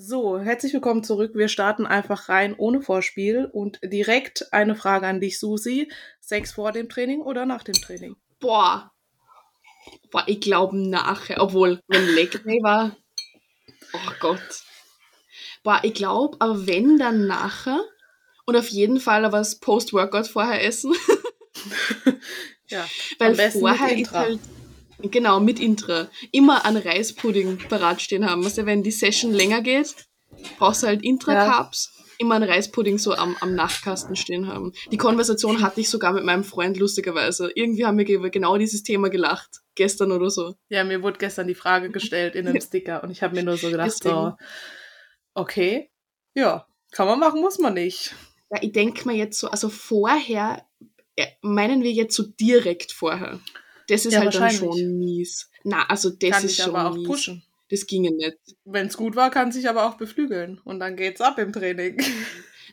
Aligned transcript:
So, 0.00 0.38
herzlich 0.38 0.72
willkommen 0.72 1.02
zurück. 1.02 1.32
Wir 1.34 1.48
starten 1.48 1.84
einfach 1.84 2.28
rein 2.28 2.54
ohne 2.56 2.82
Vorspiel 2.82 3.50
und 3.52 3.80
direkt 3.82 4.52
eine 4.52 4.76
Frage 4.76 5.08
an 5.08 5.20
dich, 5.20 5.40
Susi. 5.40 5.90
Sex 6.20 6.52
vor 6.52 6.70
dem 6.70 6.88
Training 6.88 7.20
oder 7.20 7.46
nach 7.46 7.64
dem 7.64 7.74
Training? 7.74 8.14
Boah. 8.38 8.92
Boah, 10.12 10.22
ich 10.28 10.40
glaube 10.40 10.78
nachher. 10.78 11.42
Obwohl, 11.42 11.80
wenn 11.88 12.14
Leg 12.14 12.30
Day 12.44 12.60
war. 12.62 12.96
Oh 13.92 14.12
Gott. 14.20 14.62
Boah, 15.64 15.80
ich 15.82 15.94
glaube, 15.94 16.36
aber 16.38 16.68
wenn, 16.68 16.96
dann 16.96 17.26
nachher. 17.26 17.82
Und 18.46 18.54
auf 18.54 18.68
jeden 18.68 19.00
Fall 19.00 19.32
was 19.32 19.58
Post-Workout 19.58 20.28
vorher 20.28 20.64
essen. 20.64 20.94
ja. 22.68 22.86
Weil 23.18 23.34
vorher 23.50 23.98
ist 23.98 24.12
halt. 24.12 24.38
Genau, 25.02 25.40
mit 25.40 25.60
Intra. 25.60 26.08
Immer 26.32 26.64
einen 26.64 26.82
Reispudding 26.82 27.58
parat 27.68 28.02
stehen 28.02 28.28
haben. 28.28 28.44
Also 28.44 28.66
wenn 28.66 28.82
die 28.82 28.90
Session 28.90 29.32
länger 29.32 29.62
geht, 29.62 29.94
brauchst 30.58 30.82
du 30.82 30.88
halt 30.88 31.02
Intra-Cups. 31.02 31.92
Ja. 31.94 32.04
Immer 32.20 32.34
einen 32.34 32.50
Reispudding 32.50 32.98
so 32.98 33.14
am, 33.14 33.36
am 33.40 33.54
Nachtkasten 33.54 34.16
stehen 34.16 34.48
haben. 34.48 34.72
Die 34.90 34.96
Konversation 34.96 35.62
hatte 35.62 35.80
ich 35.80 35.88
sogar 35.88 36.12
mit 36.12 36.24
meinem 36.24 36.42
Freund 36.42 36.76
lustigerweise. 36.76 37.48
Irgendwie 37.54 37.86
haben 37.86 37.96
wir 37.96 38.08
über 38.08 38.28
genau 38.28 38.56
dieses 38.58 38.82
Thema 38.82 39.08
gelacht. 39.08 39.60
Gestern 39.76 40.10
oder 40.10 40.28
so. 40.28 40.54
Ja, 40.68 40.82
mir 40.82 41.04
wurde 41.04 41.18
gestern 41.18 41.46
die 41.46 41.54
Frage 41.54 41.90
gestellt 41.90 42.34
in 42.34 42.48
einem 42.48 42.60
Sticker 42.60 43.04
und 43.04 43.10
ich 43.10 43.22
habe 43.22 43.36
mir 43.36 43.44
nur 43.44 43.56
so 43.56 43.70
gedacht, 43.70 44.02
so, 44.02 44.32
okay, 45.34 45.92
ja, 46.34 46.66
kann 46.90 47.06
man 47.06 47.20
machen, 47.20 47.40
muss 47.40 47.60
man 47.60 47.74
nicht. 47.74 48.16
Ja, 48.50 48.58
ich 48.62 48.72
denke 48.72 49.06
mir 49.06 49.14
jetzt 49.14 49.38
so, 49.38 49.48
also 49.48 49.68
vorher, 49.68 50.66
meinen 51.40 51.84
wir 51.84 51.92
jetzt 51.92 52.16
so 52.16 52.24
direkt 52.24 52.90
vorher. 52.90 53.38
Das 53.88 54.04
ist 54.04 54.12
ja, 54.12 54.20
halt 54.20 54.34
dann 54.34 54.50
schon 54.50 54.98
mies. 54.98 55.50
Na, 55.64 55.86
also 55.86 56.10
das 56.10 56.30
kann 56.30 56.44
ist 56.44 56.56
schon 56.56 56.76
aber 56.76 56.90
auch 56.90 56.96
mies. 56.96 57.06
pushen. 57.06 57.42
Das 57.70 57.86
ginge 57.86 58.10
nicht. 58.12 58.38
Wenn 58.64 58.86
es 58.86 58.96
gut 58.96 59.16
war, 59.16 59.30
kann 59.30 59.52
sich 59.52 59.68
aber 59.68 59.86
auch 59.86 59.96
beflügeln 59.96 60.60
und 60.64 60.80
dann 60.80 60.96
geht's 60.96 61.20
ab 61.20 61.38
im 61.38 61.52
Training. 61.52 61.98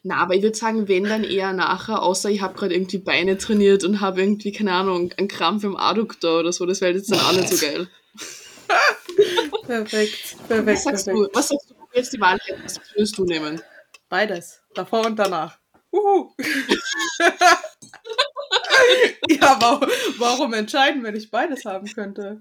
Na, 0.03 0.17
aber 0.17 0.35
ich 0.35 0.43
würde 0.43 0.55
sagen, 0.55 0.87
wenn 0.87 1.05
dann 1.05 1.23
eher 1.23 1.51
nachher, 1.51 2.03
außer 2.03 2.29
ich 2.29 2.41
habe 2.41 2.53
gerade 2.53 2.75
irgendwie 2.75 2.99
Beine 2.99 3.37
trainiert 3.37 3.83
und 3.83 4.01
habe 4.01 4.21
irgendwie, 4.21 4.51
keine 4.51 4.73
Ahnung, 4.73 5.11
einen 5.17 5.27
Krampf 5.27 5.63
im 5.63 5.75
Adduktor 5.75 6.41
oder 6.41 6.53
so, 6.53 6.65
das 6.65 6.79
wäre 6.79 6.93
jetzt 6.93 7.11
dann 7.11 7.19
auch 7.19 7.33
nicht 7.33 7.49
so 7.49 7.65
geil. 7.65 7.87
perfekt, 9.65 10.35
perfekt. 10.47 10.67
Was 10.67 10.83
sagst 10.83 11.05
perfekt. 11.05 11.27
du? 11.33 11.37
Was 11.37 11.47
sagst 11.47 11.69
du, 11.71 11.75
jetzt 11.93 12.13
die 12.13 12.19
Wahl 12.19 12.37
was 12.63 12.79
würdest 12.93 13.17
du 13.17 13.25
nehmen? 13.25 13.61
Beides. 14.07 14.61
Davor 14.75 15.07
und 15.07 15.17
danach. 15.17 15.57
Uhu. 15.91 16.33
ja, 19.29 19.57
warum, 19.59 19.89
warum 20.17 20.53
entscheiden, 20.53 21.03
wenn 21.03 21.15
ich 21.15 21.31
beides 21.31 21.65
haben 21.65 21.87
könnte? 21.87 22.39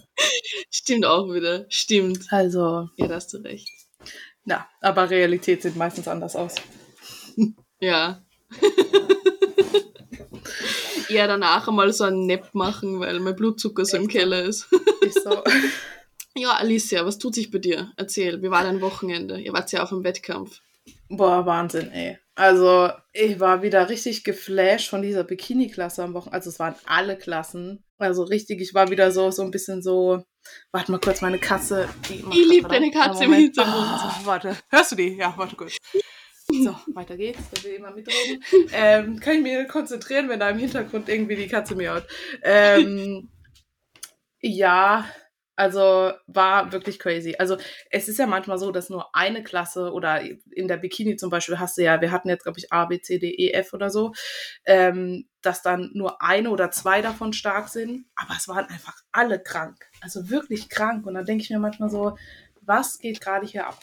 Stimmt 0.71 1.07
auch 1.07 1.33
wieder. 1.33 1.67
Stimmt. 1.69 2.27
Also. 2.31 2.89
Ja, 2.97 3.09
da 3.09 3.15
hast 3.17 3.33
du 3.33 3.39
recht. 3.39 3.69
Ja, 4.45 4.69
aber 4.81 5.09
Realität 5.11 5.63
sieht 5.63 5.77
meistens 5.77 6.09
anders 6.09 6.37
aus. 6.37 6.55
Ja. 7.81 8.23
Eher 11.09 11.27
danach 11.27 11.69
einmal 11.69 11.93
so 11.93 12.05
einen 12.05 12.27
Nap 12.27 12.55
machen, 12.55 12.99
weil 13.01 13.21
mein 13.21 13.37
Blutzucker 13.37 13.85
so 13.85 13.99
im 13.99 14.09
Keller 14.09 14.43
ist. 14.43 14.69
ist 15.03 15.23
so. 15.23 15.43
Ja, 16.35 16.53
Alicia, 16.53 17.05
was 17.05 17.19
tut 17.19 17.35
sich 17.35 17.51
bei 17.51 17.59
dir? 17.59 17.93
Erzähl, 17.97 18.43
wie 18.43 18.51
war 18.51 18.63
dein 18.63 18.81
Wochenende? 18.81 19.39
Ihr 19.39 19.53
wart 19.53 19.71
ja 19.73 19.83
auf 19.83 19.91
dem 19.91 20.03
Wettkampf. 20.03 20.63
Boah, 21.09 21.45
Wahnsinn, 21.45 21.91
ey. 21.93 22.19
Also, 22.37 22.91
ich 23.13 23.39
war 23.39 23.63
wieder 23.63 23.89
richtig 23.89 24.25
geflasht 24.25 24.89
von 24.89 25.03
dieser 25.03 25.23
Bikini-Klasse 25.25 26.03
am 26.03 26.15
Wochenende. 26.15 26.35
Also, 26.35 26.51
es 26.51 26.59
waren 26.59 26.75
alle 26.87 27.17
Klassen. 27.17 27.85
Also, 27.99 28.25
richtig, 28.25 28.61
ich 28.61 28.75
war 28.75 28.91
wieder 28.91 29.13
so, 29.13 29.31
so 29.31 29.43
ein 29.43 29.51
bisschen 29.51 29.83
so. 29.83 30.25
Warte 30.73 30.93
mal 30.93 31.01
kurz, 31.01 31.23
meine 31.23 31.39
Katze. 31.39 31.89
ich 32.11 32.49
liebe 32.49 32.69
deine 32.69 32.91
Katze 32.91 33.25
im 33.25 33.33
Hintergrund. 33.33 33.87
Oh, 33.87 34.27
warte, 34.27 34.57
hörst 34.69 34.93
du 34.93 34.97
die? 34.97 35.17
Ja, 35.17 35.33
warte 35.37 35.57
kurz. 35.57 35.77
So, 36.49 36.77
weiter 36.93 37.17
geht's, 37.17 37.41
da 37.51 37.65
will 37.65 37.73
immer 37.73 37.91
mitreden. 37.93 38.45
Ähm, 38.73 39.19
kann 39.19 39.37
ich 39.37 39.43
mir 39.43 39.65
konzentrieren, 39.67 40.29
wenn 40.29 40.41
da 40.41 40.51
im 40.51 40.59
Hintergrund 40.59 41.09
irgendwie 41.09 41.37
die 41.37 41.49
Katze 41.49 41.75
miaut. 41.75 42.05
Ähm, 42.43 43.31
ja, 44.41 45.07
also 45.57 46.13
war 46.27 46.73
wirklich 46.73 46.99
crazy. 46.99 47.37
Also 47.39 47.57
es 47.91 48.09
ist 48.09 48.19
ja 48.19 48.27
manchmal 48.27 48.59
so, 48.59 48.73
dass 48.73 48.91
nur 48.91 49.15
eine 49.15 49.43
Klasse 49.43 49.93
oder 49.93 50.21
in 50.21 50.69
der 50.69 50.79
Bikini 50.79 51.17
zum 51.17 51.31
Beispiel 51.31 51.59
hast 51.59 51.79
du 51.79 51.83
ja, 51.83 52.01
wir 52.01 52.11
hatten 52.11 52.29
jetzt, 52.29 52.43
glaube 52.43 52.59
ich, 52.59 52.73
A, 52.73 52.87
B, 52.87 53.01
C, 53.01 53.19
D, 53.19 53.31
E, 53.31 53.53
F 53.53 53.73
oder 53.73 53.91
so, 53.91 54.13
ähm, 54.65 55.29
dass 55.43 55.63
dann 55.63 55.91
nur 55.95 56.21
eine 56.21 56.51
oder 56.51 56.71
zwei 56.71 57.03
davon 57.03 57.33
stark 57.33 57.69
sind. 57.69 58.07
Aber 58.17 58.35
es 58.37 58.49
waren 58.49 58.67
einfach 58.67 58.97
alle 59.13 59.41
krank. 59.41 59.87
Also 60.01 60.29
wirklich 60.29 60.69
krank. 60.69 61.07
Und 61.07 61.15
dann 61.15 61.25
denke 61.25 61.45
ich 61.45 61.51
mir 61.51 61.61
manchmal 61.61 61.91
so, 61.91 62.17
was 62.63 62.99
geht 62.99 63.21
gerade 63.21 63.47
hier 63.47 63.67
ab? 63.67 63.79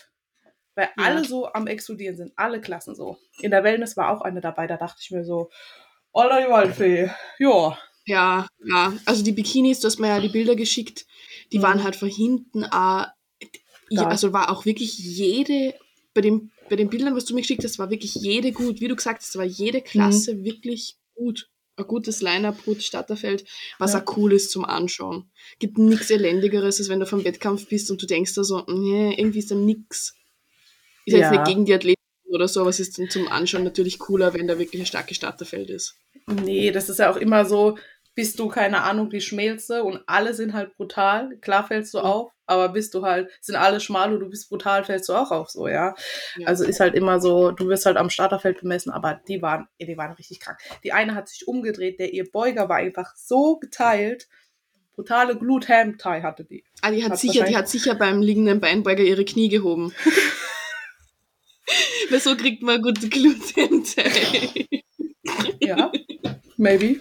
Weil 0.75 0.89
ja. 0.97 1.03
alle 1.05 1.23
so 1.23 1.51
am 1.53 1.67
Explodieren 1.67 2.17
sind, 2.17 2.33
alle 2.35 2.59
Klassen 2.59 2.95
so. 2.95 3.17
In 3.39 3.51
der 3.51 3.63
Wellness 3.63 3.95
war 3.95 4.09
auch 4.09 4.21
eine 4.21 4.41
dabei, 4.41 4.67
da 4.67 4.77
dachte 4.77 4.99
ich 5.01 5.11
mir 5.11 5.23
so, 5.23 5.49
Alter, 6.13 6.41
die 6.41 6.51
Waldfee, 6.51 7.11
ja. 7.39 7.77
Ja, 8.05 8.47
ja. 8.65 8.93
Also 9.05 9.23
die 9.23 9.31
Bikinis, 9.31 9.79
du 9.79 9.87
hast 9.87 9.99
mir 9.99 10.07
ja 10.07 10.19
die 10.19 10.29
Bilder 10.29 10.55
geschickt 10.55 11.05
die 11.51 11.59
mhm. 11.59 11.63
waren 11.63 11.83
halt 11.83 11.95
von 11.95 12.09
hinten 12.09 12.63
auch, 12.65 13.07
ja, 13.89 14.07
also 14.07 14.31
war 14.31 14.49
auch 14.49 14.65
wirklich 14.65 14.97
jede, 14.97 15.75
bei, 16.13 16.21
dem, 16.21 16.51
bei 16.69 16.75
den 16.75 16.89
Bildern, 16.89 17.15
was 17.15 17.25
du 17.25 17.33
mir 17.33 17.41
geschickt 17.41 17.63
hast, 17.63 17.79
war 17.79 17.89
wirklich 17.89 18.15
jede 18.15 18.51
gut. 18.51 18.79
Wie 18.79 18.87
du 18.87 18.95
gesagt 18.95 19.21
hast, 19.21 19.35
war 19.37 19.45
jede 19.45 19.81
Klasse 19.81 20.35
mhm. 20.35 20.43
wirklich 20.45 20.97
gut. 21.13 21.49
Ein 21.75 21.87
gutes 21.87 22.21
Line-Up, 22.21 22.63
gutes 22.63 22.85
Starterfeld, 22.85 23.45
was 23.79 23.93
ja. 23.93 24.01
auch 24.01 24.17
cool 24.17 24.33
ist 24.33 24.51
zum 24.51 24.65
Anschauen. 24.65 25.31
Gibt 25.59 25.77
nichts 25.77 26.09
Elendigeres, 26.09 26.79
als 26.79 26.89
wenn 26.89 26.99
du 26.99 27.05
vom 27.05 27.23
Wettkampf 27.23 27.67
bist 27.67 27.89
und 27.91 28.01
du 28.01 28.05
denkst 28.05 28.33
da 28.35 28.43
so, 28.43 28.63
nee, 28.67 29.15
irgendwie 29.17 29.39
ist 29.39 29.51
da 29.51 29.55
nix. 29.55 30.15
Ist 31.05 31.13
ja. 31.13 31.19
jetzt 31.19 31.31
nicht 31.31 31.45
gegen 31.45 31.65
die 31.65 31.73
Athleten 31.73 32.01
oder 32.29 32.47
so, 32.47 32.61
aber 32.61 32.69
es 32.69 32.79
ist 32.79 32.97
dann 32.97 33.09
zum 33.09 33.27
Anschauen 33.27 33.63
natürlich 33.63 33.99
cooler, 33.99 34.33
wenn 34.33 34.47
da 34.47 34.59
wirklich 34.59 34.81
ein 34.81 34.85
starkes 34.85 35.17
Starterfeld 35.17 35.69
ist. 35.69 35.95
Nee, 36.27 36.71
das 36.71 36.89
ist 36.89 36.99
ja 36.99 37.11
auch 37.11 37.17
immer 37.17 37.45
so, 37.45 37.77
bist 38.13 38.39
du, 38.39 38.49
keine 38.49 38.81
Ahnung, 38.81 39.09
die 39.09 39.21
schmälste 39.21 39.83
und 39.83 40.01
alle 40.05 40.33
sind 40.33 40.53
halt 40.53 40.75
brutal. 40.75 41.37
Klar 41.37 41.65
fällst 41.65 41.93
du 41.93 41.99
mhm. 41.99 42.05
auf, 42.05 42.31
aber 42.45 42.67
bist 42.69 42.93
du 42.93 43.03
halt, 43.03 43.29
sind 43.39 43.55
alle 43.55 43.79
schmal 43.79 44.13
und 44.13 44.19
du 44.19 44.29
bist 44.29 44.49
brutal, 44.49 44.83
fällst 44.83 45.07
du 45.09 45.13
auch 45.13 45.31
auf 45.31 45.49
so, 45.49 45.67
ja? 45.67 45.95
ja. 46.37 46.47
Also 46.47 46.65
ist 46.65 46.81
halt 46.81 46.95
immer 46.95 47.21
so, 47.21 47.51
du 47.51 47.67
wirst 47.67 47.85
halt 47.85 47.97
am 47.97 48.09
Starterfeld 48.09 48.61
bemessen, 48.61 48.91
aber 48.91 49.21
die 49.27 49.41
waren, 49.41 49.67
die 49.79 49.97
waren 49.97 50.11
richtig 50.13 50.41
krank. 50.41 50.57
Die 50.83 50.91
eine 50.91 51.15
hat 51.15 51.29
sich 51.29 51.47
umgedreht, 51.47 51.99
der 51.99 52.13
ihr 52.13 52.29
Beuger 52.29 52.67
war 52.67 52.77
einfach 52.77 53.15
so 53.15 53.57
geteilt. 53.57 54.27
Brutale 54.93 55.37
Glut-Ham-Tie 55.37 56.21
hatte 56.21 56.43
die. 56.43 56.65
Ah, 56.81 56.91
die 56.91 57.03
hat, 57.03 57.11
hat 57.11 57.19
sicher, 57.19 57.45
die 57.45 57.55
hat 57.55 57.69
sicher 57.69 57.95
beim 57.95 58.21
liegenden 58.21 58.59
Beinbeuger 58.59 59.03
ihre 59.03 59.23
Knie 59.23 59.47
gehoben. 59.47 59.93
Weil 62.09 62.19
so 62.19 62.35
kriegt 62.35 62.61
man 62.61 62.81
gute 62.81 63.07
Glut-Ham-Tie. 63.07 64.67
ja, 65.61 65.89
maybe. 66.57 66.99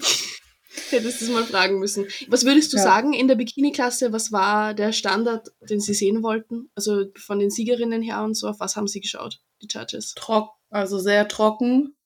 Hättest 0.91 1.21
du 1.21 1.25
es 1.27 1.31
mal 1.31 1.45
fragen 1.45 1.79
müssen. 1.79 2.07
Was 2.29 2.45
würdest 2.45 2.73
du 2.73 2.77
ja. 2.77 2.83
sagen 2.83 3.13
in 3.13 3.29
der 3.29 3.37
Bikini-Klasse? 3.37 4.13
Was 4.13 4.33
war 4.33 4.75
der 4.75 4.93
Standard, 4.93 5.49
den 5.69 5.81
Sie 5.81 5.95
sehen 5.95 6.23
wollten? 6.23 6.71
Also 6.75 7.07
von 7.17 7.39
den 7.39 7.51
Siegerinnen 7.51 8.03
her 8.03 8.23
und 8.23 8.35
so, 8.35 8.49
auf 8.49 8.61
was 8.61 8.77
haben 8.77 8.89
Sie 8.89 9.01
geschaut, 9.01 9.41
die 9.63 9.69
Judges? 9.71 10.15
Trock, 10.15 10.51
also 10.71 10.99
sehr 10.99 11.29
trocken 11.29 11.97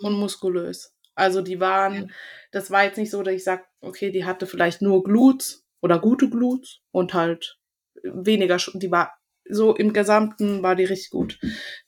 und 0.00 0.14
muskulös. 0.14 0.92
Also 1.14 1.40
die 1.40 1.60
waren, 1.60 1.94
ja. 1.94 2.06
das 2.52 2.70
war 2.70 2.84
jetzt 2.84 2.98
nicht 2.98 3.10
so, 3.10 3.22
dass 3.22 3.34
ich 3.34 3.44
sage, 3.44 3.64
okay, 3.80 4.10
die 4.10 4.24
hatte 4.24 4.46
vielleicht 4.46 4.82
nur 4.82 5.02
Glutes 5.02 5.64
oder 5.80 5.98
gute 5.98 6.28
Glutes 6.28 6.80
und 6.90 7.14
halt 7.14 7.58
weniger, 8.02 8.58
die 8.74 8.90
war 8.90 9.12
so 9.48 9.74
im 9.74 9.92
Gesamten 9.92 10.62
war 10.62 10.74
die 10.74 10.84
richtig 10.84 11.10
gut. 11.10 11.38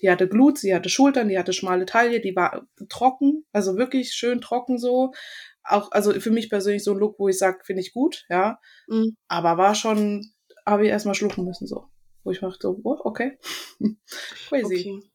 Die 0.00 0.10
hatte 0.10 0.28
Glutes, 0.28 0.62
die 0.62 0.74
hatte 0.74 0.88
Schultern, 0.88 1.28
die 1.28 1.38
hatte 1.38 1.52
schmale 1.52 1.86
Taille, 1.86 2.20
die 2.20 2.36
war 2.36 2.66
trocken, 2.88 3.44
also 3.52 3.76
wirklich 3.76 4.12
schön 4.12 4.40
trocken 4.40 4.78
so, 4.78 5.12
auch, 5.64 5.90
also 5.92 6.12
für 6.20 6.30
mich 6.30 6.50
persönlich 6.50 6.84
so 6.84 6.92
ein 6.92 6.98
Look, 6.98 7.18
wo 7.18 7.28
ich 7.28 7.38
sage, 7.38 7.58
finde 7.64 7.82
ich 7.82 7.92
gut, 7.92 8.24
ja. 8.28 8.58
Mhm. 8.86 9.16
Aber 9.28 9.58
war 9.58 9.74
schon, 9.74 10.32
habe 10.66 10.84
ich 10.84 10.90
erstmal 10.90 11.14
schlucken 11.14 11.44
müssen, 11.44 11.66
so. 11.66 11.88
Wo 12.24 12.30
ich 12.30 12.42
machte 12.42 12.58
so, 12.62 12.80
oh, 12.84 12.98
okay. 13.04 13.38
Crazy. 14.48 15.00
Okay. 15.00 15.10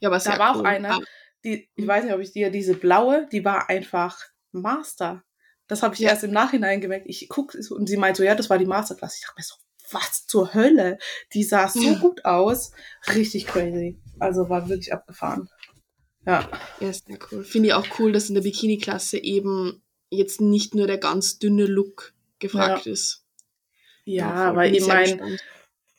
Ja, 0.00 0.08
aber 0.08 0.18
da 0.18 0.38
war 0.38 0.54
cool. 0.54 0.60
auch 0.60 0.64
eine, 0.64 0.94
ah. 0.94 1.00
die, 1.44 1.68
ich 1.74 1.84
mhm. 1.84 1.88
weiß 1.88 2.04
nicht, 2.04 2.14
ob 2.14 2.20
ich 2.20 2.32
dir 2.32 2.50
diese 2.50 2.74
blaue, 2.74 3.26
die 3.30 3.44
war 3.44 3.68
einfach 3.68 4.18
Master. 4.52 5.22
Das 5.68 5.82
habe 5.82 5.94
ich 5.94 6.00
ja. 6.00 6.10
erst 6.10 6.24
im 6.24 6.30
Nachhinein 6.30 6.80
gemerkt. 6.80 7.06
Ich 7.08 7.28
guck 7.28 7.54
und 7.54 7.86
sie 7.88 7.96
meint 7.96 8.16
so, 8.16 8.22
ja, 8.22 8.34
das 8.34 8.50
war 8.50 8.58
die 8.58 8.66
Masterklasse. 8.66 9.16
Ich 9.18 9.26
dachte 9.26 9.34
mir 9.38 9.44
so, 9.44 9.54
was 9.90 10.26
zur 10.26 10.54
Hölle? 10.54 10.98
Die 11.32 11.44
sah 11.44 11.68
so 11.68 11.80
ja. 11.80 11.98
gut 11.98 12.24
aus. 12.24 12.72
Richtig 13.14 13.46
crazy. 13.46 14.00
Also 14.18 14.48
war 14.48 14.68
wirklich 14.68 14.92
abgefahren. 14.92 15.48
Ja. 16.26 16.50
Ja, 16.80 16.92
sehr 16.92 17.18
cool. 17.30 17.44
Finde 17.44 17.68
ich 17.68 17.74
auch 17.74 17.86
cool, 17.98 18.12
dass 18.12 18.28
in 18.28 18.34
der 18.34 18.42
Bikini-Klasse 18.42 19.18
eben 19.18 19.82
jetzt 20.10 20.40
nicht 20.40 20.74
nur 20.74 20.86
der 20.86 20.98
ganz 20.98 21.38
dünne 21.38 21.66
Look 21.66 22.12
gefragt 22.38 22.86
ja. 22.86 22.92
ist. 22.92 23.24
Ja, 24.04 24.54
weil 24.54 24.74
ich 24.74 24.86
meine, 24.86 25.38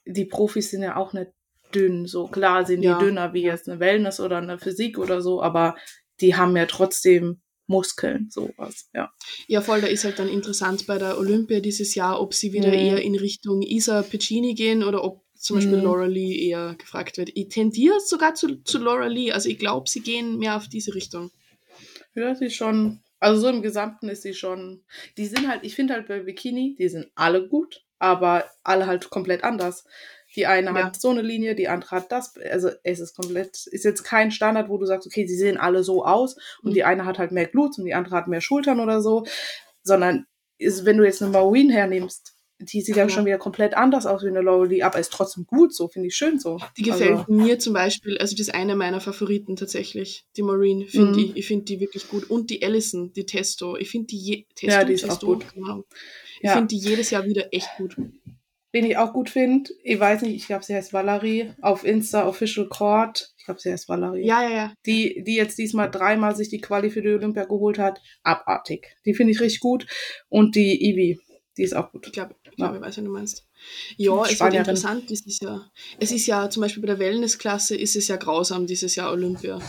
die 0.06 0.26
Profis 0.26 0.72
sind 0.72 0.84
ja 0.84 0.96
auch 0.96 1.14
nicht 1.14 1.32
dünn. 1.74 2.06
So 2.06 2.28
klar 2.28 2.66
sind 2.66 2.82
die 2.82 2.88
ja. 2.88 3.00
dünner 3.00 3.34
wie 3.34 3.44
jetzt 3.44 3.68
eine 3.68 3.80
Wellness 3.80 4.20
oder 4.20 4.38
eine 4.38 4.58
Physik 4.60 4.98
oder 4.98 5.22
so, 5.22 5.42
aber 5.42 5.76
die 6.22 6.36
haben 6.36 6.56
ja 6.56 6.66
trotzdem 6.66 7.42
Muskeln, 7.70 8.30
sowas, 8.32 8.90
ja. 8.94 9.12
Ja, 9.48 9.60
voll, 9.60 9.82
da 9.82 9.88
ist 9.88 10.06
halt 10.06 10.20
dann 10.20 10.30
interessant 10.30 10.88
bei 10.88 10.98
der 10.98 11.18
Olympia 11.18 11.60
dieses 11.60 11.96
Jahr, 11.96 12.22
ob 12.22 12.34
sie 12.34 12.54
wieder 12.54 12.70
mhm. 12.70 12.74
eher 12.74 13.02
in 13.02 13.16
Richtung 13.16 13.62
Isa 13.62 14.04
Piccini 14.04 14.56
gehen 14.56 14.84
oder 14.84 15.04
ob 15.04 15.27
zum 15.38 15.58
Beispiel 15.58 15.78
mhm. 15.78 15.84
Laura 15.84 16.06
Lee 16.06 16.48
eher 16.50 16.76
gefragt 16.78 17.18
wird. 17.18 17.32
Ich 17.36 17.50
tendiere 17.50 18.00
sogar 18.00 18.36
zu, 18.36 18.64
zu 18.64 18.80
Laura 18.80 19.08
Lee. 19.08 19.32
Also 19.32 19.50
ich 19.50 19.60
glaube, 19.60 19.90
sie 19.90 20.02
gehen 20.02 20.38
mehr 20.38 20.56
auf 20.58 20.68
diese 20.68 20.96
Richtung. 20.96 21.32
Ja, 22.16 22.36
sie 22.36 22.50
schon. 22.50 23.02
Also 23.20 23.42
so 23.42 23.48
im 23.50 23.62
Gesamten 23.62 24.10
ist 24.10 24.24
sie 24.24 24.34
schon. 24.34 24.84
Die 25.18 25.26
sind 25.26 25.48
halt, 25.48 25.64
ich 25.64 25.76
finde 25.76 25.94
halt 25.94 26.08
bei 26.08 26.20
Bikini, 26.20 26.76
die 26.78 26.90
sind 26.90 27.08
alle 27.16 27.48
gut, 27.48 27.84
aber 28.00 28.46
alle 28.64 28.88
halt 28.88 29.10
komplett 29.10 29.44
anders. 29.44 29.86
Die 30.36 30.46
eine 30.46 30.68
ja. 30.68 30.86
hat 30.86 31.02
so 31.02 31.10
eine 31.10 31.22
Linie, 31.22 31.56
die 31.56 31.68
andere 31.68 31.92
hat 31.92 32.12
das. 32.12 32.38
Also 32.38 32.70
es 32.84 33.00
ist 33.00 33.16
komplett, 33.16 33.66
ist 33.68 33.86
jetzt 33.86 34.04
kein 34.04 34.32
Standard, 34.32 34.70
wo 34.70 34.78
du 34.78 34.86
sagst, 34.86 35.08
okay, 35.08 35.26
sie 35.26 35.36
sehen 35.36 35.58
alle 35.58 35.84
so 35.84 36.06
aus 36.06 36.36
und 36.62 36.72
mhm. 36.72 36.74
die 36.76 36.84
eine 36.84 37.06
hat 37.06 37.18
halt 37.18 37.32
mehr 37.32 37.48
Glutes 37.48 37.80
und 37.80 37.86
die 37.86 37.96
andere 37.96 38.16
hat 38.16 38.28
mehr 38.28 38.42
Schultern 38.42 38.80
oder 38.80 39.02
so, 39.02 39.26
sondern 39.84 40.28
ist, 40.60 40.86
wenn 40.86 40.98
du 40.98 41.06
jetzt 41.06 41.22
eine 41.22 41.32
Maureen 41.32 41.70
hernimmst, 41.70 42.37
die 42.60 42.82
sieht 42.82 42.98
dann 42.98 43.10
ja. 43.10 43.14
schon 43.14 43.26
wieder 43.26 43.38
komplett 43.38 43.76
anders 43.76 44.06
aus 44.06 44.24
wie 44.24 44.28
eine 44.28 44.42
Laurel 44.42 44.82
aber 44.82 45.00
ist 45.00 45.14
trotzdem 45.14 45.46
gut 45.46 45.74
so, 45.74 45.88
finde 45.88 46.08
ich 46.08 46.16
schön 46.16 46.40
so. 46.40 46.60
Die 46.78 46.82
gefällt 46.84 47.20
also. 47.20 47.32
mir 47.32 47.60
zum 47.60 47.74
Beispiel, 47.74 48.18
also 48.18 48.36
die 48.36 48.42
ist 48.42 48.54
eine 48.54 48.76
meiner 48.76 49.00
Favoriten 49.00 49.56
tatsächlich, 49.56 50.26
die 50.36 50.42
Maureen, 50.42 50.88
finde 50.88 51.14
mhm. 51.14 51.20
ich. 51.20 51.38
Ich 51.38 51.48
finde 51.48 51.66
die 51.66 51.80
wirklich 51.80 52.08
gut. 52.10 52.30
Und 52.30 52.50
die 52.50 52.64
Allison, 52.64 53.14
die 53.14 53.26
Testo. 53.26 53.78
Ich 53.78 53.90
finde 53.92 54.08
die, 54.08 54.18
je 54.18 54.46
Testo, 54.56 54.80
ja, 54.80 54.84
die 54.84 54.94
ist 54.94 55.02
Testo, 55.02 55.28
auch 55.28 55.34
gut. 55.34 55.54
Genau. 55.54 55.84
Ich 56.38 56.44
ja. 56.44 56.54
finde 56.54 56.68
die 56.68 56.78
jedes 56.78 57.10
Jahr 57.12 57.26
wieder 57.26 57.48
echt 57.52 57.70
gut. 57.78 57.96
Den 58.74 58.86
ich 58.86 58.98
auch 58.98 59.14
gut 59.14 59.30
finde, 59.30 59.72
ich 59.84 60.00
weiß 60.00 60.24
nicht, 60.24 60.36
ich 60.36 60.46
glaube, 60.46 60.64
sie 60.64 60.76
heißt 60.76 60.94
Valerie, 60.94 61.54
auf 61.62 61.86
Insta 61.86 62.28
Official 62.28 62.68
Court. 62.68 63.34
Ich 63.38 63.46
glaube, 63.46 63.62
sie 63.62 63.72
heißt 63.72 63.88
Valerie. 63.88 64.26
Ja, 64.26 64.44
ja, 64.44 64.50
ja. 64.50 64.74
Die, 64.86 65.24
die 65.24 65.36
jetzt 65.36 65.58
diesmal 65.58 65.90
dreimal 65.90 66.36
sich 66.36 66.50
die 66.50 66.60
Quali 66.60 66.90
für 66.90 67.02
die 67.02 67.10
Olympia 67.10 67.46
geholt 67.46 67.80
hat. 67.80 68.02
Abartig. 68.24 68.96
Die 69.06 69.14
finde 69.14 69.32
ich 69.32 69.40
richtig 69.40 69.62
gut. 69.62 69.88
Und 70.28 70.56
die 70.56 70.90
Ivy, 70.90 71.20
die 71.56 71.64
ist 71.64 71.76
auch 71.76 71.92
gut. 71.92 72.08
Ich 72.08 72.14
glaube, 72.14 72.36
ich, 72.58 72.64
glaub, 72.64 72.74
ich 72.74 72.82
weiß, 72.82 72.98
was 72.98 73.04
du 73.04 73.12
meinst. 73.12 73.46
Ja, 73.98 74.24
es 74.26 74.40
wird 74.40 74.54
interessant 74.56 75.08
dieses 75.12 75.40
Jahr. 75.40 75.72
Es 76.00 76.12
ist 76.12 76.26
ja 76.26 76.50
zum 76.50 76.62
Beispiel 76.62 76.82
bei 76.82 76.88
der 76.88 76.98
Wellnessklasse 76.98 77.76
ist 77.76 77.96
es 77.96 78.08
ja 78.08 78.16
grausam 78.16 78.66
dieses 78.66 78.96
Jahr 78.96 79.12
Olympia. 79.12 79.60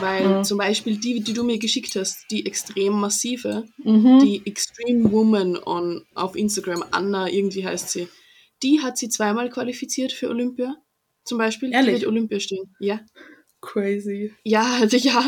Weil 0.00 0.38
mhm. 0.38 0.44
zum 0.44 0.56
Beispiel 0.56 0.96
die, 0.96 1.20
die 1.20 1.34
du 1.34 1.44
mir 1.44 1.58
geschickt 1.58 1.94
hast, 1.96 2.24
die 2.30 2.46
extrem 2.46 2.94
massive, 2.94 3.64
mhm. 3.84 4.20
die 4.20 4.40
Extreme 4.46 5.12
Woman 5.12 5.58
on, 5.62 6.06
auf 6.14 6.36
Instagram, 6.36 6.84
Anna, 6.90 7.28
irgendwie 7.28 7.66
heißt 7.66 7.90
sie, 7.90 8.08
die 8.62 8.80
hat 8.80 8.96
sie 8.96 9.10
zweimal 9.10 9.50
qualifiziert 9.50 10.12
für 10.12 10.30
Olympia. 10.30 10.74
Zum 11.24 11.36
Beispiel. 11.36 11.70
Ehrlich? 11.70 11.96
Die 11.96 12.00
wird 12.00 12.10
Olympia 12.10 12.40
stehen. 12.40 12.74
Ja. 12.80 13.00
Crazy. 13.60 14.32
Ja, 14.44 14.86
sicher. 14.88 15.20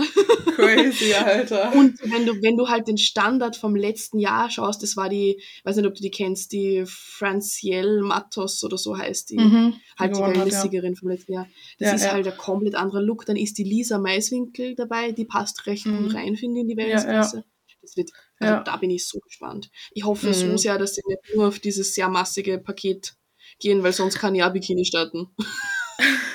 Crazy, 0.55 1.15
Alter. 1.15 1.73
Und 1.75 1.99
wenn 2.05 2.27
du, 2.27 2.41
wenn 2.43 2.57
du 2.57 2.69
halt 2.69 2.87
den 2.87 2.97
Standard 2.97 3.57
vom 3.57 3.75
letzten 3.75 4.21
Jahr 4.21 4.49
schaust, 4.51 4.85
das 4.85 4.97
war 4.97 5.09
die, 5.09 5.43
weiß 5.65 5.77
nicht, 5.77 5.87
ob 5.87 5.95
du 5.95 6.03
die 6.03 6.13
kennst, 6.13 6.53
die 6.53 6.85
Francielle 6.87 8.03
Matos 8.03 8.63
oder 8.63 8.79
so 8.79 8.97
heißt 8.97 9.31
die. 9.31 9.39
Mhm, 9.39 9.75
halt 9.99 10.17
die 10.17 10.21
Wellness-Siegerin 10.21 10.95
ja. 10.95 10.99
vom 10.99 11.09
letzten 11.09 11.33
Jahr. 11.33 11.49
Das 11.79 11.89
ja, 11.89 11.95
ist 11.95 12.05
ja. 12.05 12.13
halt 12.13 12.27
ein 12.29 12.37
komplett 12.37 12.77
anderer 12.77 13.03
Look. 13.03 13.27
Dann 13.27 13.37
ist 13.37 13.59
die 13.59 13.65
Lisa 13.65 13.99
Maiswinkel 13.99 14.77
dabei, 14.77 15.11
die 15.11 15.25
passt 15.25 15.67
recht 15.67 15.87
mhm. 15.87 16.05
gut 16.05 16.15
rein, 16.15 16.37
finde 16.37 16.59
ich, 16.59 16.63
in 16.63 16.69
die 16.69 16.77
Wellnessklasse. 16.77 17.45
Das 17.83 17.97
wird, 17.97 18.11
also 18.39 18.63
da 18.63 18.77
bin 18.77 18.91
ich 18.91 19.09
so 19.09 19.19
gespannt. 19.21 19.71
Ich 19.93 20.05
hoffe 20.05 20.29
mhm. 20.29 20.35
so 20.35 20.57
sehr, 20.57 20.79
dass 20.79 20.95
sie 20.95 21.03
nicht 21.07 21.35
nur 21.35 21.49
auf 21.49 21.59
dieses 21.59 21.95
sehr 21.95 22.09
massige 22.09 22.59
Paket 22.59 23.15
gehen, 23.59 23.83
weil 23.83 23.93
sonst 23.93 24.19
kann 24.19 24.35
ich 24.35 24.45
auch 24.45 24.53
Bikini 24.53 24.85
starten. 24.85 25.29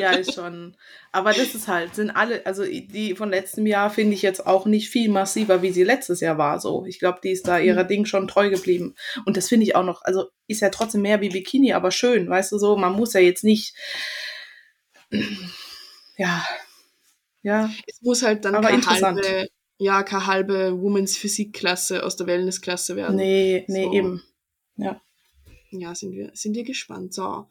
ja, 0.00 0.12
ist 0.12 0.34
schon. 0.34 0.76
Aber 1.12 1.32
das 1.32 1.54
ist 1.54 1.68
halt, 1.68 1.94
sind 1.94 2.10
alle, 2.10 2.44
also 2.46 2.64
die 2.64 3.14
von 3.16 3.30
letztem 3.30 3.66
Jahr 3.66 3.90
finde 3.90 4.14
ich 4.14 4.22
jetzt 4.22 4.46
auch 4.46 4.66
nicht 4.66 4.88
viel 4.90 5.08
massiver, 5.08 5.62
wie 5.62 5.72
sie 5.72 5.84
letztes 5.84 6.20
Jahr 6.20 6.38
war. 6.38 6.60
So, 6.60 6.84
ich 6.86 6.98
glaube, 6.98 7.20
die 7.22 7.30
ist 7.30 7.46
da 7.48 7.58
ihrer 7.58 7.84
mhm. 7.84 7.88
Ding 7.88 8.04
schon 8.06 8.28
treu 8.28 8.50
geblieben. 8.50 8.94
Und 9.26 9.36
das 9.36 9.48
finde 9.48 9.66
ich 9.66 9.76
auch 9.76 9.84
noch, 9.84 10.02
also 10.02 10.28
ist 10.46 10.60
ja 10.60 10.70
trotzdem 10.70 11.02
mehr 11.02 11.20
wie 11.20 11.28
Bikini, 11.28 11.72
aber 11.72 11.90
schön, 11.90 12.28
weißt 12.28 12.52
du 12.52 12.58
so. 12.58 12.76
Man 12.76 12.92
muss 12.94 13.12
ja 13.12 13.20
jetzt 13.20 13.44
nicht, 13.44 13.74
ja, 16.16 16.44
ja. 17.42 17.70
Es 17.86 18.02
muss 18.02 18.22
halt 18.22 18.44
dann 18.44 18.54
aber 18.54 18.70
interessant. 18.70 19.24
halbe, 19.24 19.48
ja, 19.78 20.02
keine 20.02 20.26
halbe 20.26 20.80
Women's 20.80 21.16
Physikklasse 21.16 22.04
aus 22.04 22.16
der 22.16 22.26
Wellnessklasse 22.26 22.96
werden. 22.96 23.16
Nee, 23.16 23.64
nee, 23.68 23.84
so. 23.84 23.92
eben. 23.92 24.22
Ja. 24.76 25.00
Ja, 25.70 25.94
sind 25.94 26.12
wir, 26.12 26.30
sind 26.34 26.56
wir 26.56 26.64
gespannt. 26.64 27.14
So. 27.14 27.46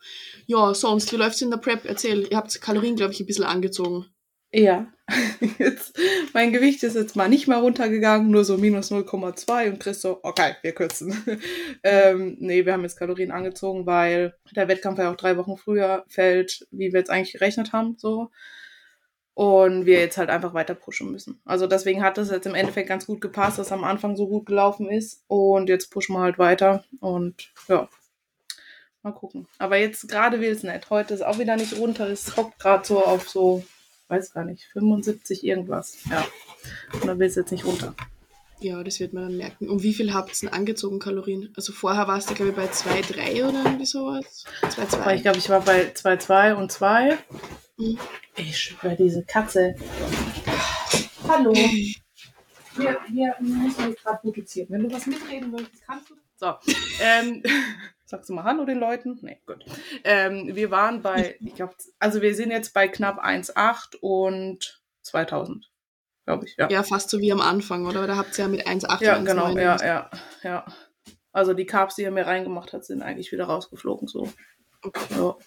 Ja, 0.46 0.74
sonst, 0.74 1.12
wie 1.12 1.16
läuft 1.16 1.36
es 1.36 1.42
in 1.42 1.52
der 1.52 1.58
Prep? 1.58 1.86
Erzähl, 1.86 2.28
ihr 2.30 2.38
habt 2.38 2.62
Kalorien, 2.62 2.96
glaube 2.96 3.14
ich, 3.14 3.20
ein 3.20 3.26
bisschen 3.26 3.46
angezogen. 3.46 4.06
Ja, 4.52 4.88
jetzt, 5.60 5.98
mein 6.34 6.52
Gewicht 6.52 6.82
ist 6.82 6.96
jetzt 6.96 7.16
mal 7.16 7.30
nicht 7.30 7.48
mehr 7.48 7.60
runtergegangen, 7.60 8.32
nur 8.32 8.44
so 8.44 8.58
minus 8.58 8.92
0,2 8.92 9.70
und 9.70 9.80
Chris 9.80 10.02
so, 10.02 10.20
okay, 10.24 10.56
wir 10.64 10.72
kürzen. 10.74 11.40
ähm, 11.84 12.36
nee, 12.40 12.66
wir 12.66 12.74
haben 12.74 12.82
jetzt 12.82 12.98
Kalorien 12.98 13.32
angezogen, 13.32 13.86
weil 13.86 14.36
der 14.56 14.68
Wettkampf 14.68 14.98
ja 14.98 15.12
auch 15.12 15.18
drei 15.18 15.38
Wochen 15.38 15.56
früher 15.56 16.04
fällt, 16.08 16.68
wie 16.72 16.92
wir 16.92 17.00
jetzt 17.00 17.12
eigentlich 17.12 17.34
gerechnet 17.34 17.74
haben, 17.74 17.96
so. 17.98 18.32
Und 19.36 19.86
wir 19.86 20.00
jetzt 20.00 20.18
halt 20.18 20.30
einfach 20.30 20.54
weiter 20.54 20.76
pushen 20.76 21.12
müssen. 21.12 21.42
Also 21.46 21.66
deswegen 21.66 22.04
hat 22.04 22.18
es 22.18 22.30
jetzt 22.30 22.46
im 22.46 22.56
Endeffekt 22.56 22.90
ganz 22.90 23.06
gut 23.06 23.22
gepasst, 23.22 23.58
dass 23.58 23.72
am 23.72 23.86
Anfang 23.86 24.18
so 24.18 24.28
gut 24.28 24.46
gelaufen 24.46 24.90
ist. 24.90 25.24
Und 25.28 25.70
jetzt 25.70 25.92
pushen 25.92 26.14
wir 26.16 26.20
halt 26.20 26.40
weiter. 26.40 26.84
Und 27.00 27.54
ja, 27.70 27.88
Mal 29.02 29.14
gucken. 29.14 29.48
Aber 29.60 29.78
jetzt 29.78 30.10
gerade 30.10 30.42
will 30.42 30.52
es 30.52 30.64
nicht. 30.64 30.90
Heute 30.90 31.14
ist 31.14 31.22
auch 31.22 31.40
wieder 31.40 31.56
nicht 31.56 31.78
runter. 31.78 32.10
Es 32.10 32.36
hockt 32.36 32.60
gerade 32.60 32.86
so 32.86 33.04
auf 33.04 33.30
so, 33.30 33.64
weiß 34.10 34.34
gar 34.34 34.44
nicht, 34.44 34.66
75 34.74 35.46
irgendwas. 35.46 36.00
Ja. 36.10 36.26
Und 36.94 37.08
dann 37.08 37.18
will 37.18 37.28
es 37.28 37.36
jetzt 37.36 37.52
nicht 37.52 37.66
runter. 37.66 37.96
Ja, 38.60 38.84
das 38.84 39.00
wird 39.00 39.14
man 39.14 39.24
dann 39.24 39.38
merken. 39.38 39.70
Und 39.70 39.84
wie 39.84 39.94
viel 39.94 40.14
habt 40.14 40.32
ihr 40.32 40.50
denn 40.50 40.50
angezogen 40.50 41.00
Kalorien? 41.00 41.54
Also 41.56 41.72
vorher 41.72 42.10
warst 42.10 42.30
du, 42.30 42.34
glaube 42.34 42.50
ich, 42.52 42.58
bei 42.58 42.66
2,3 42.66 43.48
oder 43.48 43.64
irgendwie 43.64 43.86
sowas? 43.86 44.44
2,2. 44.64 45.16
Ich 45.16 45.22
glaube, 45.22 45.38
ich 45.38 45.50
war 45.50 45.62
bei 45.62 45.94
2,2 45.94 46.56
und 46.56 46.70
2. 46.70 47.18
Mhm. 47.78 47.98
Ich 48.36 48.60
schwöre, 48.60 48.98
diese 48.98 49.24
Katze. 49.24 49.76
Hallo. 51.28 51.54
Wir, 52.76 52.98
wir 53.10 53.36
müssen 53.40 53.94
gerade 53.96 54.20
produzieren. 54.22 54.68
Wenn 54.70 54.88
du 54.88 54.96
was 54.96 55.06
mitreden 55.06 55.52
möchtest, 55.52 55.86
kannst 55.86 56.10
du. 56.10 56.14
So. 56.38 56.54
Ähm, 57.02 57.44
Sagst 58.10 58.28
du 58.28 58.34
mal 58.34 58.44
Hallo 58.44 58.66
den 58.66 58.80
Leuten? 58.80 59.20
Nee, 59.22 59.40
gut. 59.46 59.64
Ähm, 60.04 60.56
wir 60.56 60.72
waren 60.72 61.04
bei, 61.04 61.36
ich 61.46 61.54
glaube, 61.54 61.76
also 62.00 62.24
wir 62.24 62.34
sind 62.34 62.50
jetzt 62.50 62.74
bei 62.74 62.88
knapp 62.88 63.24
1,8 63.24 63.98
und 64.02 64.82
2000, 65.04 65.72
glaube 66.26 66.46
ich. 66.46 66.56
Ja. 66.58 66.72
ja, 66.72 66.82
fast 66.82 67.12
so 67.12 67.20
wie 67.20 67.32
am 67.32 67.40
Anfang, 67.40 67.86
oder? 67.86 68.08
Da 68.08 68.18
habt 68.18 68.36
ihr 68.40 68.46
ja 68.46 68.48
mit 68.48 68.66
1,8 68.66 69.04
Ja, 69.04 69.20
genau, 69.20 69.56
ja, 69.56 69.78
ja, 69.86 70.10
ja. 70.42 70.66
Also 71.32 71.54
die 71.54 71.68
Carbs, 71.68 71.98
die 71.98 72.04
er 72.04 72.10
mir 72.10 72.26
reingemacht 72.26 72.74
hat, 72.74 72.84
sind 72.84 73.04
eigentlich 73.04 73.32
wieder 73.32 73.44
rausgeflogen, 73.44 74.08
so. 74.08 74.28
Okay. 74.82 75.14
Ja. 75.16 75.38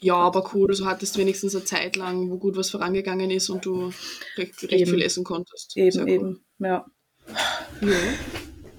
Ja, 0.00 0.16
aber 0.16 0.50
cool, 0.52 0.66
du 0.66 0.84
hattest 0.84 1.16
wenigstens 1.16 1.54
eine 1.54 1.64
Zeit 1.64 1.96
lang, 1.96 2.28
wo 2.28 2.36
gut 2.36 2.56
was 2.56 2.70
vorangegangen 2.70 3.30
ist 3.30 3.48
und 3.48 3.64
du 3.64 3.90
recht, 4.36 4.62
recht 4.64 4.90
viel 4.90 5.00
essen 5.00 5.24
konntest. 5.24 5.78
Eben, 5.78 6.00
cool. 6.00 6.08
eben, 6.08 6.44
ja. 6.58 6.84
ja. 7.80 7.96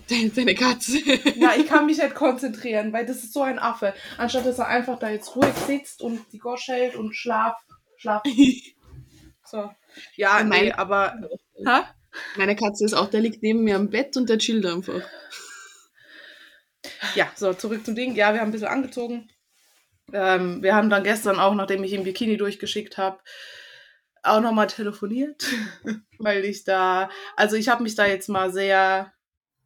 Deine 0.09 0.55
Katze. 0.55 0.99
Ja, 1.37 1.53
ich 1.57 1.67
kann 1.67 1.85
mich 1.87 1.97
nicht 1.97 2.15
konzentrieren, 2.15 2.91
weil 2.91 3.05
das 3.05 3.17
ist 3.17 3.33
so 3.33 3.41
ein 3.41 3.59
Affe. 3.59 3.93
Anstatt 4.17 4.45
dass 4.45 4.59
er 4.59 4.67
einfach 4.67 4.99
da 4.99 5.09
jetzt 5.09 5.35
ruhig 5.35 5.53
sitzt 5.65 6.01
und 6.01 6.19
die 6.31 6.39
Gosch 6.39 6.67
hält 6.67 6.95
und 6.95 7.13
schlaf, 7.13 7.55
schlaf. 7.97 8.23
So. 9.45 9.57
Ja, 10.15 10.39
ja 10.39 10.43
nee, 10.43 10.71
aber. 10.71 11.15
Ha? 11.65 11.87
Meine 12.35 12.55
Katze 12.55 12.83
ist 12.83 12.93
auch, 12.93 13.09
der 13.09 13.21
liegt 13.21 13.43
neben 13.43 13.63
mir 13.63 13.75
am 13.75 13.89
Bett 13.89 14.17
und 14.17 14.27
der 14.27 14.39
chillt 14.39 14.65
einfach. 14.65 15.01
Ja, 17.15 17.31
so, 17.35 17.53
zurück 17.53 17.85
zum 17.85 17.95
Ding. 17.95 18.15
Ja, 18.15 18.33
wir 18.33 18.41
haben 18.41 18.49
ein 18.49 18.51
bisschen 18.51 18.67
angezogen. 18.67 19.29
Ähm, 20.11 20.61
wir 20.61 20.75
haben 20.75 20.89
dann 20.89 21.03
gestern 21.03 21.39
auch, 21.39 21.53
nachdem 21.53 21.83
ich 21.83 21.93
im 21.93 22.03
Bikini 22.03 22.37
durchgeschickt 22.37 22.97
habe, 22.97 23.19
auch 24.23 24.41
nochmal 24.41 24.67
telefoniert, 24.67 25.45
weil 26.17 26.43
ich 26.45 26.63
da, 26.63 27.09
also 27.35 27.55
ich 27.55 27.69
habe 27.69 27.83
mich 27.83 27.95
da 27.95 28.05
jetzt 28.05 28.29
mal 28.29 28.51
sehr 28.51 29.13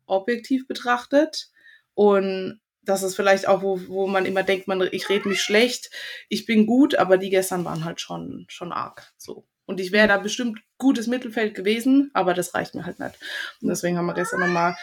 objektiv 0.08 0.68
betrachtet. 0.68 1.50
Und 1.94 2.60
das 2.82 3.04
ist 3.04 3.16
vielleicht 3.16 3.48
auch, 3.48 3.62
wo, 3.62 3.80
wo 3.88 4.08
man 4.08 4.26
immer 4.26 4.44
denkt, 4.44 4.68
man, 4.68 4.82
ich 4.92 5.10
rede 5.10 5.28
mich 5.28 5.42
schlecht, 5.42 5.92
ich 6.30 6.46
bin 6.46 6.66
gut, 6.66 6.96
aber 6.96 7.18
die 7.18 7.30
gestern 7.30 7.66
waren 7.66 7.86
halt 7.86 8.02
schon, 8.02 8.46
schon 8.50 8.72
arg. 8.72 9.14
So. 9.18 9.46
Und 9.66 9.80
ich 9.82 9.92
wäre 9.92 10.08
da 10.08 10.18
bestimmt 10.18 10.60
gutes 10.78 11.08
Mittelfeld 11.08 11.54
gewesen, 11.54 12.10
aber 12.14 12.34
das 12.34 12.54
reicht 12.54 12.74
mir 12.74 12.86
halt 12.86 13.00
nicht. 13.00 13.16
Und 13.62 13.68
deswegen 13.68 13.98
haben 13.98 14.06
wir 14.06 14.14
gestern 14.14 14.40
nochmal 14.40 14.78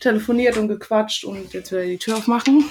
telefoniert 0.00 0.58
und 0.58 0.68
gequatscht 0.68 1.24
und 1.24 1.54
jetzt 1.54 1.72
wieder 1.72 1.84
die 1.84 1.98
Tür 1.98 2.18
aufmachen. 2.18 2.68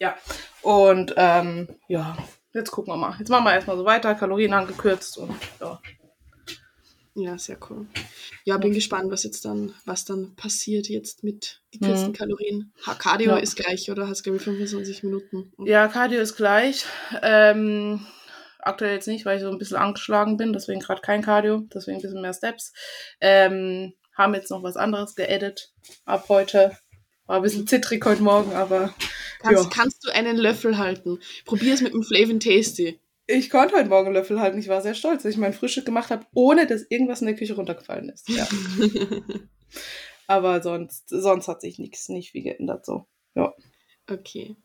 Ja. 0.00 0.16
Und 0.62 1.14
ähm, 1.16 1.68
ja, 1.86 2.16
jetzt 2.52 2.72
gucken 2.72 2.92
wir 2.92 2.96
mal. 2.96 3.16
Jetzt 3.18 3.28
machen 3.28 3.44
wir 3.44 3.54
erstmal 3.54 3.76
so 3.76 3.84
weiter, 3.84 4.14
Kalorien 4.14 4.52
angekürzt 4.52 5.18
und 5.18 5.34
ja. 5.60 5.80
Ja, 7.16 7.38
sehr 7.38 7.58
cool. 7.70 7.86
Ja, 8.44 8.58
bin 8.58 8.74
gespannt, 8.74 9.10
was 9.10 9.22
jetzt 9.22 9.44
dann, 9.44 9.72
was 9.84 10.04
dann 10.04 10.34
passiert 10.34 10.88
jetzt 10.88 11.22
mit 11.22 11.62
gekürzten 11.70 12.08
mhm. 12.08 12.14
Kalorien. 12.14 12.72
Cardio 12.98 13.30
ja. 13.30 13.36
ist 13.36 13.54
gleich, 13.54 13.88
oder? 13.90 14.08
Hast 14.08 14.24
glaube 14.24 14.38
ich 14.38 14.42
25 14.42 15.04
Minuten. 15.04 15.52
Ja, 15.64 15.86
Cardio 15.86 16.20
ist 16.20 16.36
gleich. 16.36 16.84
Ähm, 17.22 18.04
aktuell 18.58 18.94
jetzt 18.94 19.06
nicht, 19.06 19.24
weil 19.24 19.36
ich 19.36 19.44
so 19.44 19.50
ein 19.50 19.58
bisschen 19.58 19.76
angeschlagen 19.76 20.36
bin, 20.36 20.52
deswegen 20.52 20.80
gerade 20.80 21.02
kein 21.02 21.22
Cardio, 21.22 21.62
deswegen 21.72 21.98
ein 21.98 22.02
bisschen 22.02 22.20
mehr 22.20 22.34
Steps. 22.34 22.72
Ähm, 23.20 23.94
haben 24.16 24.34
jetzt 24.34 24.50
noch 24.50 24.64
was 24.64 24.76
anderes 24.76 25.14
geedit 25.14 25.72
ab 26.04 26.28
heute. 26.28 26.76
War 27.26 27.36
ein 27.36 27.42
bisschen 27.42 27.66
zittrig 27.66 28.04
heute 28.04 28.22
Morgen, 28.22 28.52
aber. 28.52 28.92
Kannst, 29.40 29.64
ja. 29.64 29.70
kannst 29.70 30.06
du 30.06 30.10
einen 30.10 30.36
Löffel 30.36 30.78
halten? 30.78 31.20
Probier 31.44 31.74
es 31.74 31.80
mit 31.80 31.92
dem 31.92 32.02
Flavin 32.02 32.40
Tasty. 32.40 32.98
Ich 33.26 33.48
konnte 33.48 33.74
heute 33.74 33.88
Morgen 33.88 34.12
Löffel 34.12 34.40
halten. 34.40 34.58
Ich 34.58 34.68
war 34.68 34.82
sehr 34.82 34.94
stolz, 34.94 35.22
dass 35.22 35.32
ich 35.32 35.38
mein 35.38 35.54
Frühstück 35.54 35.86
gemacht 35.86 36.10
habe, 36.10 36.26
ohne 36.34 36.66
dass 36.66 36.84
irgendwas 36.90 37.22
in 37.22 37.26
der 37.26 37.36
Küche 37.36 37.56
runtergefallen 37.56 38.10
ist. 38.10 38.28
Ja. 38.28 38.46
aber 40.26 40.62
sonst, 40.62 41.08
sonst 41.08 41.48
hat 41.48 41.62
sich 41.62 41.78
nichts 41.78 42.08
nicht 42.10 42.32
viel 42.32 42.42
geändert 42.42 42.84
so. 42.84 43.06
Ja. 43.34 43.54
Okay. 44.10 44.56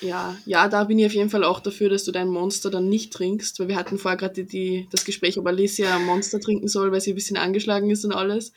Ja, 0.00 0.36
ja, 0.46 0.68
da 0.68 0.84
bin 0.84 0.98
ich 0.98 1.06
auf 1.06 1.12
jeden 1.12 1.30
Fall 1.30 1.44
auch 1.44 1.60
dafür, 1.60 1.90
dass 1.90 2.04
du 2.04 2.12
dein 2.12 2.28
Monster 2.28 2.70
dann 2.70 2.88
nicht 2.88 3.12
trinkst, 3.12 3.60
weil 3.60 3.68
wir 3.68 3.76
hatten 3.76 3.98
vorher 3.98 4.16
gerade 4.16 4.34
die, 4.34 4.46
die, 4.46 4.88
das 4.90 5.04
Gespräch, 5.04 5.38
ob 5.38 5.46
Alicia 5.46 5.96
ein 5.96 6.06
Monster 6.06 6.40
trinken 6.40 6.68
soll, 6.68 6.90
weil 6.90 7.00
sie 7.00 7.12
ein 7.12 7.16
bisschen 7.16 7.36
angeschlagen 7.36 7.90
ist 7.90 8.04
und 8.04 8.12
alles. 8.12 8.52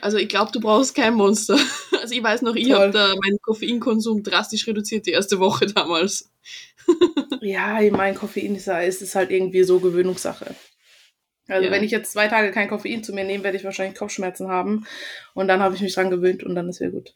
Also 0.00 0.16
ich 0.16 0.28
glaube, 0.28 0.52
du 0.52 0.60
brauchst 0.60 0.94
kein 0.94 1.14
Monster. 1.14 1.58
Also 2.00 2.14
ich 2.14 2.22
weiß 2.22 2.42
noch, 2.42 2.54
ich 2.54 2.70
habe 2.70 2.92
da 2.92 3.08
meinen 3.08 3.40
Koffeinkonsum 3.42 4.22
drastisch 4.22 4.68
reduziert 4.68 5.06
die 5.06 5.10
erste 5.10 5.40
Woche 5.40 5.66
damals. 5.74 6.30
ja, 7.40 7.80
ich 7.80 7.90
mein 7.90 8.14
Koffein 8.14 8.54
ist, 8.54 8.68
ist 8.68 9.14
halt 9.16 9.32
irgendwie 9.32 9.64
so 9.64 9.80
Gewöhnungssache. 9.80 10.54
Also 11.48 11.64
ja. 11.64 11.70
wenn 11.72 11.82
ich 11.82 11.90
jetzt 11.90 12.12
zwei 12.12 12.28
Tage 12.28 12.52
kein 12.52 12.68
Koffein 12.68 13.02
zu 13.02 13.12
mir 13.12 13.24
nehme, 13.24 13.42
werde 13.42 13.56
ich 13.56 13.64
wahrscheinlich 13.64 13.98
Kopfschmerzen 13.98 14.48
haben. 14.48 14.86
Und 15.34 15.48
dann 15.48 15.60
habe 15.60 15.74
ich 15.74 15.80
mich 15.80 15.94
dran 15.94 16.10
gewöhnt 16.10 16.44
und 16.44 16.54
dann 16.54 16.68
ist 16.68 16.80
wieder 16.80 16.90
gut. 16.90 17.12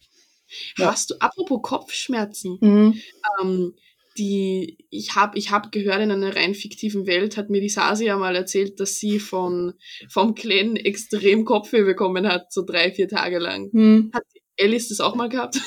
Ja. 0.76 0.92
Hast 0.92 1.10
du, 1.10 1.14
apropos 1.20 1.60
Kopfschmerzen, 1.62 2.58
mhm. 2.60 3.00
ähm, 3.40 3.74
die, 4.18 4.78
ich 4.90 5.14
habe 5.14 5.38
ich 5.38 5.50
hab 5.50 5.72
gehört, 5.72 6.00
in 6.00 6.10
einer 6.10 6.34
rein 6.34 6.54
fiktiven 6.54 7.06
Welt 7.06 7.36
hat 7.36 7.48
mir 7.48 7.60
die 7.60 7.68
Sasia 7.68 8.16
mal 8.16 8.36
erzählt, 8.36 8.80
dass 8.80 8.96
sie 8.96 9.20
von, 9.20 9.74
vom 10.08 10.34
Glenn 10.34 10.76
extrem 10.76 11.44
Kopfweh 11.44 11.84
bekommen 11.84 12.26
hat, 12.26 12.52
so 12.52 12.64
drei, 12.64 12.92
vier 12.92 13.08
Tage 13.08 13.38
lang. 13.38 13.70
Mhm. 13.72 14.10
Hat 14.12 14.24
Alice 14.60 14.88
das 14.88 15.00
auch 15.00 15.14
mal 15.14 15.28
gehabt? 15.28 15.58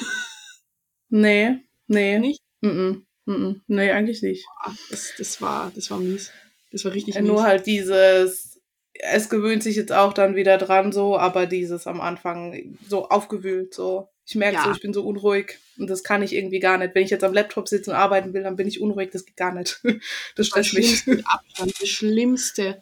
Nee, 1.09 1.59
nee. 1.87 2.17
Nicht? 2.17 2.41
Mhm. 2.61 3.05
Mhm. 3.25 3.61
Nee, 3.67 3.91
eigentlich 3.91 4.23
nicht. 4.23 4.45
Das, 4.89 5.13
das, 5.17 5.41
war, 5.41 5.71
das 5.75 5.91
war 5.91 5.99
mies. 5.99 6.31
Das 6.71 6.83
war 6.85 6.93
richtig 6.93 7.13
ja, 7.15 7.21
mies. 7.21 7.29
Nur 7.29 7.43
halt 7.43 7.67
dieses, 7.67 8.59
es 8.93 9.29
gewöhnt 9.29 9.61
sich 9.61 9.75
jetzt 9.75 9.91
auch 9.91 10.13
dann 10.13 10.35
wieder 10.35 10.57
dran 10.57 10.91
so, 10.91 11.17
aber 11.17 11.45
dieses 11.45 11.85
am 11.87 12.01
Anfang 12.01 12.77
so 12.87 13.09
aufgewühlt 13.09 13.73
so. 13.73 14.09
Ich 14.25 14.35
merke 14.35 14.55
ja. 14.55 14.63
so, 14.63 14.71
ich 14.71 14.81
bin 14.81 14.93
so 14.93 15.03
unruhig 15.05 15.59
und 15.77 15.89
das 15.89 16.03
kann 16.03 16.23
ich 16.23 16.33
irgendwie 16.33 16.59
gar 16.59 16.77
nicht. 16.77 16.95
Wenn 16.95 17.03
ich 17.03 17.09
jetzt 17.09 17.23
am 17.23 17.33
Laptop 17.33 17.67
sitze 17.67 17.91
und 17.91 17.97
arbeiten 17.97 18.33
will, 18.33 18.43
dann 18.43 18.55
bin 18.55 18.67
ich 18.67 18.79
unruhig, 18.79 19.09
das 19.11 19.25
geht 19.25 19.37
gar 19.37 19.53
nicht. 19.53 19.81
Das 20.35 20.47
stresst 20.47 20.73
mich. 20.73 21.03
Abstand, 21.25 21.73
das 21.79 21.89
Schlimmste 21.89 22.81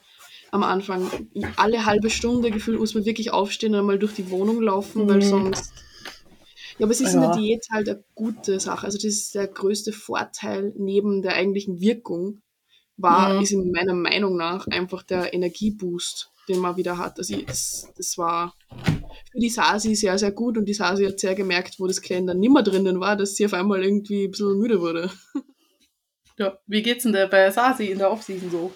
am 0.52 0.64
Anfang. 0.64 1.10
Alle 1.56 1.86
halbe 1.86 2.10
Stunde 2.10 2.52
gefühlt 2.52 2.80
muss 2.80 2.94
man 2.94 3.06
wirklich 3.06 3.32
aufstehen 3.32 3.74
und 3.74 3.86
mal 3.86 3.98
durch 3.98 4.14
die 4.14 4.30
Wohnung 4.30 4.62
laufen, 4.62 5.04
mhm. 5.04 5.10
weil 5.10 5.22
sonst. 5.22 5.74
Ja, 6.78 6.86
aber 6.86 6.92
es 6.92 7.02
ist 7.02 7.14
ja. 7.14 7.16
in 7.16 7.22
der 7.22 7.38
Diät 7.38 7.68
halt 7.72 7.90
eine 7.90 8.04
gute 8.16 8.60
Sache. 8.60 8.86
Also 8.86 8.98
das 8.98 9.06
ist 9.06 9.36
der 9.36 9.48
größte 9.48 9.94
Vorteil 9.94 10.74
neben 10.78 11.22
der 11.22 11.34
eigentlichen 11.34 11.80
Wirkung 11.80 12.42
war, 12.98 13.34
mhm. 13.34 13.42
ist 13.42 13.52
in 13.52 13.72
meiner 13.72 13.94
Meinung 13.94 14.38
nach 14.38 14.68
einfach 14.68 15.04
der 15.04 15.34
Energieboost, 15.34 16.32
den 16.48 16.60
man 16.60 16.78
wieder 16.78 16.98
hat. 16.98 17.18
Also 17.18 17.36
ich, 17.36 17.46
das, 17.46 17.92
das 17.98 18.18
war 18.18 18.54
für 19.32 19.40
die 19.40 19.50
Sasi 19.50 19.96
sehr, 19.96 20.18
sehr 20.18 20.32
gut 20.32 20.58
und 20.58 20.66
die 20.66 20.74
Sasi 20.74 21.06
hat 21.06 21.20
sehr 21.20 21.36
gemerkt, 21.36 21.80
wo 21.80 21.88
das 21.88 22.02
Klein 22.02 22.28
dann 22.28 22.40
nimmer 22.40 22.64
drinnen 22.64 23.00
war, 23.00 23.16
dass 23.16 23.36
sie 23.36 23.46
auf 23.46 23.54
einmal 23.54 23.84
irgendwie 23.84 24.26
ein 24.26 24.32
bisschen 24.32 24.58
müde 24.58 24.82
wurde. 24.82 25.12
Ja, 26.38 26.58
wie 26.66 26.82
geht's 26.82 27.04
denn 27.04 27.12
der 27.12 27.28
bei 27.28 27.52
Sasi 27.52 27.88
in 27.88 28.00
der 28.00 28.10
Offseason 28.10 28.50
so? 28.50 28.74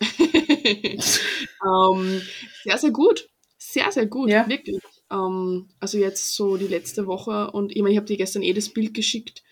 ähm, 1.66 2.22
sehr, 2.62 2.78
sehr 2.78 2.90
gut. 2.90 3.28
Sehr, 3.58 3.90
sehr 3.92 4.06
gut, 4.06 4.30
ja. 4.30 4.48
wirklich. 4.48 4.80
Ähm, 5.10 5.68
also 5.78 5.98
jetzt 5.98 6.34
so 6.34 6.56
die 6.56 6.66
letzte 6.66 7.06
Woche 7.06 7.50
und 7.50 7.74
ich 7.74 7.82
meine, 7.82 7.92
ich 7.92 7.96
habe 7.98 8.06
dir 8.06 8.16
gestern 8.16 8.42
eh 8.42 8.52
das 8.52 8.70
Bild 8.70 8.94
geschickt. 8.94 9.42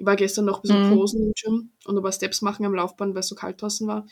Ich 0.00 0.06
war 0.06 0.16
gestern 0.16 0.46
noch 0.46 0.60
ein 0.60 0.62
bisschen 0.62 0.88
mhm. 0.88 0.94
posen 0.94 1.22
im 1.24 1.32
Gym 1.34 1.72
und 1.84 1.94
ein 1.94 2.02
paar 2.02 2.10
Steps 2.10 2.40
machen 2.40 2.64
am 2.64 2.74
Laufband, 2.74 3.14
weil 3.14 3.20
es 3.20 3.28
so 3.28 3.34
kalt 3.34 3.60
draußen 3.60 3.86
war. 3.86 4.06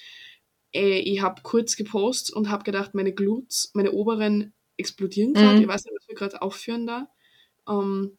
Äh, 0.74 0.98
ich 0.98 1.22
habe 1.22 1.40
kurz 1.42 1.76
gepostet 1.76 2.36
und 2.36 2.50
habe 2.50 2.62
gedacht, 2.62 2.94
meine 2.94 3.14
Glutes, 3.14 3.70
meine 3.72 3.92
oberen 3.92 4.52
explodieren 4.76 5.32
gerade. 5.32 5.56
Mhm. 5.56 5.62
Ich 5.62 5.68
weiß 5.68 5.86
nicht, 5.86 5.94
was 5.98 6.06
wir 6.06 6.14
gerade 6.14 6.42
aufführen 6.42 6.86
da. 6.86 7.08
Ähm, 7.66 8.18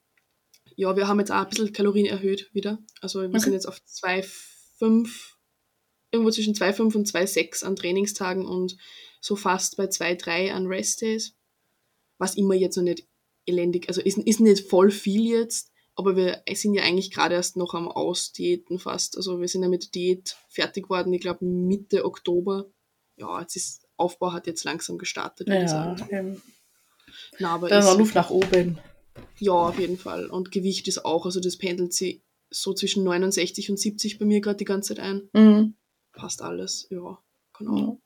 ja, 0.77 0.95
wir 0.95 1.07
haben 1.07 1.19
jetzt 1.19 1.31
auch 1.31 1.43
ein 1.43 1.49
bisschen 1.49 1.71
Kalorien 1.71 2.07
erhöht 2.07 2.49
wieder. 2.53 2.79
Also 3.01 3.21
wir 3.21 3.29
okay. 3.29 3.37
sind 3.37 3.53
jetzt 3.53 3.67
auf 3.67 3.77
2,5, 3.87 5.35
irgendwo 6.09 6.31
zwischen 6.31 6.55
2,5 6.55 6.95
und 6.95 7.07
2,6 7.07 7.65
an 7.65 7.75
Trainingstagen 7.75 8.47
und 8.47 8.77
so 9.21 9.35
fast 9.35 9.77
bei 9.77 9.85
2,3 9.85 10.53
an 10.53 10.65
Restdays. 10.65 11.35
Was 12.17 12.35
immer 12.35 12.55
jetzt 12.55 12.77
noch 12.77 12.83
nicht 12.83 13.07
elendig, 13.45 13.89
also 13.89 14.01
ist, 14.01 14.17
ist 14.17 14.39
nicht 14.39 14.67
voll 14.67 14.89
viel 14.89 15.29
jetzt, 15.29 15.68
aber 15.99 16.15
wir 16.15 16.41
sind 16.53 16.73
ja 16.73 16.83
eigentlich 16.83 17.11
gerade 17.11 17.35
erst 17.35 17.57
noch 17.57 17.73
am 17.73 17.89
Ausdiäten 17.89 18.79
fast. 18.79 19.17
Also 19.17 19.41
wir 19.41 19.49
sind 19.49 19.63
ja 19.63 19.69
mit 19.69 19.95
Diät 19.95 20.37
fertig 20.47 20.85
geworden, 20.85 21.11
ich 21.13 21.19
glaube 21.19 21.43
Mitte 21.43 22.05
Oktober. 22.05 22.67
Ja, 23.17 23.41
jetzt 23.41 23.57
ist 23.57 23.85
Aufbau 23.97 24.31
hat 24.31 24.47
jetzt 24.47 24.63
langsam 24.63 24.97
gestartet. 24.97 25.49
Ja, 25.49 25.97
ähm, 26.09 26.41
Na, 27.37 27.55
aber 27.55 27.67
da 27.67 27.79
ist 27.79 27.97
Luft 27.97 28.15
nach 28.15 28.29
oben. 28.29 28.79
Ja, 29.39 29.51
auf 29.51 29.77
jeden 29.77 29.97
Fall. 29.97 30.27
Und 30.27 30.51
Gewicht 30.51 30.87
ist 30.87 31.03
auch, 31.03 31.25
also 31.25 31.41
das 31.41 31.57
pendelt 31.57 31.93
sie 31.93 32.23
so 32.49 32.73
zwischen 32.73 33.03
69 33.03 33.69
und 33.69 33.77
70 33.77 34.19
bei 34.19 34.25
mir 34.25 34.39
gerade 34.39 34.55
die 34.55 34.65
ganze 34.65 34.95
Zeit 34.95 35.03
ein. 35.03 35.29
Mhm. 35.33 35.75
Passt 36.13 36.41
alles, 36.41 36.87
ja, 36.89 37.19
genau. 37.57 37.77
Ja. 37.77 37.97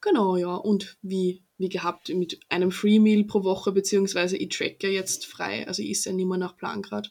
Genau, 0.00 0.36
ja. 0.36 0.54
Und 0.54 0.96
wie, 1.02 1.42
wie 1.58 1.68
gehabt, 1.68 2.08
mit 2.08 2.38
einem 2.48 2.70
Free 2.70 3.00
Meal 3.00 3.24
pro 3.24 3.42
Woche, 3.42 3.72
beziehungsweise 3.72 4.36
ich 4.36 4.56
track 4.56 4.82
ja 4.84 4.90
jetzt 4.90 5.26
frei, 5.26 5.66
also 5.66 5.82
ich 5.82 5.90
esse 5.90 6.10
ja 6.10 6.14
nicht 6.14 6.26
mehr 6.26 6.38
nach 6.38 6.56
Plan 6.56 6.82
gerade. 6.82 7.10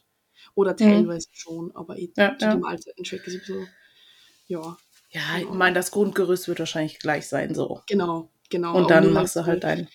Oder 0.54 0.72
mhm. 0.72 0.76
teilweise 0.76 1.28
mhm. 1.28 1.34
schon, 1.34 1.72
aber 1.74 1.96
ich 1.96 2.10
ja, 2.16 2.36
zu 2.38 2.44
ja. 2.44 2.52
den 2.52 2.60
Mahlzeiten 2.60 3.04
track 3.04 3.26
ist 3.26 3.46
so, 3.46 3.64
ja, 4.46 4.76
ja, 5.12 5.38
ich 5.38 5.48
meine, 5.50 5.74
das 5.74 5.90
Grundgerüst 5.90 6.48
wird 6.48 6.58
wahrscheinlich 6.58 6.98
gleich 6.98 7.26
sein, 7.28 7.54
so. 7.54 7.82
Genau, 7.86 8.30
genau. 8.48 8.74
Und 8.76 8.90
dann 8.90 9.12
machst 9.12 9.36
du 9.36 9.44
halt 9.44 9.62
dein. 9.62 9.88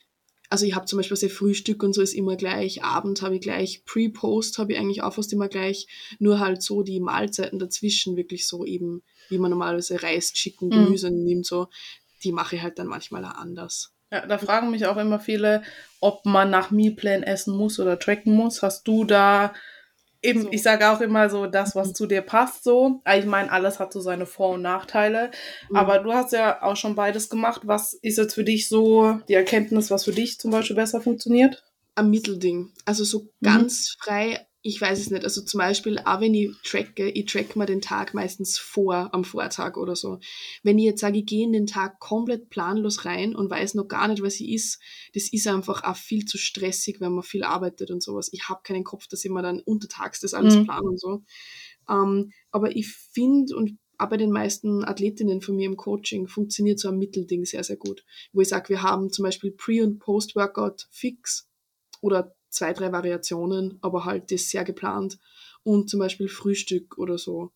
Also 0.50 0.66
ich 0.66 0.76
habe 0.76 0.86
zum 0.86 0.98
Beispiel 0.98 1.18
sehr 1.18 1.30
Frühstück 1.30 1.84
und 1.84 1.94
so 1.94 2.02
ist 2.02 2.14
immer 2.14 2.38
gleich, 2.38 2.84
Abend 2.84 3.22
habe 3.22 3.36
ich 3.36 3.42
gleich, 3.42 3.84
Pre-Post 3.86 4.60
habe 4.60 4.74
ich 4.74 4.80
eigentlich 4.80 5.02
auch 5.02 5.14
fast 5.14 5.34
immer 5.34 5.50
gleich, 5.50 5.88
nur 6.20 6.40
halt 6.40 6.62
so 6.62 6.84
die 6.84 7.02
Mahlzeiten 7.02 7.60
dazwischen 7.60 8.16
wirklich 8.16 8.48
so 8.48 8.64
eben, 8.64 9.04
wie 9.28 9.40
man 9.40 9.52
normalerweise 9.52 10.02
Reis, 10.02 10.32
Chicken, 10.32 10.70
mhm. 10.70 10.86
Gemüse 10.86 11.12
mhm. 11.12 11.24
nimmt, 11.24 11.46
so, 11.46 11.68
die 12.24 12.32
mache 12.32 12.56
ich 12.56 12.62
halt 12.62 12.80
dann 12.80 12.88
manchmal 12.88 13.26
auch 13.26 13.36
anders. 13.36 13.92
Ja, 14.10 14.26
da 14.26 14.38
fragen 14.38 14.72
mich 14.72 14.86
auch 14.86 14.96
immer 14.96 15.20
viele, 15.20 15.64
ob 16.00 16.26
man 16.26 16.50
nach 16.50 16.72
Mealplan 16.72 17.24
essen 17.24 17.58
muss 17.58 17.78
oder 17.78 18.00
tracken 18.00 18.34
muss. 18.34 18.62
Hast 18.62 18.88
du 18.88 19.04
da 19.04 19.54
Eben, 20.22 20.44
so. 20.44 20.50
ich 20.52 20.64
sage 20.64 20.90
auch 20.90 21.02
immer 21.02 21.30
so, 21.30 21.46
das, 21.46 21.76
was 21.76 21.90
mhm. 21.90 21.96
zu 21.96 22.08
dir 22.08 22.22
passt, 22.22 22.64
so. 22.64 23.02
Ich 23.16 23.26
meine, 23.26 23.52
alles 23.52 23.80
hat 23.80 23.94
so 23.94 24.02
seine 24.02 24.26
Vor- 24.26 24.56
und 24.56 24.62
Nachteile. 24.62 25.32
Mhm. 25.70 25.76
Aber 25.76 26.00
du 26.00 26.14
hast 26.14 26.34
ja 26.34 26.62
auch 26.64 26.76
schon 26.76 26.96
beides 26.96 27.30
gemacht. 27.30 27.62
Was 27.66 27.94
ist 27.94 28.18
jetzt 28.18 28.34
für 28.34 28.44
dich 28.44 28.68
so 28.68 29.20
die 29.30 29.36
Erkenntnis, 29.36 29.92
was 29.92 30.06
für 30.06 30.12
dich 30.12 30.40
zum 30.40 30.52
Beispiel 30.52 30.76
besser 30.76 31.02
funktioniert? 31.02 31.64
Am 31.96 32.10
Mittelding. 32.10 32.74
Also 32.86 33.04
so 33.04 33.22
mhm. 33.22 33.46
ganz 33.46 33.96
frei 34.00 34.47
ich 34.62 34.82
weiß 34.82 35.00
es 35.00 35.12
nicht. 35.12 35.24
Also 35.24 35.42
zum 35.42 35.60
Beispiel, 35.60 36.00
auch 36.00 36.20
wenn 36.20 36.34
ich 36.34 36.52
tracke, 36.64 37.10
ich 37.10 37.26
track 37.26 37.56
mir 37.56 37.66
den 37.66 37.82
Tag 37.82 38.14
meistens 38.14 38.58
vor, 38.58 39.14
am 39.14 39.24
Vortag 39.24 39.78
oder 39.78 39.96
so. 39.96 40.20
Wenn 40.64 40.78
ich 40.78 40.86
jetzt 40.86 41.02
sage, 41.02 41.20
ich 41.20 41.26
gehe 41.26 41.46
in 41.46 41.54
den 41.54 41.68
Tag 41.68 42.00
komplett 42.00 42.50
planlos 42.50 43.06
rein 43.06 43.36
und 43.36 43.50
weiß 43.50 43.76
noch 43.76 43.88
gar 43.88 44.08
nicht, 44.08 44.22
was 44.22 44.40
ich 44.40 44.50
ist, 44.50 44.82
das 45.14 45.32
ist 45.32 45.48
einfach 45.48 45.84
auch 45.84 45.96
viel 45.96 46.26
zu 46.26 46.38
stressig, 46.38 47.00
wenn 47.00 47.14
man 47.14 47.24
viel 47.24 47.44
arbeitet 47.44 47.92
und 47.92 48.04
sowas. 48.04 48.30
Ich 48.34 48.50
habe 48.50 48.62
keinen 48.64 48.84
Kopf, 48.84 49.08
dass 49.08 49.24
ich 49.24 49.32
mir 49.32 49.42
dann 49.42 49.62
untertags 49.62 50.20
das 50.20 50.34
alles 50.34 50.56
mhm. 50.56 50.66
plan 50.66 50.84
und 50.84 51.00
so. 51.00 51.24
Ähm, 51.90 52.32
aber 52.52 52.76
ich 52.76 52.88
finde 52.88 53.56
und 53.56 53.78
auch 54.00 54.10
bei 54.10 54.18
den 54.18 54.32
meisten 54.32 54.84
Athletinnen 54.86 55.42
von 55.42 55.56
mir 55.56 55.66
im 55.66 55.78
Coaching 55.78 56.28
funktioniert 56.28 56.80
so 56.80 56.90
ein 56.90 57.00
Mittelding 57.00 57.46
sehr, 57.46 57.64
sehr 57.64 57.78
gut. 57.78 58.04
Wo 58.32 58.42
ich 58.42 58.50
sage, 58.50 58.70
wir 58.70 58.84
haben 58.84 59.12
zum 59.12 59.24
Beispiel 59.24 59.52
Pre- 59.52 59.84
und 59.84 60.00
Post-Workout 60.00 60.88
fix 60.92 61.50
oder 62.02 62.36
zwei, 62.50 62.74
drei 62.74 62.92
Variationen, 62.92 63.78
aber 63.82 64.06
halt 64.06 64.32
das 64.32 64.50
sehr 64.50 64.64
geplant. 64.64 65.20
Und 65.64 65.90
zum 65.90 66.00
Beispiel 66.00 66.30
Frühstück 66.30 66.98
oder 66.98 67.18
so. 67.18 67.52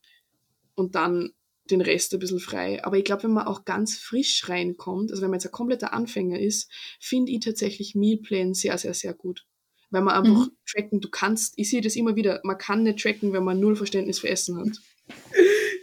Und 0.76 0.96
dann 0.96 1.34
den 1.70 1.82
Rest 1.82 2.14
ein 2.14 2.20
bisschen 2.20 2.40
frei. 2.40 2.84
Aber 2.84 2.98
ich 2.98 3.06
glaube, 3.06 3.24
wenn 3.24 3.32
man 3.32 3.48
auch 3.48 3.66
ganz 3.66 3.98
frisch 3.98 4.48
reinkommt, 4.50 5.12
also 5.12 5.22
wenn 5.22 5.30
man 5.30 5.40
jetzt 5.40 5.48
ein 5.48 5.52
kompletter 5.52 5.94
Anfänger 5.94 6.40
ist, 6.40 6.70
finde 7.00 7.32
ich 7.32 7.40
tatsächlich 7.40 7.96
Mealplan 7.96 8.54
sehr, 8.54 8.78
sehr, 8.78 8.94
sehr 8.94 9.14
gut. 9.14 9.46
Weil 9.90 10.02
man 10.02 10.16
einfach 10.16 10.48
mhm. 10.48 10.58
tracken, 10.70 11.02
du 11.02 11.10
kannst, 11.10 11.54
ich 11.58 11.70
sehe 11.70 11.82
das 11.82 11.96
immer 11.96 12.16
wieder, 12.16 12.40
man 12.44 12.58
kann 12.58 12.84
nicht 12.84 13.00
tracken, 13.00 13.34
wenn 13.34 13.44
man 13.44 13.60
null 13.60 13.76
Verständnis 13.76 14.20
für 14.20 14.30
Essen 14.30 14.58
hat. 14.58 14.78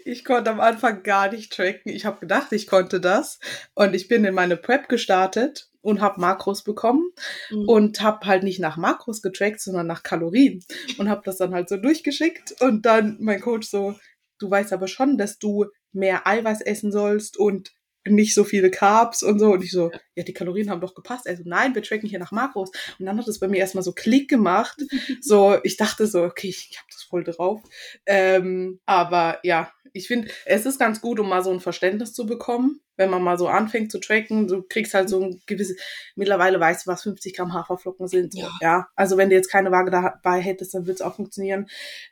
Ich 0.05 0.25
konnte 0.25 0.51
am 0.51 0.61
Anfang 0.61 1.03
gar 1.03 1.31
nicht 1.31 1.53
tracken. 1.53 1.93
Ich 1.93 2.07
habe 2.07 2.21
gedacht, 2.21 2.53
ich 2.53 2.67
konnte 2.67 2.99
das. 2.99 3.41
Und 3.75 3.95
ich 3.95 4.09
bin 4.09 4.25
in 4.25 4.35
meine 4.35 4.57
Prep 4.57 4.89
gestartet 4.89 5.68
und 5.81 6.01
habe 6.01 6.21
Makros 6.21 6.65
bekommen 6.65 7.11
mhm. 7.51 7.69
und 7.69 8.01
habe 8.01 8.27
halt 8.27 8.43
nicht 8.43 8.61
nach 8.61 8.77
Makros 8.77 9.23
getrackt, 9.23 9.61
sondern 9.61 9.87
nach 9.87 10.03
Kalorien 10.03 10.65
und 10.99 11.09
habe 11.09 11.23
das 11.25 11.37
dann 11.37 11.55
halt 11.55 11.69
so 11.69 11.77
durchgeschickt 11.77 12.61
und 12.61 12.85
dann 12.87 13.17
mein 13.21 13.41
Coach 13.41 13.69
so, 13.69 13.95
du 14.39 14.51
weißt 14.51 14.73
aber 14.73 14.89
schon, 14.89 15.19
dass 15.19 15.39
du 15.39 15.67
mehr 15.93 16.27
Eiweiß 16.27 16.61
essen 16.63 16.93
sollst 16.93 17.37
und 17.37 17.73
nicht 18.11 18.35
so 18.35 18.45
viele 18.45 18.71
Carbs 18.71 19.23
und 19.23 19.39
so. 19.39 19.53
Und 19.53 19.63
ich 19.63 19.71
so, 19.71 19.91
ja, 20.15 20.25
die 20.25 20.33
Kalorien 20.33 20.71
haben 20.71 20.81
doch 20.81 20.95
gepasst. 20.95 21.29
Also 21.29 21.43
nein, 21.47 21.75
wir 21.75 21.83
tracken 21.83 22.09
hier 22.09 22.19
nach 22.19 22.33
Makros. 22.33 22.71
Und 22.99 23.07
dann 23.07 23.19
hat 23.19 23.29
es 23.29 23.39
bei 23.39 23.49
mir 23.49 23.59
erstmal 23.59 23.85
so 23.85 23.93
Klick 23.93 24.29
gemacht. 24.29 24.83
So, 25.21 25.59
ich 25.63 25.77
dachte 25.77 26.07
so, 26.07 26.23
okay, 26.23 26.49
ich, 26.49 26.69
ich 26.71 26.79
habe 26.79 26.89
das 26.91 27.03
voll 27.03 27.25
drauf. 27.25 27.61
Ähm, 28.07 28.81
aber 28.87 29.41
ja, 29.43 29.71
ich 29.93 30.07
finde, 30.07 30.29
es 30.45 30.67
ist 30.67 30.79
ganz 30.79 31.01
gut, 31.01 31.21
um 31.21 31.29
mal 31.29 31.43
so 31.43 31.51
ein 31.51 31.61
Verständnis 31.61 32.13
zu 32.13 32.27
bekommen, 32.27 32.81
wenn 32.97 33.11
man 33.11 33.23
mal 33.23 33.39
so 33.39 33.49
anfängt 33.49 33.91
zu 33.91 33.99
tracken. 33.99 34.49
Du 34.49 34.63
kriegst 34.63 34.95
halt 34.95 35.09
so 35.09 35.23
ein 35.23 35.41
gewisses, 35.47 35.81
mittlerweile 36.15 36.61
weißt 36.61 36.87
du, 36.87 36.91
was 36.91 37.03
50 37.03 37.35
Gramm 37.35 37.55
Haferflocken 37.55 38.09
sind. 38.09 38.35
Ja. 38.35 38.51
ja. 38.61 38.89
Also 38.97 39.17
wenn 39.17 39.31
du 39.31 39.37
jetzt 39.37 39.51
keine 39.51 39.71
Waage 39.71 39.91
dabei 39.91 40.41
hättest, 40.41 40.75
dann 40.75 40.87
wird 40.87 40.97
es 40.97 41.03
auch 41.03 41.17
funktionieren. 41.17 41.67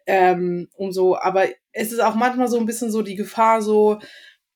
Ähm, 0.07 0.69
um 0.75 0.93
so, 0.93 1.19
aber 1.19 1.47
es 1.73 1.93
ist 1.93 2.01
auch 2.01 2.15
manchmal 2.15 2.49
so 2.49 2.59
ein 2.59 2.67
bisschen 2.67 2.91
so 2.91 3.03
die 3.03 3.17
Gefahr, 3.17 3.63
so, 3.63 3.99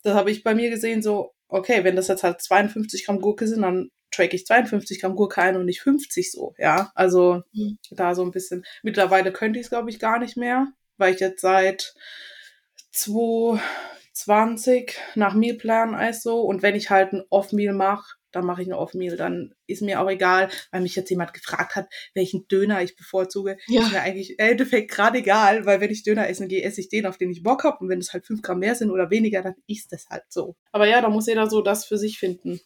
das 0.02 0.14
habe 0.14 0.30
ich 0.30 0.42
bei 0.42 0.54
mir 0.54 0.70
gesehen, 0.70 1.02
so, 1.02 1.34
okay, 1.48 1.84
wenn 1.84 1.96
das 1.96 2.08
jetzt 2.08 2.22
halt 2.22 2.40
52 2.40 3.04
Gramm 3.06 3.20
Gurke 3.20 3.46
sind, 3.46 3.60
dann 3.62 3.90
track 4.10 4.34
ich 4.34 4.46
52 4.46 5.00
Gramm 5.00 5.16
Gurke 5.16 5.42
ein 5.42 5.56
und 5.56 5.66
nicht 5.66 5.80
50 5.80 6.30
so, 6.30 6.54
ja. 6.58 6.92
Also 6.94 7.42
mhm. 7.52 7.78
da 7.90 8.14
so 8.14 8.22
ein 8.22 8.30
bisschen. 8.30 8.64
Mittlerweile 8.82 9.32
könnte 9.32 9.58
ich 9.58 9.66
es, 9.66 9.70
glaube 9.70 9.90
ich, 9.90 9.98
gar 9.98 10.18
nicht 10.18 10.36
mehr, 10.36 10.68
weil 10.96 11.14
ich 11.14 11.20
jetzt 11.20 11.42
seit 11.42 11.94
2020 12.92 14.96
nach 15.14 15.34
Mealplan 15.34 15.94
Eis 15.94 16.22
so 16.22 16.40
und 16.42 16.62
wenn 16.62 16.74
ich 16.74 16.90
halt 16.90 17.12
ein 17.12 17.22
Off-Meal 17.30 17.74
mache, 17.74 18.16
dann 18.32 18.44
mache 18.44 18.62
ich 18.62 18.68
ein 18.68 18.74
Off-Meal. 18.74 19.16
Dann 19.16 19.54
ist 19.66 19.82
mir 19.82 20.00
auch 20.00 20.08
egal, 20.08 20.48
weil 20.70 20.80
mich 20.80 20.96
jetzt 20.96 21.10
jemand 21.10 21.34
gefragt 21.34 21.76
hat, 21.76 21.88
welchen 22.14 22.46
Döner 22.48 22.82
ich 22.82 22.96
bevorzuge. 22.96 23.56
Ja. 23.66 23.82
Ist 23.82 23.92
mir 23.92 24.00
eigentlich 24.00 24.30
im 24.30 24.36
Endeffekt 24.38 24.90
gerade 24.90 25.18
egal, 25.18 25.66
weil 25.66 25.80
wenn 25.80 25.90
ich 25.90 26.02
Döner 26.02 26.28
essen 26.28 26.48
gehe, 26.48 26.62
esse 26.62 26.80
ich 26.80 26.88
den, 26.88 27.06
auf 27.06 27.18
den 27.18 27.30
ich 27.30 27.42
Bock 27.42 27.64
habe. 27.64 27.78
Und 27.80 27.88
wenn 27.88 27.98
es 27.98 28.12
halt 28.12 28.26
fünf 28.26 28.42
Gramm 28.42 28.60
mehr 28.60 28.74
sind 28.74 28.90
oder 28.90 29.10
weniger, 29.10 29.42
dann 29.42 29.54
ist 29.66 29.92
das 29.92 30.06
halt 30.08 30.24
so. 30.28 30.56
Aber 30.72 30.86
ja, 30.86 31.00
da 31.00 31.08
muss 31.08 31.26
jeder 31.26 31.48
so 31.48 31.62
das 31.62 31.84
für 31.84 31.98
sich 31.98 32.18
finden. 32.18 32.60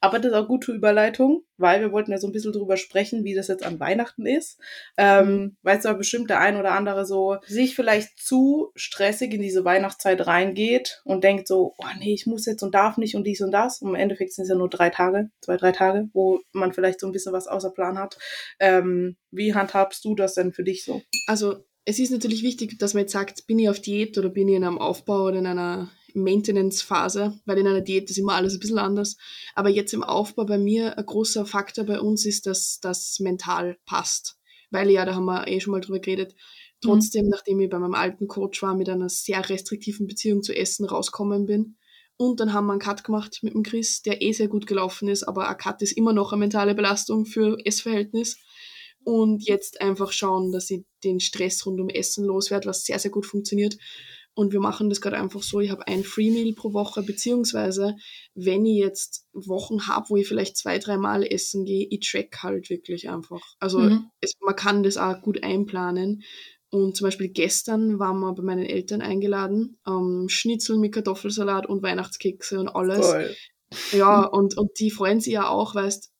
Aber 0.00 0.18
das 0.18 0.32
ist 0.32 0.36
auch 0.36 0.48
gute 0.48 0.72
Überleitung, 0.72 1.44
weil 1.56 1.80
wir 1.80 1.92
wollten 1.92 2.10
ja 2.10 2.18
so 2.18 2.26
ein 2.26 2.32
bisschen 2.32 2.52
drüber 2.52 2.76
sprechen, 2.76 3.24
wie 3.24 3.34
das 3.34 3.48
jetzt 3.48 3.64
an 3.64 3.80
Weihnachten 3.80 4.26
ist. 4.26 4.58
Ähm, 4.96 5.26
mhm. 5.26 5.56
Weißt 5.62 5.84
du, 5.84 5.94
bestimmt 5.94 6.30
der 6.30 6.40
ein 6.40 6.56
oder 6.56 6.72
andere 6.72 7.04
so 7.04 7.38
sich 7.46 7.74
vielleicht 7.74 8.18
zu 8.18 8.70
stressig 8.74 9.32
in 9.32 9.42
diese 9.42 9.64
Weihnachtszeit 9.64 10.26
reingeht 10.26 11.02
und 11.04 11.24
denkt 11.24 11.46
so, 11.46 11.74
oh 11.78 11.86
nee, 11.98 12.14
ich 12.14 12.26
muss 12.26 12.46
jetzt 12.46 12.62
und 12.62 12.74
darf 12.74 12.96
nicht 12.96 13.14
und 13.14 13.24
dies 13.24 13.40
und 13.40 13.52
das. 13.52 13.82
Und 13.82 13.90
im 13.90 13.94
Endeffekt 13.94 14.32
sind 14.32 14.44
es 14.44 14.50
ja 14.50 14.56
nur 14.56 14.70
drei 14.70 14.90
Tage, 14.90 15.30
zwei, 15.40 15.56
drei 15.56 15.72
Tage, 15.72 16.08
wo 16.12 16.40
man 16.52 16.72
vielleicht 16.72 17.00
so 17.00 17.06
ein 17.06 17.12
bisschen 17.12 17.32
was 17.32 17.46
außer 17.46 17.70
Plan 17.70 17.98
hat. 17.98 18.18
Ähm, 18.58 19.16
wie 19.30 19.54
handhabst 19.54 20.04
du 20.04 20.14
das 20.14 20.34
denn 20.34 20.52
für 20.52 20.64
dich 20.64 20.84
so? 20.84 21.02
Also 21.26 21.64
es 21.84 21.98
ist 21.98 22.10
natürlich 22.10 22.42
wichtig, 22.42 22.78
dass 22.78 22.94
man 22.94 23.02
jetzt 23.02 23.12
sagt, 23.12 23.46
bin 23.46 23.58
ich 23.58 23.68
auf 23.68 23.80
Diät 23.80 24.16
oder 24.18 24.28
bin 24.28 24.48
ich 24.48 24.56
in 24.56 24.64
einem 24.64 24.78
Aufbau 24.78 25.24
oder 25.24 25.38
in 25.38 25.46
einer 25.46 25.90
Maintenance-Phase, 26.14 27.40
weil 27.44 27.58
in 27.58 27.66
einer 27.66 27.80
Diät 27.80 28.10
ist 28.10 28.18
immer 28.18 28.34
alles 28.34 28.54
ein 28.54 28.60
bisschen 28.60 28.78
anders. 28.78 29.16
Aber 29.54 29.68
jetzt 29.68 29.92
im 29.92 30.02
Aufbau 30.02 30.44
bei 30.44 30.58
mir 30.58 30.98
ein 30.98 31.06
großer 31.06 31.46
Faktor 31.46 31.84
bei 31.84 32.00
uns 32.00 32.26
ist, 32.26 32.46
dass 32.46 32.80
das 32.80 33.18
mental 33.20 33.76
passt. 33.86 34.36
Weil 34.70 34.90
ja, 34.90 35.04
da 35.04 35.14
haben 35.14 35.24
wir 35.24 35.48
eh 35.48 35.60
schon 35.60 35.72
mal 35.72 35.80
drüber 35.80 35.98
geredet. 35.98 36.34
Trotzdem, 36.80 37.24
mhm. 37.24 37.30
nachdem 37.30 37.60
ich 37.60 37.70
bei 37.70 37.78
meinem 37.78 37.94
alten 37.94 38.26
Coach 38.26 38.62
war, 38.62 38.74
mit 38.74 38.88
einer 38.88 39.08
sehr 39.08 39.48
restriktiven 39.48 40.06
Beziehung 40.06 40.42
zu 40.42 40.56
Essen 40.56 40.86
rauskommen 40.86 41.46
bin. 41.46 41.76
Und 42.16 42.38
dann 42.40 42.52
haben 42.52 42.66
wir 42.66 42.72
einen 42.72 42.80
Cut 42.80 43.02
gemacht 43.02 43.38
mit 43.42 43.54
dem 43.54 43.62
Chris, 43.62 44.02
der 44.02 44.20
eh 44.20 44.32
sehr 44.32 44.48
gut 44.48 44.66
gelaufen 44.66 45.08
ist, 45.08 45.22
aber 45.22 45.48
ein 45.48 45.56
Cut 45.56 45.80
ist 45.80 45.92
immer 45.92 46.12
noch 46.12 46.32
eine 46.32 46.40
mentale 46.40 46.74
Belastung 46.74 47.24
für 47.24 47.56
Essverhältnis. 47.64 48.36
Und 49.04 49.46
jetzt 49.48 49.80
einfach 49.80 50.12
schauen, 50.12 50.52
dass 50.52 50.68
ich 50.68 50.84
den 51.02 51.20
Stress 51.20 51.64
rund 51.64 51.80
um 51.80 51.88
Essen 51.88 52.26
loswerde, 52.26 52.68
was 52.68 52.84
sehr, 52.84 52.98
sehr 52.98 53.10
gut 53.10 53.24
funktioniert. 53.24 53.78
Und 54.40 54.54
wir 54.54 54.60
machen 54.60 54.88
das 54.88 55.02
gerade 55.02 55.18
einfach 55.18 55.42
so, 55.42 55.60
ich 55.60 55.70
habe 55.70 55.86
ein 55.86 56.02
Free 56.02 56.30
Meal 56.30 56.54
pro 56.54 56.72
Woche, 56.72 57.02
beziehungsweise 57.02 57.94
wenn 58.34 58.64
ich 58.64 58.78
jetzt 58.78 59.26
Wochen 59.34 59.86
habe, 59.86 60.08
wo 60.08 60.16
ich 60.16 60.26
vielleicht 60.26 60.56
zwei, 60.56 60.78
dreimal 60.78 61.26
essen 61.26 61.66
gehe, 61.66 61.86
ich 61.90 62.10
track 62.10 62.42
halt 62.42 62.70
wirklich 62.70 63.10
einfach. 63.10 63.42
Also 63.58 63.80
mhm. 63.80 64.10
es, 64.22 64.32
man 64.40 64.56
kann 64.56 64.82
das 64.82 64.96
auch 64.96 65.20
gut 65.20 65.44
einplanen. 65.44 66.22
Und 66.70 66.96
zum 66.96 67.08
Beispiel 67.08 67.28
gestern 67.28 67.98
waren 67.98 68.18
wir 68.20 68.32
bei 68.32 68.42
meinen 68.42 68.64
Eltern 68.64 69.02
eingeladen, 69.02 69.78
ähm, 69.86 70.30
Schnitzel 70.30 70.78
mit 70.78 70.94
Kartoffelsalat 70.94 71.66
und 71.66 71.82
Weihnachtskekse 71.82 72.60
und 72.60 72.70
alles. 72.70 73.06
Voll. 73.06 73.36
Ja, 73.92 74.24
und, 74.24 74.56
und 74.56 74.70
die 74.80 74.90
freuen 74.90 75.20
sich 75.20 75.34
ja 75.34 75.50
auch, 75.50 75.74
weißt 75.74 76.10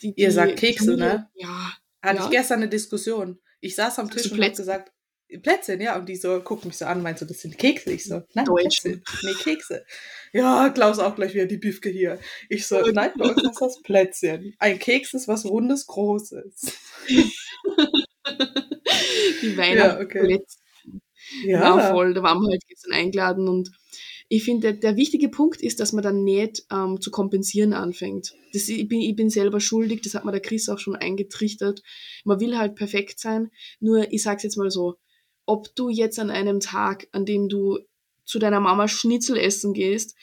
die, 0.00 0.14
die 0.14 0.22
Ihr 0.22 0.32
sagt 0.32 0.56
Kekse, 0.56 0.96
ne? 0.96 1.28
Ja. 1.34 1.70
Hatte 2.02 2.16
ja. 2.16 2.24
ich 2.24 2.30
gestern 2.30 2.60
eine 2.60 2.70
Diskussion. 2.70 3.42
Ich 3.60 3.74
saß 3.74 3.98
am 3.98 4.08
Tisch 4.08 4.32
und 4.32 4.42
hab 4.42 4.56
gesagt, 4.56 4.90
Plätzchen, 5.38 5.80
ja. 5.80 5.98
Und 5.98 6.08
die 6.08 6.16
so 6.16 6.40
gucken 6.40 6.68
mich 6.68 6.78
so 6.78 6.84
an, 6.86 7.02
meinst 7.02 7.22
du, 7.22 7.26
das 7.26 7.40
sind 7.40 7.58
Kekse? 7.58 7.92
Ich 7.92 8.04
so, 8.04 8.22
nein, 8.34 8.44
Deutsch. 8.44 8.82
Plätzchen. 8.82 9.02
Nee, 9.22 9.34
Kekse. 9.42 9.84
Ja, 10.32 10.70
Klaus 10.70 10.98
auch 10.98 11.14
gleich 11.14 11.34
wieder 11.34 11.46
die 11.46 11.58
Bifke 11.58 11.90
hier. 11.90 12.18
Ich 12.48 12.66
so, 12.66 12.80
nein, 12.80 13.12
bei 13.16 13.28
uns 13.28 13.42
ist 13.42 13.60
das 13.60 13.82
Plätzchen. 13.82 14.54
Ein 14.58 14.78
Keks 14.78 15.14
ist 15.14 15.28
was 15.28 15.44
Rundes, 15.44 15.86
Großes. 15.86 16.76
die 19.42 19.56
Weihnachtsplätzchen. 19.56 20.60
Ja, 21.44 21.76
okay. 21.76 21.80
ja. 21.80 21.92
voll. 21.92 22.12
Da 22.12 22.22
waren 22.22 22.40
wir 22.40 22.50
halt 22.50 22.62
gestern 22.68 22.92
eingeladen 22.92 23.48
und 23.48 23.70
ich 24.34 24.44
finde, 24.44 24.72
der, 24.72 24.96
wichtige 24.96 25.28
Punkt 25.28 25.60
ist, 25.60 25.78
dass 25.78 25.92
man 25.92 26.02
dann 26.02 26.24
nicht 26.24 26.64
ähm, 26.72 27.02
zu 27.02 27.10
kompensieren 27.10 27.74
anfängt. 27.74 28.34
Das, 28.54 28.66
ich, 28.66 28.88
bin, 28.88 29.02
ich 29.02 29.14
bin 29.14 29.28
selber 29.28 29.60
schuldig, 29.60 30.00
das 30.00 30.14
hat 30.14 30.24
mir 30.24 30.32
der 30.32 30.40
Chris 30.40 30.70
auch 30.70 30.78
schon 30.78 30.96
eingetrichtert. 30.96 31.82
Man 32.24 32.40
will 32.40 32.56
halt 32.56 32.74
perfekt 32.74 33.20
sein, 33.20 33.50
nur 33.78 34.10
ich 34.10 34.22
sag's 34.22 34.42
jetzt 34.42 34.56
mal 34.56 34.70
so, 34.70 34.96
ob 35.46 35.74
du 35.74 35.88
jetzt 35.88 36.18
an 36.18 36.30
einem 36.30 36.60
Tag, 36.60 37.08
an 37.12 37.24
dem 37.24 37.48
du 37.48 37.78
zu 38.24 38.38
deiner 38.38 38.60
Mama 38.60 38.88
Schnitzel 38.88 39.36
essen 39.36 39.72
gehst, 39.72 40.16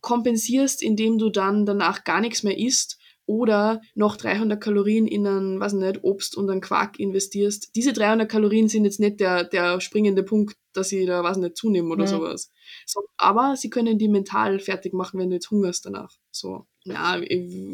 kompensierst, 0.00 0.82
indem 0.82 1.18
du 1.18 1.30
dann 1.30 1.66
danach 1.66 2.04
gar 2.04 2.20
nichts 2.20 2.42
mehr 2.42 2.56
isst 2.56 2.98
oder 3.26 3.82
noch 3.94 4.16
300 4.16 4.58
Kalorien 4.58 5.06
in 5.06 5.26
ein, 5.26 5.60
was 5.60 5.74
nicht, 5.74 6.02
Obst 6.02 6.34
und 6.34 6.48
einen 6.48 6.62
Quark 6.62 6.98
investierst. 6.98 7.76
Diese 7.76 7.92
300 7.92 8.28
Kalorien 8.28 8.68
sind 8.68 8.86
jetzt 8.86 9.00
nicht 9.00 9.20
der, 9.20 9.44
der 9.44 9.80
springende 9.82 10.22
Punkt, 10.22 10.56
dass 10.72 10.88
sie 10.88 11.04
da, 11.04 11.22
was 11.24 11.36
nicht, 11.36 11.56
zunehmen 11.56 11.92
oder 11.92 12.04
ja. 12.04 12.08
sowas. 12.08 12.50
So, 12.86 13.02
aber 13.18 13.54
sie 13.56 13.68
können 13.68 13.98
die 13.98 14.08
mental 14.08 14.60
fertig 14.60 14.94
machen, 14.94 15.20
wenn 15.20 15.28
du 15.28 15.34
jetzt 15.34 15.50
hungerst 15.50 15.84
danach. 15.84 16.14
So, 16.30 16.66
ja, 16.84 17.20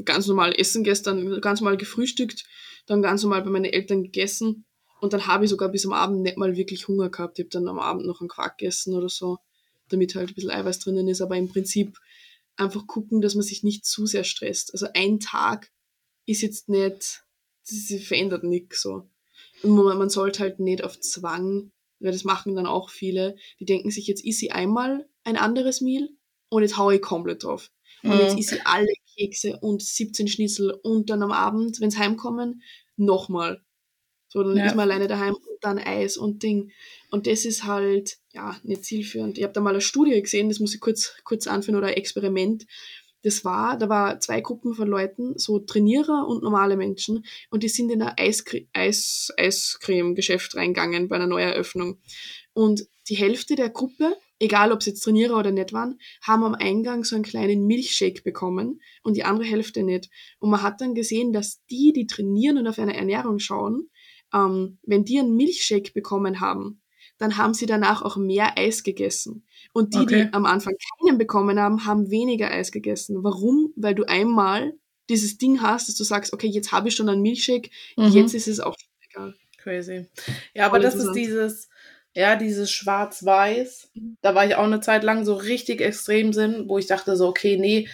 ganz 0.05 0.27
normal 0.27 0.53
essen 0.59 0.83
gestern, 0.83 1.41
ganz 1.41 1.61
normal 1.61 1.77
gefrühstückt, 1.77 2.45
dann 2.87 3.01
ganz 3.01 3.23
normal 3.23 3.43
bei 3.43 3.51
meinen 3.51 3.67
Eltern 3.67 4.03
gegessen 4.03 4.67
und 5.05 5.13
dann 5.13 5.27
habe 5.27 5.45
ich 5.45 5.51
sogar 5.51 5.69
bis 5.69 5.85
am 5.85 5.93
Abend 5.93 6.23
nicht 6.23 6.37
mal 6.37 6.57
wirklich 6.57 6.89
Hunger 6.89 7.11
gehabt. 7.11 7.39
Ich 7.39 7.45
habe 7.45 7.51
dann 7.51 7.69
am 7.69 7.79
Abend 7.79 8.07
noch 8.07 8.21
einen 8.21 8.29
Quark 8.29 8.59
gegessen 8.59 8.95
oder 8.95 9.09
so, 9.09 9.39
damit 9.89 10.15
halt 10.15 10.31
ein 10.31 10.35
bisschen 10.35 10.51
Eiweiß 10.51 10.79
drinnen 10.79 11.09
ist. 11.09 11.21
Aber 11.21 11.37
im 11.37 11.49
Prinzip 11.49 11.99
einfach 12.57 12.87
gucken, 12.87 13.21
dass 13.21 13.35
man 13.35 13.45
sich 13.45 13.63
nicht 13.63 13.85
zu 13.85 14.07
sehr 14.07 14.25
stresst. 14.25 14.73
Also 14.73 14.87
ein 14.95 15.21
Tag 15.21 15.71
ist 16.27 16.43
jetzt 16.43 16.69
nicht, 16.69 17.25
das 17.69 18.03
verändert 18.03 18.45
nichts 18.45 18.83
so. 18.83 19.09
Und 19.63 19.71
man, 19.73 19.99
man 19.99 20.11
sollte 20.11 20.41
halt 20.41 20.59
nicht 20.59 20.83
auf 20.83 20.99
Zwang, 20.99 21.71
weil 22.01 22.13
das 22.13 22.25
machen 22.25 22.55
dann 22.55 22.67
auch 22.67 22.91
viele, 22.91 23.37
die 23.61 23.65
denken 23.65 23.91
sich, 23.91 24.07
jetzt 24.07 24.25
ist 24.25 24.39
sie 24.39 24.53
einmal 24.53 25.09
ein 25.23 25.37
anderes 25.37 25.81
Meal 25.81 26.09
und 26.49 26.63
jetzt 26.63 26.77
haue 26.77 26.97
ich 26.97 27.03
komplett 27.03 27.45
drauf. 27.45 27.71
Und 28.03 28.19
jetzt 28.19 28.39
ist 28.39 28.51
sie 28.51 28.61
alle 28.65 28.93
Kekse 29.17 29.59
und 29.61 29.83
17 29.83 30.29
Schnitzel 30.29 30.71
und 30.83 31.09
dann 31.09 31.23
am 31.23 31.33
Abend, 31.33 31.81
wenn 31.81 31.91
sie 31.91 31.99
heimkommen, 31.99 32.63
nochmal. 32.97 33.63
So, 34.35 34.43
dann 34.43 34.57
ja. 34.57 34.67
ist 34.67 34.75
man 34.75 34.91
alleine 34.91 35.07
daheim 35.07 35.35
und 35.35 35.59
dann 35.61 35.79
Eis 35.79 36.17
und 36.17 36.43
Ding. 36.43 36.73
Und 37.13 37.29
das 37.29 37.45
ist 37.45 37.63
halt, 37.63 38.19
ja, 38.33 38.57
nicht 38.65 38.85
zielführend. 38.85 39.39
Ich 39.39 39.45
habe 39.45 39.53
da 39.53 39.61
mal 39.61 39.71
eine 39.71 39.81
Studie 39.81 40.21
gesehen, 40.21 40.49
das 40.49 40.59
muss 40.59 40.75
ich 40.75 40.81
kurz, 40.81 41.15
kurz 41.23 41.47
anführen, 41.47 41.79
oder 41.79 41.87
ein 41.87 41.95
Experiment. 41.95 42.67
Das 43.23 43.45
war, 43.45 43.79
da 43.79 43.89
war 43.89 44.19
zwei 44.19 44.41
Gruppen 44.41 44.75
von 44.75 44.89
Leuten, 44.89 45.39
so 45.39 45.61
Trainierer 45.61 46.27
und 46.27 46.43
normale 46.43 46.77
Menschen, 46.77 47.25
und 47.49 47.63
die 47.63 47.69
sind 47.69 47.93
in 47.93 48.03
ein 48.03 48.15
Eiskre 48.17 48.67
Eis 48.73 49.33
Eiscreme-Geschäft 49.37 50.57
reingegangen 50.57 51.07
bei 51.07 51.15
einer 51.15 51.29
Neueröffnung. 51.29 52.01
Und 52.55 52.89
die 53.09 53.15
Hälfte 53.15 53.55
der 53.55 53.71
Gruppe, 53.71 54.17
egal 54.41 54.73
ob 54.73 54.83
sie 54.83 54.91
jetzt 54.91 55.05
Trainierer 55.05 55.39
oder 55.39 55.53
nicht 55.53 55.73
waren, 55.73 56.01
haben 56.23 56.43
am 56.43 56.57
Eingang 56.57 57.05
so 57.05 57.15
einen 57.15 57.25
kleinen 57.25 57.69
Milchshake 57.69 58.25
bekommen 58.25 58.81
und 59.05 59.17
die 59.17 59.23
andere 59.23 59.47
Hälfte 59.47 59.85
nicht. 59.85 60.11
Und 60.41 60.51
man 60.51 60.63
hat 60.63 60.81
dann 60.81 60.97
gesehen, 60.97 61.33
dass 61.33 61.65
die, 61.67 61.93
die 61.93 62.09
trainieren 62.09 62.59
und 62.59 62.67
auf 62.67 62.81
eine 62.81 62.97
Ernährung 62.97 63.39
schauen, 63.39 63.91
ähm, 64.35 64.79
wenn 64.83 65.05
die 65.05 65.19
einen 65.19 65.37
Milchshake 65.37 65.93
bekommen 65.95 66.41
haben, 66.41 66.83
dann 67.19 67.37
haben 67.37 67.55
sie 67.55 67.67
danach 67.67 68.03
auch 68.03 68.17
mehr 68.17 68.59
Eis 68.59 68.83
gegessen. 68.83 69.47
Und 69.73 69.95
die, 69.95 69.99
okay. 69.99 70.25
die 70.25 70.33
am 70.33 70.47
Anfang 70.47 70.75
keinen 71.01 71.19
bekommen 71.19 71.59
haben, 71.59 71.87
haben 71.87 72.11
weniger 72.11 72.51
Eis 72.51 72.73
gegessen. 72.73 73.23
Warum? 73.23 73.73
Weil 73.77 73.95
du 73.95 74.05
einmal 74.05 74.75
dieses 75.09 75.39
Ding 75.39 75.63
hast, 75.63 75.89
dass 75.89 75.97
du 75.97 76.05
sagst, 76.05 76.33
okay, 76.33 76.49
jetzt 76.49 76.73
habe 76.73 76.89
ich 76.89 76.97
schon 76.97 77.09
einen 77.09 77.23
Milchshake, 77.23 77.71
mhm. 77.97 78.09
jetzt 78.09 78.35
ist 78.35 78.49
es 78.49 78.61
auch 78.61 78.75
egal. 79.11 79.35
Crazy. 79.59 80.09
Ja, 80.55 80.67
aber 80.67 80.79
das 80.79 80.95
ist 80.95 81.13
dieses, 81.13 81.69
ja, 82.15 82.37
dieses 82.37 82.71
Schwarz-Weiß. 82.71 83.91
Da 84.21 84.35
war 84.35 84.47
ich 84.47 84.57
auch 84.57 84.65
eine 84.65 84.81
Zeit 84.81 85.05
lang 85.05 85.25
so 85.25 85.35
richtig 85.35 85.81
extrem 85.81 86.33
Sinn, 86.33 86.69
wo 86.69 86.79
ich 86.79 86.87
dachte 86.87 87.17
so, 87.17 87.29
okay, 87.29 87.57
nee, 87.57 87.89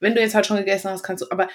wenn 0.00 0.14
du 0.14 0.20
jetzt 0.20 0.34
halt 0.34 0.46
schon 0.46 0.56
gegessen 0.56 0.90
hast, 0.90 1.02
kannst 1.02 1.22
du, 1.22 1.30
aber 1.30 1.48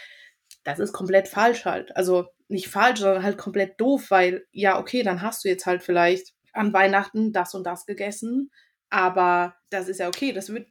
das 0.63 0.79
ist 0.79 0.93
komplett 0.93 1.27
falsch 1.27 1.65
halt. 1.65 1.95
Also 1.95 2.27
nicht 2.47 2.69
falsch, 2.69 2.99
sondern 2.99 3.23
halt 3.23 3.37
komplett 3.37 3.79
doof, 3.79 4.05
weil 4.09 4.45
ja, 4.51 4.79
okay, 4.79 5.03
dann 5.03 5.21
hast 5.21 5.43
du 5.43 5.49
jetzt 5.49 5.65
halt 5.65 5.83
vielleicht 5.83 6.33
an 6.53 6.73
Weihnachten 6.73 7.33
das 7.33 7.53
und 7.53 7.65
das 7.65 7.85
gegessen, 7.85 8.51
aber 8.89 9.55
das 9.69 9.89
ist 9.89 9.99
ja 9.99 10.07
okay. 10.07 10.33
Das 10.33 10.49
wird, 10.49 10.67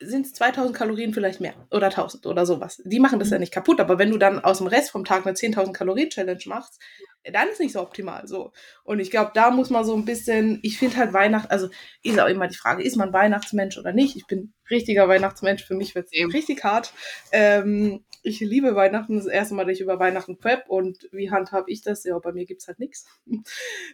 sind 0.00 0.26
es 0.26 0.32
2000 0.34 0.76
Kalorien 0.76 1.12
vielleicht 1.12 1.40
mehr 1.40 1.54
oder 1.70 1.86
1000 1.86 2.26
oder 2.26 2.46
sowas. 2.46 2.80
Die 2.84 3.00
machen 3.00 3.18
das 3.18 3.30
ja 3.30 3.38
nicht 3.38 3.52
kaputt, 3.52 3.80
aber 3.80 3.98
wenn 3.98 4.10
du 4.10 4.18
dann 4.18 4.38
aus 4.38 4.58
dem 4.58 4.66
Rest 4.66 4.90
vom 4.90 5.04
Tag 5.04 5.26
eine 5.26 5.34
10.000 5.34 5.72
Kalorien 5.72 6.10
Challenge 6.10 6.42
machst, 6.46 6.80
dann 7.24 7.48
ist 7.48 7.60
nicht 7.60 7.72
so 7.72 7.80
optimal 7.80 8.26
so. 8.26 8.52
Und 8.84 9.00
ich 9.00 9.10
glaube, 9.10 9.32
da 9.34 9.50
muss 9.50 9.70
man 9.70 9.84
so 9.84 9.94
ein 9.94 10.04
bisschen, 10.04 10.60
ich 10.62 10.78
finde 10.78 10.96
halt 10.96 11.12
Weihnachten, 11.12 11.50
also 11.50 11.68
ist 12.02 12.18
auch 12.18 12.28
immer 12.28 12.48
die 12.48 12.56
Frage, 12.56 12.82
ist 12.82 12.96
man 12.96 13.12
Weihnachtsmensch 13.12 13.78
oder 13.78 13.92
nicht? 13.92 14.16
Ich 14.16 14.26
bin 14.26 14.52
richtiger 14.70 15.08
Weihnachtsmensch, 15.08 15.64
für 15.64 15.74
mich 15.74 15.94
wird 15.94 16.08
es 16.10 16.34
richtig 16.34 16.64
hart. 16.64 16.92
Ähm, 17.32 18.04
ich 18.22 18.40
liebe 18.40 18.74
Weihnachten, 18.74 19.16
das 19.16 19.26
erste 19.26 19.54
Mal, 19.54 19.64
dass 19.64 19.74
ich 19.74 19.80
über 19.80 19.98
Weihnachten 19.98 20.38
prep 20.38 20.68
und 20.68 21.08
wie 21.12 21.30
handhabe 21.30 21.70
ich 21.70 21.82
das? 21.82 22.04
Ja, 22.04 22.18
bei 22.18 22.32
mir 22.32 22.46
gibt 22.46 22.62
es 22.62 22.68
halt 22.68 22.78
nichts. 22.78 23.06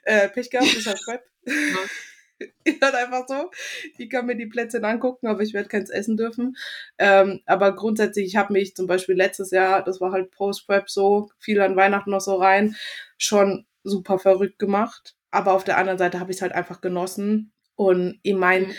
Äh, 0.03 0.29
Pech 0.29 0.51
gehabt, 0.51 0.75
ist 0.75 0.87
halt 0.87 1.01
prep. 1.05 1.23
Ist 2.65 2.83
halt 2.83 2.95
einfach 2.95 3.27
so. 3.29 3.51
Ich 3.99 4.11
kann 4.11 4.27
mir 4.27 4.37
die 4.37 4.47
Plätze 4.47 4.83
angucken, 4.83 5.27
aber 5.27 5.43
ich 5.43 5.55
werde 5.55 5.69
keins 5.69 5.91
essen 5.91 6.17
dürfen. 6.17 6.57
Ähm, 6.99 7.41
aber 7.47 7.75
grundsätzlich, 7.75 8.27
ich 8.27 8.37
habe 8.37 8.53
mich 8.53 8.75
zum 8.75 8.87
Beispiel 8.87 9.17
letztes 9.17 9.51
Jahr, 9.51 9.83
das 9.85 10.01
war 10.01 10.13
halt 10.13 10.31
Post-Prep 10.31 10.91
so, 10.91 11.31
viel 11.39 11.61
an 11.61 11.77
Weihnachten 11.77 12.11
noch 12.11 12.21
so 12.21 12.37
rein, 12.37 12.77
schon 13.19 13.67
super 13.85 14.19
verrückt 14.19 14.59
gemacht. 14.59 15.15
Aber 15.31 15.53
auf 15.53 15.65
der 15.65 15.79
anderen 15.79 15.99
Seite 15.99 16.21
habe 16.21 16.31
ich 16.31 16.39
es 16.39 16.43
halt 16.43 16.53
einfach 16.53 16.81
genossen. 16.81 17.53
Und 17.77 18.21
ich 18.23 18.35
meine, 18.35 18.67
mhm. 18.67 18.75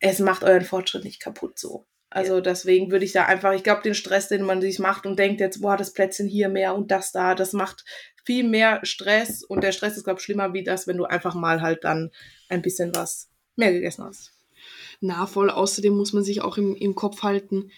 es 0.00 0.18
macht 0.18 0.44
euren 0.44 0.64
Fortschritt 0.64 1.04
nicht 1.04 1.20
kaputt 1.20 1.58
so. 1.58 1.86
Also 2.14 2.40
deswegen 2.40 2.92
würde 2.92 3.04
ich 3.04 3.10
da 3.10 3.24
einfach, 3.24 3.52
ich 3.54 3.64
glaube, 3.64 3.82
den 3.82 3.96
Stress, 3.96 4.28
den 4.28 4.44
man 4.44 4.60
sich 4.60 4.78
macht 4.78 5.04
und 5.04 5.18
denkt 5.18 5.40
jetzt, 5.40 5.60
boah, 5.60 5.76
das 5.76 5.92
Plätzchen 5.92 6.28
hier 6.28 6.48
mehr 6.48 6.76
und 6.76 6.92
das 6.92 7.10
da, 7.10 7.34
das 7.34 7.52
macht 7.52 7.84
viel 8.24 8.44
mehr 8.44 8.78
Stress 8.84 9.42
und 9.42 9.64
der 9.64 9.72
Stress 9.72 9.96
ist, 9.96 10.04
glaube 10.04 10.20
ich, 10.20 10.24
schlimmer 10.24 10.54
wie 10.54 10.62
das, 10.62 10.86
wenn 10.86 10.96
du 10.96 11.06
einfach 11.06 11.34
mal 11.34 11.60
halt 11.60 11.82
dann 11.82 12.12
ein 12.48 12.62
bisschen 12.62 12.94
was 12.94 13.30
mehr 13.56 13.72
gegessen 13.72 14.04
hast. 14.04 14.30
Na, 15.00 15.26
voll. 15.26 15.50
Außerdem 15.50 15.92
muss 15.92 16.12
man 16.12 16.22
sich 16.22 16.40
auch 16.40 16.56
im, 16.56 16.76
im 16.76 16.94
Kopf 16.94 17.24
halten, 17.24 17.72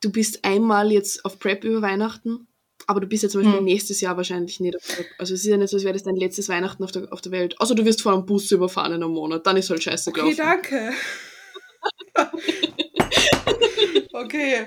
du 0.00 0.12
bist 0.12 0.44
einmal 0.44 0.92
jetzt 0.92 1.24
auf 1.24 1.40
Prep 1.40 1.64
über 1.64 1.82
Weihnachten, 1.82 2.46
aber 2.86 3.00
du 3.00 3.08
bist 3.08 3.24
ja 3.24 3.28
zum 3.28 3.42
Beispiel 3.42 3.58
hm. 3.58 3.64
nächstes 3.64 4.00
Jahr 4.00 4.16
wahrscheinlich 4.16 4.60
nicht 4.60 4.76
auf 4.76 4.86
Prep. 4.86 5.06
Also 5.18 5.34
es 5.34 5.40
ist 5.40 5.46
ja 5.46 5.56
nicht 5.56 5.70
so, 5.70 5.78
als 5.78 5.84
wäre 5.84 5.94
das 5.94 6.04
dein 6.04 6.14
letztes 6.14 6.48
Weihnachten 6.48 6.84
auf 6.84 6.92
der, 6.92 7.12
auf 7.12 7.22
der 7.22 7.32
Welt. 7.32 7.56
Also 7.58 7.74
du 7.74 7.84
wirst 7.84 8.02
vor 8.02 8.12
einem 8.12 8.24
Bus 8.24 8.52
überfahren 8.52 8.92
in 8.92 9.02
einem 9.02 9.14
Monat, 9.14 9.44
dann 9.44 9.56
ist 9.56 9.68
halt 9.68 9.82
scheiße 9.82 10.12
gelaufen. 10.12 10.32
Okay, 10.32 10.40
danke. 10.40 10.92
Okay. 14.12 14.66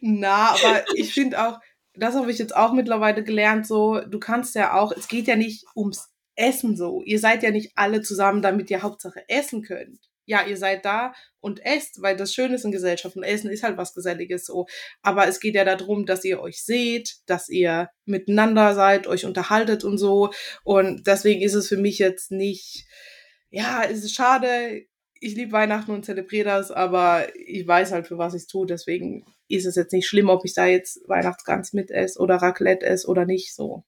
Na, 0.00 0.50
aber 0.50 0.84
ich 0.94 1.12
finde 1.12 1.46
auch, 1.46 1.58
das 1.94 2.14
habe 2.14 2.30
ich 2.30 2.38
jetzt 2.38 2.56
auch 2.56 2.72
mittlerweile 2.72 3.24
gelernt, 3.24 3.66
so, 3.66 4.00
du 4.00 4.18
kannst 4.18 4.54
ja 4.54 4.74
auch, 4.74 4.92
es 4.92 5.08
geht 5.08 5.26
ja 5.26 5.36
nicht 5.36 5.64
ums 5.74 6.10
Essen 6.36 6.76
so. 6.76 7.02
Ihr 7.04 7.18
seid 7.18 7.42
ja 7.42 7.50
nicht 7.50 7.72
alle 7.74 8.02
zusammen, 8.02 8.42
damit 8.42 8.70
ihr 8.70 8.82
Hauptsache 8.82 9.22
essen 9.28 9.62
könnt. 9.62 9.98
Ja, 10.26 10.46
ihr 10.46 10.56
seid 10.56 10.84
da 10.84 11.12
und 11.40 11.64
esst, 11.64 12.02
weil 12.02 12.16
das 12.16 12.32
Schöne 12.32 12.54
ist 12.54 12.64
in 12.64 12.70
Gesellschaft 12.70 13.16
und 13.16 13.24
Essen 13.24 13.50
ist 13.50 13.64
halt 13.64 13.76
was 13.76 13.94
Geselliges 13.94 14.46
so. 14.46 14.66
Aber 15.02 15.26
es 15.26 15.40
geht 15.40 15.56
ja 15.56 15.64
darum, 15.64 16.06
dass 16.06 16.24
ihr 16.24 16.40
euch 16.40 16.62
seht, 16.62 17.16
dass 17.26 17.48
ihr 17.48 17.90
miteinander 18.04 18.74
seid, 18.74 19.08
euch 19.08 19.26
unterhaltet 19.26 19.82
und 19.82 19.98
so. 19.98 20.30
Und 20.62 21.06
deswegen 21.08 21.42
ist 21.42 21.54
es 21.54 21.66
für 21.68 21.78
mich 21.78 21.98
jetzt 21.98 22.30
nicht, 22.30 22.86
ja, 23.50 23.82
es 23.82 24.04
ist 24.04 24.14
schade, 24.14 24.84
ich 25.20 25.34
liebe 25.34 25.52
Weihnachten 25.52 25.90
und 25.92 26.04
zelebriere 26.04 26.46
das, 26.46 26.70
aber 26.70 27.28
ich 27.36 27.66
weiß 27.66 27.92
halt, 27.92 28.08
für 28.08 28.18
was 28.18 28.34
ich 28.34 28.42
es 28.42 28.46
tue. 28.46 28.66
Deswegen 28.66 29.26
ist 29.48 29.66
es 29.66 29.76
jetzt 29.76 29.92
nicht 29.92 30.08
schlimm, 30.08 30.30
ob 30.30 30.44
ich 30.44 30.54
da 30.54 30.66
jetzt 30.66 31.00
Weihnachtsgans 31.06 31.74
mit 31.74 31.90
esse 31.90 32.18
oder 32.18 32.36
Raclette 32.36 32.86
esse 32.86 33.06
oder 33.06 33.26
nicht. 33.26 33.54
So, 33.54 33.84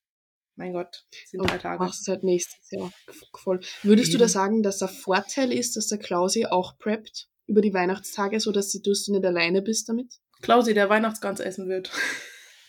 mein 0.56 0.74
Gott, 0.74 1.06
sind 1.26 1.40
drei 1.40 1.56
Tage. 1.58 1.82
Machst 1.82 2.06
halt 2.06 2.22
nächstes 2.22 2.70
Jahr 2.70 2.92
voll. 3.34 3.60
Würdest 3.82 4.10
Eben. 4.10 4.18
du 4.18 4.24
da 4.24 4.28
sagen, 4.28 4.62
dass 4.62 4.78
der 4.78 4.88
Vorteil 4.88 5.52
ist, 5.52 5.76
dass 5.76 5.86
der 5.86 5.98
Klausi 5.98 6.46
auch 6.46 6.76
preppt 6.78 7.28
über 7.46 7.62
die 7.62 7.72
Weihnachtstage, 7.72 8.38
so 8.38 8.52
dass 8.52 8.70
du 8.70 8.90
nicht 8.90 9.24
alleine 9.24 9.62
bist 9.62 9.88
damit? 9.88 10.20
Klausi, 10.42 10.74
der 10.74 10.90
Weihnachtsgans 10.90 11.40
essen 11.40 11.68
wird. 11.68 11.90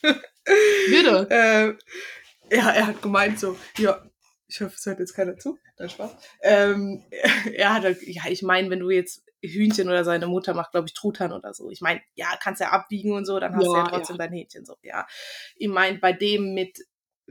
Wieder? 0.01 1.29
äh, 1.31 1.75
ja, 2.55 2.69
er 2.69 2.87
hat 2.87 3.01
gemeint 3.01 3.39
so, 3.39 3.57
ja, 3.77 4.03
ich 4.53 4.61
hoffe, 4.61 4.75
es 4.77 4.85
hört 4.85 4.99
jetzt 4.99 5.15
keiner 5.15 5.37
zu. 5.37 5.57
Dein 5.77 5.89
Spaß. 5.89 6.15
Ähm, 6.41 7.03
er 7.55 7.73
hat 7.73 7.83
halt, 7.83 8.01
ja, 8.03 8.23
ich 8.27 8.43
meine, 8.43 8.69
wenn 8.69 8.79
du 8.79 8.89
jetzt 8.91 9.23
Hühnchen 9.41 9.89
oder 9.89 10.03
seine 10.03 10.27
Mutter 10.27 10.53
macht, 10.53 10.71
glaube 10.71 10.87
ich, 10.87 10.93
Truthahn 10.93 11.33
oder 11.33 11.53
so. 11.53 11.69
Ich 11.69 11.81
meine, 11.81 12.01
ja, 12.15 12.27
kannst 12.41 12.61
ja 12.61 12.69
abwiegen 12.69 13.13
und 13.13 13.25
so, 13.25 13.39
dann 13.39 13.55
hast 13.55 13.63
ja, 13.63 13.69
du 13.69 13.75
ja 13.75 13.87
trotzdem 13.87 14.15
ja. 14.15 14.25
dein 14.25 14.33
Hähnchen 14.33 14.65
so, 14.65 14.75
ja. 14.83 15.07
Ich 15.55 15.67
meine, 15.67 15.97
bei 15.97 16.13
dem 16.13 16.53
mit 16.53 16.79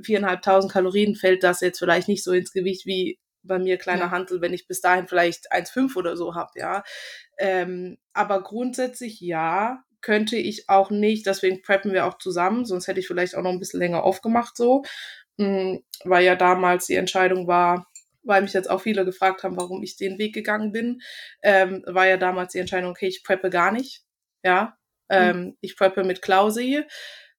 viereinhalbtausend 0.01 0.73
Kalorien 0.73 1.15
fällt 1.15 1.43
das 1.43 1.61
jetzt 1.61 1.79
vielleicht 1.79 2.09
nicht 2.09 2.25
so 2.25 2.33
ins 2.33 2.53
Gewicht 2.53 2.87
wie 2.87 3.19
bei 3.43 3.59
mir 3.59 3.77
kleiner 3.77 4.07
ja. 4.07 4.11
Handel, 4.11 4.41
wenn 4.41 4.53
ich 4.55 4.67
bis 4.67 4.81
dahin 4.81 5.07
vielleicht 5.09 5.53
1,5 5.53 5.97
oder 5.97 6.17
so 6.17 6.35
habe, 6.35 6.51
ja. 6.57 6.83
Ähm, 7.39 7.99
aber 8.13 8.43
grundsätzlich 8.43 9.21
ja, 9.21 9.83
könnte 10.01 10.37
ich 10.37 10.69
auch 10.69 10.91
nicht, 10.91 11.27
deswegen 11.27 11.63
preppen 11.63 11.93
wir 11.93 12.07
auch 12.07 12.19
zusammen, 12.19 12.65
sonst 12.65 12.89
hätte 12.89 13.01
ich 13.01 13.07
vielleicht 13.07 13.37
auch 13.37 13.43
noch 13.43 13.51
ein 13.51 13.59
bisschen 13.61 13.81
länger 13.81 14.03
aufgemacht 14.03 14.57
so. 14.57 14.83
Hm, 15.39 15.83
weil 16.05 16.25
ja 16.25 16.37
damals 16.37 16.87
die 16.87 16.95
Entscheidung 16.95 17.47
war, 17.47 17.87
weil 18.23 18.43
mich 18.43 18.53
jetzt 18.53 18.71
auch 18.71 18.81
viele 18.81 19.05
gefragt 19.05 19.43
haben, 19.43 19.57
warum 19.57 19.83
ich 19.83 19.97
den 19.97 20.19
Weg 20.19 20.35
gegangen 20.35 20.73
bin, 20.73 21.01
ähm, 21.43 21.83
war 21.87 22.07
ja 22.07 22.17
damals 22.17 22.53
die 22.53 22.59
Entscheidung, 22.59 22.91
okay, 22.91 23.09
ich 23.09 23.25
preppe 23.25 23.51
gar 23.51 23.73
nicht, 23.73 24.05
ja, 24.45 24.77
ähm, 25.09 25.41
mhm. 25.41 25.57
ich 25.61 25.77
preppe 25.77 26.05
mit 26.05 26.23
Klausi 26.23 26.85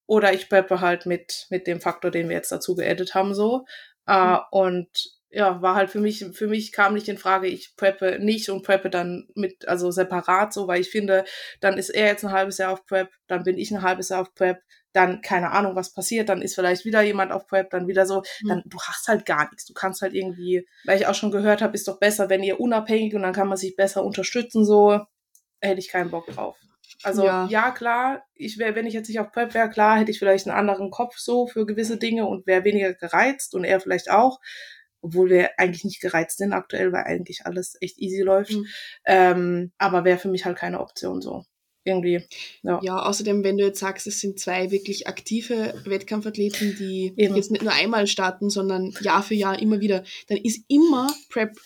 oder 0.06 0.32
ich 0.32 0.48
preppe 0.48 0.80
halt 0.80 1.06
mit, 1.06 1.46
mit 1.50 1.66
dem 1.66 1.80
Faktor, 1.80 2.10
den 2.10 2.28
wir 2.28 2.36
jetzt 2.36 2.52
dazu 2.52 2.74
geedit 2.74 3.14
haben, 3.14 3.34
so, 3.34 3.64
äh, 4.06 4.34
mhm. 4.34 4.38
und 4.50 4.88
ja, 5.34 5.60
war 5.62 5.74
halt 5.74 5.90
für 5.90 5.98
mich, 5.98 6.24
für 6.32 6.46
mich 6.46 6.70
kam 6.70 6.94
nicht 6.94 7.08
in 7.08 7.18
Frage, 7.18 7.48
ich 7.48 7.74
preppe 7.76 8.18
nicht 8.20 8.48
und 8.50 8.62
preppe 8.62 8.88
dann 8.88 9.26
mit, 9.34 9.66
also 9.66 9.90
separat 9.90 10.52
so, 10.52 10.68
weil 10.68 10.80
ich 10.80 10.90
finde, 10.90 11.24
dann 11.60 11.76
ist 11.76 11.90
er 11.90 12.06
jetzt 12.06 12.24
ein 12.24 12.30
halbes 12.30 12.58
Jahr 12.58 12.72
auf 12.72 12.86
Prep, 12.86 13.10
dann 13.26 13.42
bin 13.42 13.58
ich 13.58 13.72
ein 13.72 13.82
halbes 13.82 14.10
Jahr 14.10 14.20
auf 14.20 14.32
Prep, 14.34 14.58
dann 14.94 15.20
keine 15.20 15.50
Ahnung, 15.50 15.76
was 15.76 15.92
passiert, 15.92 16.28
dann 16.28 16.40
ist 16.40 16.54
vielleicht 16.54 16.84
wieder 16.84 17.02
jemand 17.02 17.32
auf 17.32 17.46
Prep, 17.46 17.70
dann 17.70 17.88
wieder 17.88 18.06
so, 18.06 18.22
mhm. 18.42 18.48
dann 18.48 18.62
du 18.64 18.78
hast 18.80 19.08
halt 19.08 19.26
gar 19.26 19.50
nichts. 19.50 19.66
Du 19.66 19.74
kannst 19.74 20.02
halt 20.02 20.14
irgendwie, 20.14 20.66
weil 20.84 20.98
ich 20.98 21.06
auch 21.06 21.14
schon 21.14 21.32
gehört 21.32 21.62
habe, 21.62 21.74
ist 21.74 21.88
doch 21.88 21.98
besser, 21.98 22.30
wenn 22.30 22.42
ihr 22.42 22.60
unabhängig 22.60 23.14
und 23.14 23.22
dann 23.22 23.34
kann 23.34 23.48
man 23.48 23.58
sich 23.58 23.76
besser 23.76 24.04
unterstützen, 24.04 24.64
so 24.64 25.00
hätte 25.60 25.80
ich 25.80 25.88
keinen 25.88 26.10
Bock 26.10 26.26
drauf. 26.28 26.56
Also 27.02 27.24
ja, 27.24 27.46
ja 27.50 27.70
klar, 27.72 28.24
ich 28.34 28.58
wäre, 28.58 28.74
wenn 28.76 28.86
ich 28.86 28.94
jetzt 28.94 29.08
nicht 29.08 29.18
auf 29.18 29.32
Prep 29.32 29.52
wäre, 29.52 29.68
klar, 29.68 29.98
hätte 29.98 30.10
ich 30.10 30.18
vielleicht 30.18 30.46
einen 30.46 30.56
anderen 30.56 30.90
Kopf 30.90 31.18
so 31.18 31.46
für 31.46 31.66
gewisse 31.66 31.98
Dinge 31.98 32.26
und 32.26 32.46
wäre 32.46 32.64
weniger 32.64 32.94
gereizt 32.94 33.54
und 33.54 33.64
er 33.64 33.80
vielleicht 33.80 34.10
auch 34.10 34.40
obwohl 35.04 35.28
wir 35.28 35.50
eigentlich 35.58 35.84
nicht 35.84 36.00
gereizt 36.00 36.38
sind 36.38 36.54
aktuell, 36.54 36.90
weil 36.90 37.04
eigentlich 37.04 37.44
alles 37.44 37.76
echt 37.82 37.98
easy 37.98 38.22
läuft. 38.22 38.52
Mhm. 38.52 38.66
Ähm, 39.04 39.72
aber 39.76 40.04
wäre 40.06 40.16
für 40.16 40.30
mich 40.30 40.46
halt 40.46 40.56
keine 40.56 40.80
Option 40.80 41.20
so 41.20 41.44
irgendwie. 41.84 42.22
Ja. 42.62 42.80
ja, 42.82 43.02
außerdem, 43.02 43.44
wenn 43.44 43.58
du 43.58 43.64
jetzt 43.64 43.80
sagst, 43.80 44.06
es 44.06 44.20
sind 44.20 44.38
zwei 44.38 44.70
wirklich 44.70 45.06
aktive 45.06 45.74
Wettkampfathleten, 45.84 46.76
die 46.78 47.12
Eben. 47.16 47.36
jetzt 47.36 47.50
nicht 47.50 47.62
nur 47.62 47.72
einmal 47.72 48.06
starten, 48.06 48.50
sondern 48.50 48.94
Jahr 49.00 49.22
für 49.22 49.34
Jahr 49.34 49.60
immer 49.60 49.80
wieder, 49.80 50.02
dann 50.28 50.38
ist 50.38 50.64
immer 50.68 51.08
Prep, 51.28 51.58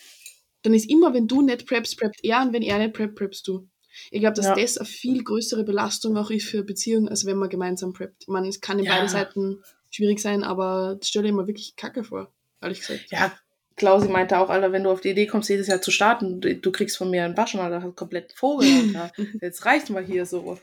dann 0.62 0.74
ist 0.74 0.90
immer, 0.90 1.14
wenn 1.14 1.28
du 1.28 1.42
nicht 1.42 1.66
preppst, 1.66 1.96
preppt 1.98 2.20
er 2.24 2.42
und 2.42 2.52
wenn 2.52 2.62
er 2.62 2.78
nicht 2.78 2.94
preppt, 2.94 3.14
preppst 3.14 3.46
du. 3.46 3.68
Ich 4.10 4.20
glaube, 4.20 4.34
dass 4.34 4.46
ja. 4.46 4.54
das 4.54 4.78
eine 4.78 4.86
viel 4.86 5.24
größere 5.24 5.64
Belastung 5.64 6.16
auch 6.16 6.30
ist 6.30 6.46
für 6.46 6.62
Beziehungen, 6.62 7.08
als 7.08 7.24
wenn 7.24 7.36
man 7.36 7.48
gemeinsam 7.48 7.92
preppt. 7.92 8.22
Ich 8.22 8.28
meine, 8.28 8.48
es 8.48 8.60
kann 8.60 8.78
in 8.78 8.84
ja. 8.84 8.94
beide 8.94 9.08
Seiten 9.08 9.62
schwierig 9.90 10.20
sein, 10.20 10.44
aber 10.44 10.96
das 10.98 11.08
stelle 11.08 11.28
ich 11.28 11.34
mir 11.34 11.46
wirklich 11.46 11.74
kacke 11.76 12.04
vor, 12.04 12.32
ehrlich 12.60 12.80
gesagt. 12.80 13.06
Ja, 13.10 13.32
Klausi 13.78 14.08
meinte 14.08 14.38
auch, 14.38 14.50
Alter, 14.50 14.72
wenn 14.72 14.84
du 14.84 14.90
auf 14.90 15.00
die 15.00 15.10
Idee 15.10 15.26
kommst, 15.26 15.48
jedes 15.48 15.68
Jahr 15.68 15.80
zu 15.80 15.90
starten, 15.90 16.40
du, 16.40 16.54
du 16.54 16.72
kriegst 16.72 16.96
von 16.98 17.10
mir 17.10 17.24
einen 17.24 17.36
Waschen, 17.36 17.60
Alter, 17.60 17.82
hast 17.82 17.96
komplett 17.96 18.32
Vogel, 18.32 18.68
Alter. 18.94 19.12
Jetzt 19.40 19.64
reicht 19.64 19.90
mal 19.90 20.04
hier 20.04 20.26
so. 20.26 20.58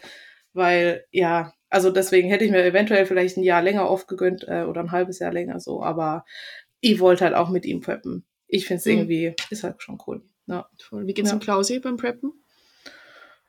Weil, 0.53 1.05
ja, 1.11 1.53
also 1.69 1.89
deswegen 1.89 2.29
hätte 2.29 2.45
ich 2.45 2.51
mir 2.51 2.63
eventuell 2.63 3.05
vielleicht 3.05 3.37
ein 3.37 3.43
Jahr 3.43 3.61
länger 3.61 3.89
aufgegönnt 3.89 4.47
äh, 4.47 4.63
oder 4.63 4.81
ein 4.81 4.91
halbes 4.91 5.19
Jahr 5.19 5.33
länger 5.33 5.59
so, 5.59 5.83
aber 5.83 6.25
ich 6.79 6.99
wollte 6.99 7.25
halt 7.25 7.33
auch 7.33 7.49
mit 7.49 7.65
ihm 7.65 7.81
preppen. 7.81 8.25
Ich 8.47 8.65
finde 8.65 8.79
es 8.79 8.85
mhm. 8.85 8.91
irgendwie, 8.91 9.35
ist 9.49 9.63
halt 9.63 9.81
schon 9.81 9.97
cool. 10.07 10.23
Ja. 10.47 10.69
Wie 10.91 11.13
geht's 11.13 11.29
ja. 11.29 11.35
um 11.35 11.41
Klausi 11.41 11.79
beim 11.79 11.97
Preppen? 11.97 12.31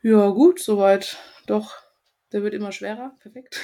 Ja, 0.01 0.29
gut, 0.29 0.59
soweit. 0.59 1.17
Doch, 1.45 1.75
der 2.31 2.43
wird 2.43 2.53
immer 2.53 2.71
schwerer. 2.71 3.15
Perfekt. 3.19 3.61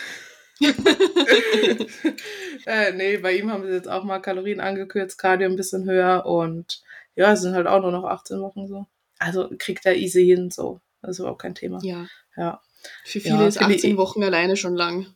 äh, 2.66 2.92
nee, 2.94 3.18
bei 3.18 3.36
ihm 3.36 3.52
haben 3.52 3.66
sie 3.66 3.74
jetzt 3.74 3.90
auch 3.90 4.04
mal 4.04 4.20
Kalorien 4.20 4.60
angekürzt, 4.60 5.18
Cardio 5.18 5.50
ein 5.50 5.56
bisschen 5.56 5.90
höher 5.90 6.26
und 6.26 6.82
ja, 7.16 7.34
es 7.34 7.42
sind 7.42 7.56
halt 7.56 7.68
auch 7.68 7.82
nur 7.82 7.92
noch 7.92 8.06
18 8.06 8.40
Wochen 8.42 8.68
so. 8.68 8.86
Also 9.20 9.50
kriegt 9.58 9.86
er 9.86 9.96
easy 9.96 10.26
hin, 10.26 10.52
so. 10.52 10.82
Das 11.02 11.12
ist 11.12 11.20
überhaupt 11.20 11.42
kein 11.42 11.56
Thema. 11.56 11.80
Ja. 11.84 12.08
Ja. 12.36 12.62
Für 13.04 13.20
viele 13.20 13.36
ja, 13.36 13.48
ist 13.48 13.62
18 13.62 13.98
Wochen 13.98 14.24
alleine 14.24 14.58
schon 14.58 14.76
lang. 14.76 15.08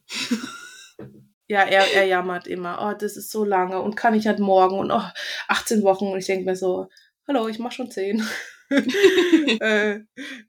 ja, 1.47 1.62
er, 1.62 1.93
er 1.93 2.06
jammert 2.06 2.47
immer, 2.47 2.80
oh, 2.82 2.97
das 2.97 3.17
ist 3.17 3.32
so 3.32 3.43
lange 3.43 3.82
und 3.82 3.95
kann 3.95 4.13
ich 4.13 4.28
halt 4.28 4.39
morgen 4.39 4.80
und 4.80 4.91
oh, 4.91 5.04
18 5.47 5.84
Wochen 5.84 6.08
und 6.08 6.19
ich 6.19 6.26
denke 6.26 6.45
mir 6.45 6.56
so, 6.56 6.89
hallo, 7.28 7.47
ich 7.47 7.60
mach 7.60 7.71
schon 7.71 7.91
10. 7.91 8.26
äh, 9.60 10.00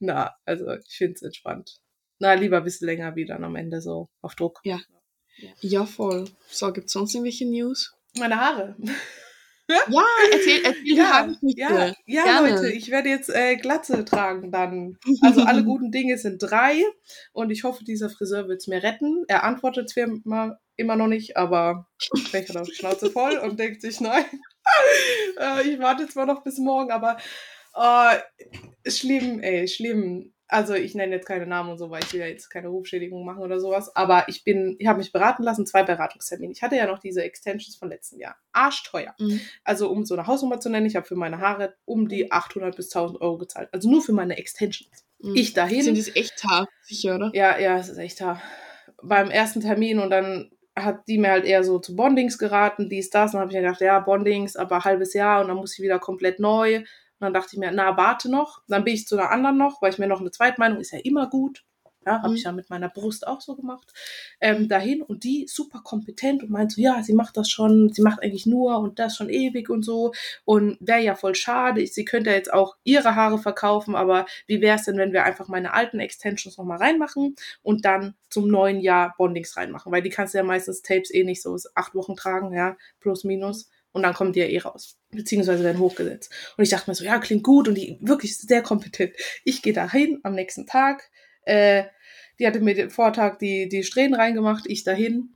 na, 0.00 0.34
also 0.44 0.72
ich 0.74 0.96
finde 0.96 1.14
es 1.14 1.22
entspannt. 1.22 1.80
Na, 2.18 2.34
lieber 2.34 2.58
ein 2.58 2.64
bisschen 2.64 2.86
länger 2.86 3.14
wie 3.16 3.26
dann 3.26 3.44
am 3.44 3.56
Ende 3.56 3.80
so 3.80 4.08
auf 4.20 4.34
Druck. 4.34 4.60
Ja. 4.64 4.80
Ja, 5.60 5.86
voll. 5.86 6.24
So, 6.48 6.72
gibt 6.72 6.86
es 6.86 6.92
sonst 6.92 7.14
irgendwelche 7.14 7.46
News? 7.46 7.94
Meine 8.18 8.40
Haare. 8.40 8.76
Ja, 9.70 10.04
erzähl, 10.32 10.64
erzähl 10.64 10.96
Ja, 10.96 11.28
ja, 11.42 11.94
ja, 12.06 12.24
Gerne. 12.24 12.50
Leute, 12.50 12.72
ich 12.72 12.90
werde 12.90 13.10
jetzt 13.10 13.28
äh, 13.28 13.56
Glatze 13.56 14.02
tragen 14.06 14.50
dann. 14.50 14.96
Also 15.20 15.42
alle 15.42 15.62
guten 15.64 15.90
Dinge 15.90 16.16
sind 16.16 16.38
drei 16.38 16.82
und 17.32 17.50
ich 17.50 17.64
hoffe, 17.64 17.84
dieser 17.84 18.08
Friseur 18.08 18.48
wird 18.48 18.62
es 18.62 18.66
mir 18.66 18.82
retten. 18.82 19.24
Er 19.28 19.44
antwortet 19.44 19.90
zwar 19.90 20.04
immer, 20.04 20.58
immer 20.76 20.96
noch 20.96 21.06
nicht, 21.06 21.36
aber 21.36 21.86
vielleicht 22.30 22.48
hat 22.48 22.56
auch 22.56 22.64
die 22.64 22.74
Schnauze 22.74 23.10
voll 23.10 23.36
und 23.36 23.60
denkt 23.60 23.82
sich, 23.82 24.00
nein, 24.00 24.24
äh, 25.38 25.68
ich 25.68 25.78
warte 25.78 26.08
zwar 26.08 26.24
noch 26.24 26.42
bis 26.42 26.56
morgen, 26.56 26.90
aber 26.90 27.18
äh, 27.74 28.90
schlimm, 28.90 29.40
ey, 29.40 29.68
schlimm. 29.68 30.32
Also 30.50 30.72
ich 30.72 30.94
nenne 30.94 31.14
jetzt 31.14 31.26
keine 31.26 31.46
Namen 31.46 31.70
und 31.70 31.78
so, 31.78 31.90
weil 31.90 32.02
ich 32.02 32.12
will 32.14 32.20
ja 32.20 32.26
jetzt 32.26 32.48
keine 32.48 32.68
Rufschädigung 32.68 33.24
machen 33.24 33.42
oder 33.42 33.60
sowas. 33.60 33.94
Aber 33.94 34.24
ich 34.28 34.44
bin, 34.44 34.76
ich 34.78 34.86
habe 34.86 34.98
mich 34.98 35.12
beraten 35.12 35.42
lassen, 35.42 35.66
zwei 35.66 35.82
Beratungstermine. 35.82 36.52
Ich 36.52 36.62
hatte 36.62 36.76
ja 36.76 36.86
noch 36.86 36.98
diese 36.98 37.22
Extensions 37.22 37.76
von 37.76 37.90
letztem 37.90 38.18
Jahr. 38.18 38.36
Arschteuer. 38.52 39.14
Mhm. 39.18 39.40
Also 39.62 39.90
um 39.90 40.06
so 40.06 40.14
eine 40.14 40.26
Hausnummer 40.26 40.58
zu 40.58 40.70
nennen, 40.70 40.86
ich 40.86 40.96
habe 40.96 41.06
für 41.06 41.16
meine 41.16 41.38
Haare 41.38 41.74
um 41.84 42.08
die 42.08 42.32
800 42.32 42.74
bis 42.74 42.94
1000 42.94 43.20
Euro 43.20 43.36
gezahlt. 43.36 43.68
Also 43.72 43.90
nur 43.90 44.02
für 44.02 44.12
meine 44.12 44.38
Extensions. 44.38 45.04
Mhm. 45.18 45.36
Ich 45.36 45.52
dahin. 45.52 45.82
Sind 45.82 45.98
das 45.98 46.16
echt 46.16 46.42
haarsicher, 46.44 47.16
oder? 47.16 47.30
Ja, 47.34 47.58
ja, 47.58 47.76
es 47.76 47.90
ist 47.90 47.98
echt 47.98 48.20
hart. 48.22 48.40
Beim 49.02 49.30
ersten 49.30 49.60
Termin 49.60 49.98
und 49.98 50.10
dann 50.10 50.50
hat 50.74 51.06
die 51.08 51.18
mir 51.18 51.30
halt 51.30 51.44
eher 51.44 51.64
so 51.64 51.78
zu 51.78 51.94
Bondings 51.94 52.38
geraten, 52.38 52.88
dies, 52.88 53.10
das. 53.10 53.32
Und 53.32 53.34
dann 53.34 53.40
habe 53.42 53.52
ich 53.52 53.56
mir 53.56 53.62
gedacht, 53.62 53.80
ja, 53.80 53.98
Bondings, 54.00 54.56
aber 54.56 54.84
halbes 54.84 55.12
Jahr 55.12 55.40
und 55.40 55.48
dann 55.48 55.56
muss 55.56 55.74
ich 55.74 55.82
wieder 55.82 55.98
komplett 55.98 56.40
neu. 56.40 56.84
Und 57.20 57.24
dann 57.24 57.34
dachte 57.34 57.50
ich 57.52 57.58
mir, 57.58 57.70
na, 57.72 57.96
warte 57.96 58.30
noch. 58.30 58.62
Dann 58.68 58.84
bin 58.84 58.94
ich 58.94 59.06
zu 59.06 59.16
einer 59.18 59.30
anderen 59.30 59.56
noch, 59.58 59.82
weil 59.82 59.92
ich 59.92 59.98
mir 59.98 60.06
noch 60.08 60.20
eine 60.20 60.30
Zweitmeinung, 60.30 60.80
ist 60.80 60.92
ja 60.92 61.00
immer 61.02 61.28
gut. 61.28 61.64
Ja, 62.06 62.22
habe 62.22 62.28
Mhm. 62.30 62.34
ich 62.36 62.44
ja 62.44 62.52
mit 62.52 62.70
meiner 62.70 62.88
Brust 62.88 63.26
auch 63.26 63.40
so 63.40 63.54
gemacht. 63.56 63.92
Ähm, 64.40 64.68
dahin 64.68 65.02
und 65.02 65.24
die 65.24 65.46
super 65.48 65.80
kompetent 65.82 66.42
und 66.42 66.50
meint 66.50 66.72
so, 66.72 66.80
ja, 66.80 67.02
sie 67.02 67.12
macht 67.12 67.36
das 67.36 67.50
schon, 67.50 67.92
sie 67.92 68.02
macht 68.02 68.22
eigentlich 68.22 68.46
nur 68.46 68.78
und 68.78 68.98
das 68.98 69.16
schon 69.16 69.28
ewig 69.28 69.68
und 69.68 69.82
so. 69.84 70.12
Und 70.44 70.78
wäre 70.80 71.00
ja 71.02 71.14
voll 71.16 71.34
schade. 71.34 71.84
Sie 71.86 72.04
könnte 72.04 72.30
ja 72.30 72.36
jetzt 72.36 72.52
auch 72.52 72.76
ihre 72.84 73.14
Haare 73.14 73.38
verkaufen, 73.38 73.94
aber 73.96 74.26
wie 74.46 74.60
wäre 74.60 74.76
es 74.76 74.84
denn, 74.84 74.96
wenn 74.96 75.12
wir 75.12 75.24
einfach 75.24 75.48
meine 75.48 75.72
alten 75.74 75.98
Extensions 76.00 76.56
nochmal 76.56 76.78
reinmachen 76.78 77.34
und 77.62 77.84
dann 77.84 78.14
zum 78.30 78.48
neuen 78.48 78.80
Jahr 78.80 79.14
Bondings 79.18 79.56
reinmachen? 79.56 79.92
Weil 79.92 80.02
die 80.02 80.10
kannst 80.10 80.34
du 80.34 80.38
ja 80.38 80.44
meistens 80.44 80.82
Tapes 80.82 81.12
eh 81.12 81.24
nicht 81.24 81.42
so 81.42 81.56
acht 81.74 81.94
Wochen 81.94 82.16
tragen, 82.16 82.52
ja, 82.54 82.76
plus 83.00 83.24
minus. 83.24 83.68
Und 83.92 84.02
dann 84.02 84.14
kommt 84.14 84.36
die 84.36 84.40
ja 84.40 84.46
eh 84.46 84.58
raus. 84.58 84.98
Beziehungsweise 85.10 85.64
werden 85.64 85.78
hochgesetzt. 85.78 86.32
Und 86.56 86.64
ich 86.64 86.70
dachte 86.70 86.90
mir 86.90 86.94
so, 86.94 87.04
ja, 87.04 87.18
klingt 87.18 87.42
gut 87.42 87.68
und 87.68 87.74
die 87.74 87.98
wirklich 88.00 88.36
sehr 88.36 88.62
kompetent. 88.62 89.14
Ich 89.44 89.62
gehe 89.62 89.72
da 89.72 89.90
hin 89.90 90.20
am 90.22 90.34
nächsten 90.34 90.66
Tag. 90.66 91.10
Äh, 91.42 91.84
die 92.38 92.46
hatte 92.46 92.60
mir 92.60 92.74
den 92.74 92.90
Vortag 92.90 93.38
die, 93.38 93.68
die 93.68 93.82
Strähnen 93.82 94.14
reingemacht, 94.14 94.64
ich 94.66 94.84
dahin. 94.84 95.34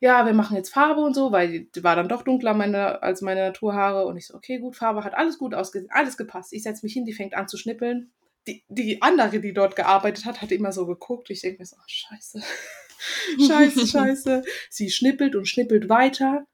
Ja, 0.00 0.26
wir 0.26 0.34
machen 0.34 0.56
jetzt 0.56 0.70
Farbe 0.70 1.00
und 1.00 1.14
so, 1.14 1.32
weil 1.32 1.50
die, 1.50 1.70
die 1.70 1.84
war 1.84 1.96
dann 1.96 2.08
doch 2.08 2.22
dunkler 2.22 2.52
meine, 2.54 3.02
als 3.02 3.22
meine 3.22 3.40
Naturhaare. 3.40 4.06
Und 4.06 4.16
ich 4.16 4.26
so, 4.26 4.34
okay, 4.34 4.58
gut, 4.58 4.76
Farbe 4.76 5.04
hat 5.04 5.14
alles 5.14 5.38
gut 5.38 5.54
ausgesehen, 5.54 5.90
alles 5.90 6.16
gepasst. 6.16 6.52
Ich 6.52 6.62
setze 6.62 6.84
mich 6.84 6.92
hin, 6.92 7.04
die 7.04 7.12
fängt 7.12 7.34
an 7.34 7.48
zu 7.48 7.56
schnippeln. 7.56 8.10
Die, 8.46 8.64
die 8.68 9.00
andere, 9.00 9.40
die 9.40 9.54
dort 9.54 9.76
gearbeitet 9.76 10.26
hat, 10.26 10.42
hat 10.42 10.52
immer 10.52 10.72
so 10.72 10.86
geguckt. 10.86 11.30
Ich 11.30 11.40
denke 11.40 11.60
mir 11.60 11.66
so, 11.66 11.76
oh, 11.78 11.84
scheiße. 11.86 12.42
scheiße, 13.46 13.86
scheiße. 13.86 14.42
Sie 14.68 14.90
schnippelt 14.90 15.36
und 15.36 15.48
schnippelt 15.48 15.88
weiter. 15.88 16.46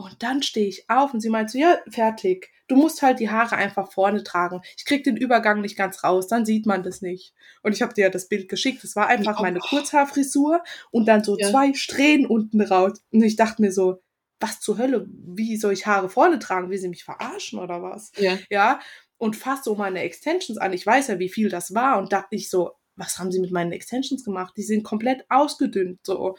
Und 0.00 0.22
dann 0.22 0.44
stehe 0.44 0.68
ich 0.68 0.88
auf 0.88 1.12
und 1.12 1.20
sie 1.20 1.28
meint 1.28 1.50
so, 1.50 1.58
ja, 1.58 1.76
fertig. 1.90 2.50
Du 2.68 2.76
musst 2.76 3.02
halt 3.02 3.18
die 3.18 3.30
Haare 3.30 3.56
einfach 3.56 3.90
vorne 3.90 4.22
tragen. 4.22 4.60
Ich 4.76 4.84
krieg 4.84 5.02
den 5.02 5.16
Übergang 5.16 5.60
nicht 5.60 5.76
ganz 5.76 6.04
raus, 6.04 6.28
dann 6.28 6.46
sieht 6.46 6.66
man 6.66 6.84
das 6.84 7.02
nicht. 7.02 7.34
Und 7.64 7.72
ich 7.72 7.82
habe 7.82 7.94
dir 7.94 8.02
ja 8.02 8.10
das 8.10 8.28
Bild 8.28 8.48
geschickt. 8.48 8.84
Das 8.84 8.94
war 8.94 9.08
einfach 9.08 9.40
Oh. 9.40 9.42
meine 9.42 9.58
Kurzhaarfrisur 9.58 10.62
und 10.92 11.06
dann 11.08 11.24
so 11.24 11.36
Ja. 11.36 11.50
zwei 11.50 11.74
Strähnen 11.74 12.26
unten 12.26 12.60
raus. 12.60 13.02
Und 13.10 13.24
ich 13.24 13.34
dachte 13.34 13.60
mir 13.60 13.72
so, 13.72 14.00
was 14.38 14.60
zur 14.60 14.78
Hölle? 14.78 15.08
Wie 15.10 15.56
soll 15.56 15.72
ich 15.72 15.86
Haare 15.86 16.08
vorne 16.08 16.38
tragen? 16.38 16.70
Will 16.70 16.78
sie 16.78 16.88
mich 16.88 17.02
verarschen 17.02 17.58
oder 17.58 17.82
was? 17.82 18.12
Ja. 18.18 18.38
Ja. 18.50 18.78
Und 19.16 19.34
fass 19.34 19.64
so 19.64 19.74
meine 19.74 20.02
Extensions 20.02 20.58
an. 20.58 20.72
Ich 20.72 20.86
weiß 20.86 21.08
ja, 21.08 21.18
wie 21.18 21.28
viel 21.28 21.48
das 21.48 21.74
war. 21.74 21.98
Und 21.98 22.12
dachte 22.12 22.36
ich 22.36 22.50
so, 22.50 22.70
was 22.94 23.18
haben 23.18 23.32
sie 23.32 23.40
mit 23.40 23.50
meinen 23.50 23.72
Extensions 23.72 24.22
gemacht? 24.24 24.54
Die 24.56 24.62
sind 24.62 24.84
komplett 24.84 25.24
ausgedünnt, 25.28 25.98
so. 26.04 26.36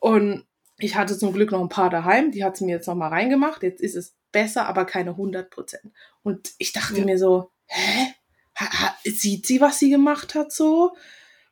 Und 0.00 0.44
ich 0.78 0.96
hatte 0.96 1.16
zum 1.18 1.32
Glück 1.32 1.50
noch 1.52 1.60
ein 1.60 1.68
paar 1.68 1.90
daheim, 1.90 2.30
die 2.30 2.44
hat 2.44 2.56
sie 2.56 2.64
mir 2.64 2.76
jetzt 2.76 2.86
nochmal 2.86 3.10
reingemacht. 3.10 3.62
Jetzt 3.62 3.80
ist 3.80 3.96
es 3.96 4.14
besser, 4.32 4.66
aber 4.66 4.84
keine 4.84 5.16
100 5.16 5.50
Prozent. 5.50 5.92
Und 6.22 6.52
ich 6.58 6.72
dachte 6.72 6.98
Ja. 6.98 7.04
mir 7.04 7.18
so, 7.18 7.50
hä? 7.66 8.14
Ha, 8.58 8.66
ha, 8.82 8.96
sieht 9.04 9.46
sie, 9.46 9.60
was 9.60 9.78
sie 9.78 9.90
gemacht 9.90 10.34
hat 10.34 10.52
so? 10.52 10.96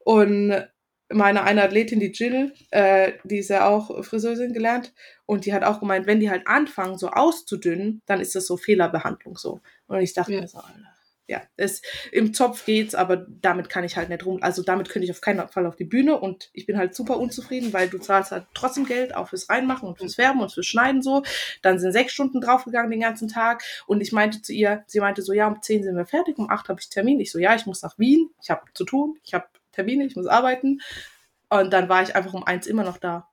Und 0.05 0.55
meine 1.09 1.45
eine 1.45 1.63
Athletin, 1.63 2.01
die 2.01 2.11
Jill, 2.13 2.53
äh, 2.71 3.13
die 3.25 3.39
ist 3.39 3.49
ja 3.51 3.69
auch 3.69 4.05
Friseurin 4.05 4.53
gelernt 4.53 4.93
und 5.25 5.47
die 5.47 5.55
hat 5.55 5.63
auch 5.63 5.79
gemeint, 5.79 6.07
wenn 6.07 6.19
die 6.21 6.31
halt 6.31 6.47
anfangen 6.49 6.99
so 6.99 7.11
auszudünnen, 7.11 8.03
dann 8.07 8.21
ist 8.21 8.35
das 8.35 8.47
so 8.47 8.57
Fehlerbehandlung 8.57 9.37
so. 9.37 9.61
Und 9.87 10.01
ich 10.01 10.15
dachte 10.15 10.33
Ja. 10.33 10.41
mir 10.41 10.49
so, 10.49 10.59
Alter, 10.59 10.96
ja, 11.29 11.43
es, 11.57 11.83
im 12.13 12.33
Zopf 12.35 12.65
geht's, 12.65 12.95
aber 12.95 13.27
damit 13.29 13.69
kann 13.69 13.83
ich 13.83 13.97
halt 13.97 14.09
nicht 14.09 14.25
rum. 14.25 14.39
Also 14.43 14.63
damit 14.63 14.89
könnte 14.89 15.05
ich 15.05 15.11
auf 15.11 15.21
keinen 15.21 15.49
Fall 15.49 15.67
auf 15.67 15.75
die 15.75 15.85
Bühne 15.85 16.19
und 16.19 16.51
ich 16.53 16.67
bin 16.67 16.79
halt 16.79 16.95
super 16.95 17.19
unzufrieden, 17.19 17.73
weil 17.73 17.89
du 17.89 17.99
zahlst 17.99 18.31
halt 18.31 18.47
trotzdem 18.55 18.87
Geld, 18.87 19.15
auch 19.15 19.29
fürs 19.29 19.49
Reinmachen 19.49 19.89
und 19.89 19.99
fürs 19.99 20.15
Färben 20.15 20.41
und 20.41 20.53
fürs 20.53 20.67
Schneiden 20.67 21.03
so. 21.03 21.25
Dann 21.63 21.79
sind 21.81 21.93
sechs 21.93 22.13
Stunden 22.13 22.41
draufgegangen 22.41 22.91
den 22.91 23.01
ganzen 23.01 23.29
Tag 23.29 23.65
und 23.87 24.01
ich 24.01 24.13
meinte 24.13 24.41
zu 24.41 24.53
ihr, 24.53 24.85
sie 24.87 25.01
meinte 25.01 25.23
so, 25.23 25.33
ja, 25.33 25.49
um 25.49 25.61
zehn 25.63 25.83
sind 25.83 25.97
wir 25.97 26.07
fertig, 26.07 26.39
um 26.39 26.49
acht 26.49 26.69
habe 26.69 26.81
ich 26.81 26.89
Termin. 26.89 27.19
Ich 27.19 27.33
so, 27.33 27.39
ja, 27.39 27.55
ich 27.57 27.67
muss 27.67 27.83
nach 27.83 27.99
Wien, 27.99 28.31
ich 28.41 28.51
habe 28.51 28.63
zu 28.75 28.85
tun, 28.85 29.19
ich 29.25 29.35
habe 29.35 29.47
Termine, 29.73 30.07
ich 30.07 30.15
muss 30.17 30.27
arbeiten. 30.27 30.81
Und 31.49 31.73
dann 31.73 31.89
war 31.89 32.03
ich 32.03 32.15
einfach 32.15 32.35
um 32.35 32.45
eins 32.45 32.67
immer 32.67 32.85
noch 32.85 32.99
da. 32.99 33.29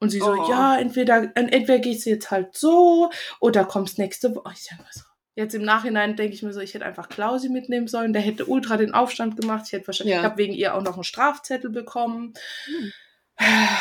Und 0.00 0.10
sie 0.10 0.18
so, 0.18 0.32
Oh. 0.32 0.50
ja, 0.50 0.78
entweder, 0.78 1.30
entweder 1.34 1.78
gehst 1.78 2.04
du 2.06 2.10
jetzt 2.10 2.30
halt 2.30 2.56
so 2.56 3.10
oder 3.40 3.64
kommst 3.64 3.98
nächste 3.98 4.34
Woche. 4.34 4.52
Ich 4.54 4.68
denke 4.68 4.84
mir 4.84 4.90
so, 4.92 5.02
Jetzt 5.36 5.54
im 5.54 5.62
Nachhinein 5.62 6.14
denke 6.16 6.34
ich 6.34 6.42
mir 6.42 6.52
so, 6.52 6.60
ich 6.60 6.74
hätte 6.74 6.84
einfach 6.84 7.08
Klausi 7.08 7.48
mitnehmen 7.48 7.88
sollen. 7.88 8.12
Der 8.12 8.22
hätte 8.22 8.46
ultra 8.46 8.76
den 8.76 8.94
Aufstand 8.94 9.36
gemacht. 9.40 9.64
Ich 9.66 9.72
hätte 9.72 9.86
wahrscheinlich, 9.88 10.14
Ja. 10.14 10.20
ich 10.20 10.24
habe 10.26 10.38
wegen 10.38 10.52
ihr 10.54 10.74
auch 10.74 10.82
noch 10.82 10.94
einen 10.94 11.04
Strafzettel 11.04 11.70
bekommen. 11.70 12.34
Hm. 12.66 12.92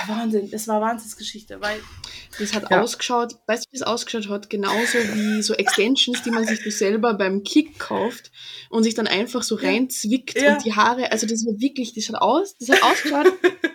Wahnsinn, 0.08 0.50
es 0.52 0.68
war 0.68 0.82
Wahnsinnsgeschichte, 0.82 1.62
weil 1.62 1.80
Das 2.40 2.56
hat 2.56 2.72
Ja. 2.72 2.82
ausgeschaut, 2.82 3.36
weißt 3.46 3.66
du, 3.66 3.72
wie 3.72 3.76
es 3.76 3.84
ausgeschaut 3.84 4.28
hat? 4.28 4.50
Genauso 4.50 4.98
wie 4.98 5.44
so 5.44 5.54
Extensions, 5.54 6.24
die 6.24 6.32
man 6.32 6.44
sich 6.46 6.64
so 6.64 6.72
selber 6.72 7.14
beim 7.14 7.44
Kick 7.44 7.78
kauft 7.78 8.32
und 8.72 8.82
sich 8.82 8.96
dann 8.96 9.06
einfach 9.06 9.44
so 9.44 9.54
reinzwickt 9.54 10.42
Ja. 10.42 10.54
und 10.56 10.66
die 10.66 10.74
Haare, 10.74 11.12
also 11.12 11.28
das 11.28 11.46
war 11.46 11.54
wirklich, 11.60 11.94
das 11.94 12.10
hat 12.10 12.16
aus, 12.20 12.58
das 12.58 12.70
hat 12.70 12.82
ausgeschaut. 12.82 13.28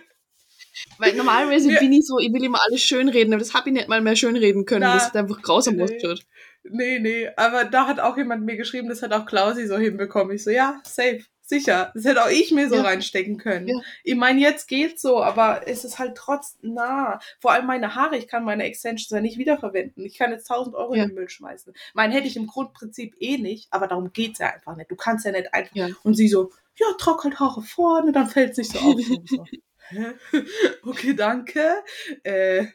Weil 0.99 1.13
normalerweise 1.15 1.71
Ja. 1.71 1.79
bin 1.79 1.93
ich 1.93 2.05
so, 2.05 2.19
ich 2.19 2.31
will 2.31 2.43
immer 2.43 2.59
alles 2.67 2.81
schönreden, 2.81 3.33
aber 3.33 3.39
das 3.39 3.53
habe 3.53 3.69
ich 3.69 3.73
nicht 3.73 3.87
mal 3.87 4.01
mehr 4.01 4.15
schönreden 4.15 4.65
können. 4.65 4.81
Na, 4.81 4.93
das 4.95 5.05
hat 5.07 5.15
einfach 5.15 5.41
grausam 5.41 5.77
nee. 5.77 5.83
ausgeschaut. 5.83 6.21
Nee, 6.63 6.99
nee, 6.99 7.29
aber 7.37 7.63
da 7.65 7.87
hat 7.87 7.99
auch 8.01 8.17
jemand 8.17 8.45
mir 8.45 8.57
geschrieben, 8.57 8.89
das 8.89 9.01
hat 9.01 9.13
auch 9.13 9.25
Klausi 9.25 9.65
so 9.65 9.77
hinbekommen. 9.77 10.35
Ich 10.35 10.43
so, 10.43 10.49
ja, 10.51 10.81
safe, 10.83 11.21
sicher. 11.41 11.91
Das 11.95 12.03
hätte 12.03 12.21
auch 12.23 12.29
ich 12.29 12.51
mir 12.51 12.67
so 12.67 12.75
Ja. 12.75 12.81
reinstecken 12.81 13.37
können. 13.37 13.69
Ja. 13.69 13.79
Ich 14.03 14.15
meine, 14.15 14.41
jetzt 14.41 14.67
geht's 14.67 15.01
so, 15.01 15.23
aber 15.23 15.61
es 15.67 15.85
ist 15.85 15.99
halt 15.99 16.15
trotzdem 16.15 16.73
nah. 16.73 17.19
Vor 17.39 17.53
allem 17.53 17.65
meine 17.65 17.95
Haare, 17.95 18.17
ich 18.17 18.27
kann 18.27 18.43
meine 18.43 18.65
Extensions 18.65 19.09
ja 19.09 19.21
nicht 19.21 19.37
wiederverwenden. 19.37 20.03
Ich 20.05 20.17
kann 20.17 20.31
jetzt 20.31 20.49
1000 20.51 20.75
Euro 20.75 20.95
Ja. 20.95 21.03
in 21.03 21.09
den 21.09 21.15
Müll 21.15 21.29
schmeißen. 21.29 21.73
Mein 21.93 22.11
hätte 22.11 22.27
ich 22.27 22.35
im 22.35 22.45
Grundprinzip 22.47 23.15
eh 23.21 23.37
nicht, 23.37 23.67
aber 23.71 23.87
darum 23.87 24.11
geht's 24.11 24.39
ja 24.39 24.47
einfach 24.53 24.75
nicht. 24.75 24.91
Du 24.91 24.97
kannst 24.97 25.25
ja 25.25 25.31
nicht 25.31 25.53
einfach. 25.53 25.75
Und 26.03 26.15
sie 26.15 26.27
so, 26.27 26.51
ja, 26.75 26.87
trag 26.99 27.23
halt 27.23 27.39
Haare 27.39 27.61
vorne, 27.61 28.11
dann 28.11 28.27
fällt's 28.27 28.57
nicht 28.57 28.73
so 28.73 28.79
auf. 28.79 28.99
So, 29.25 29.45
Hä? 29.89 30.05
okay, 30.83 31.13
danke. 31.15 31.83
Äh, 32.23 32.65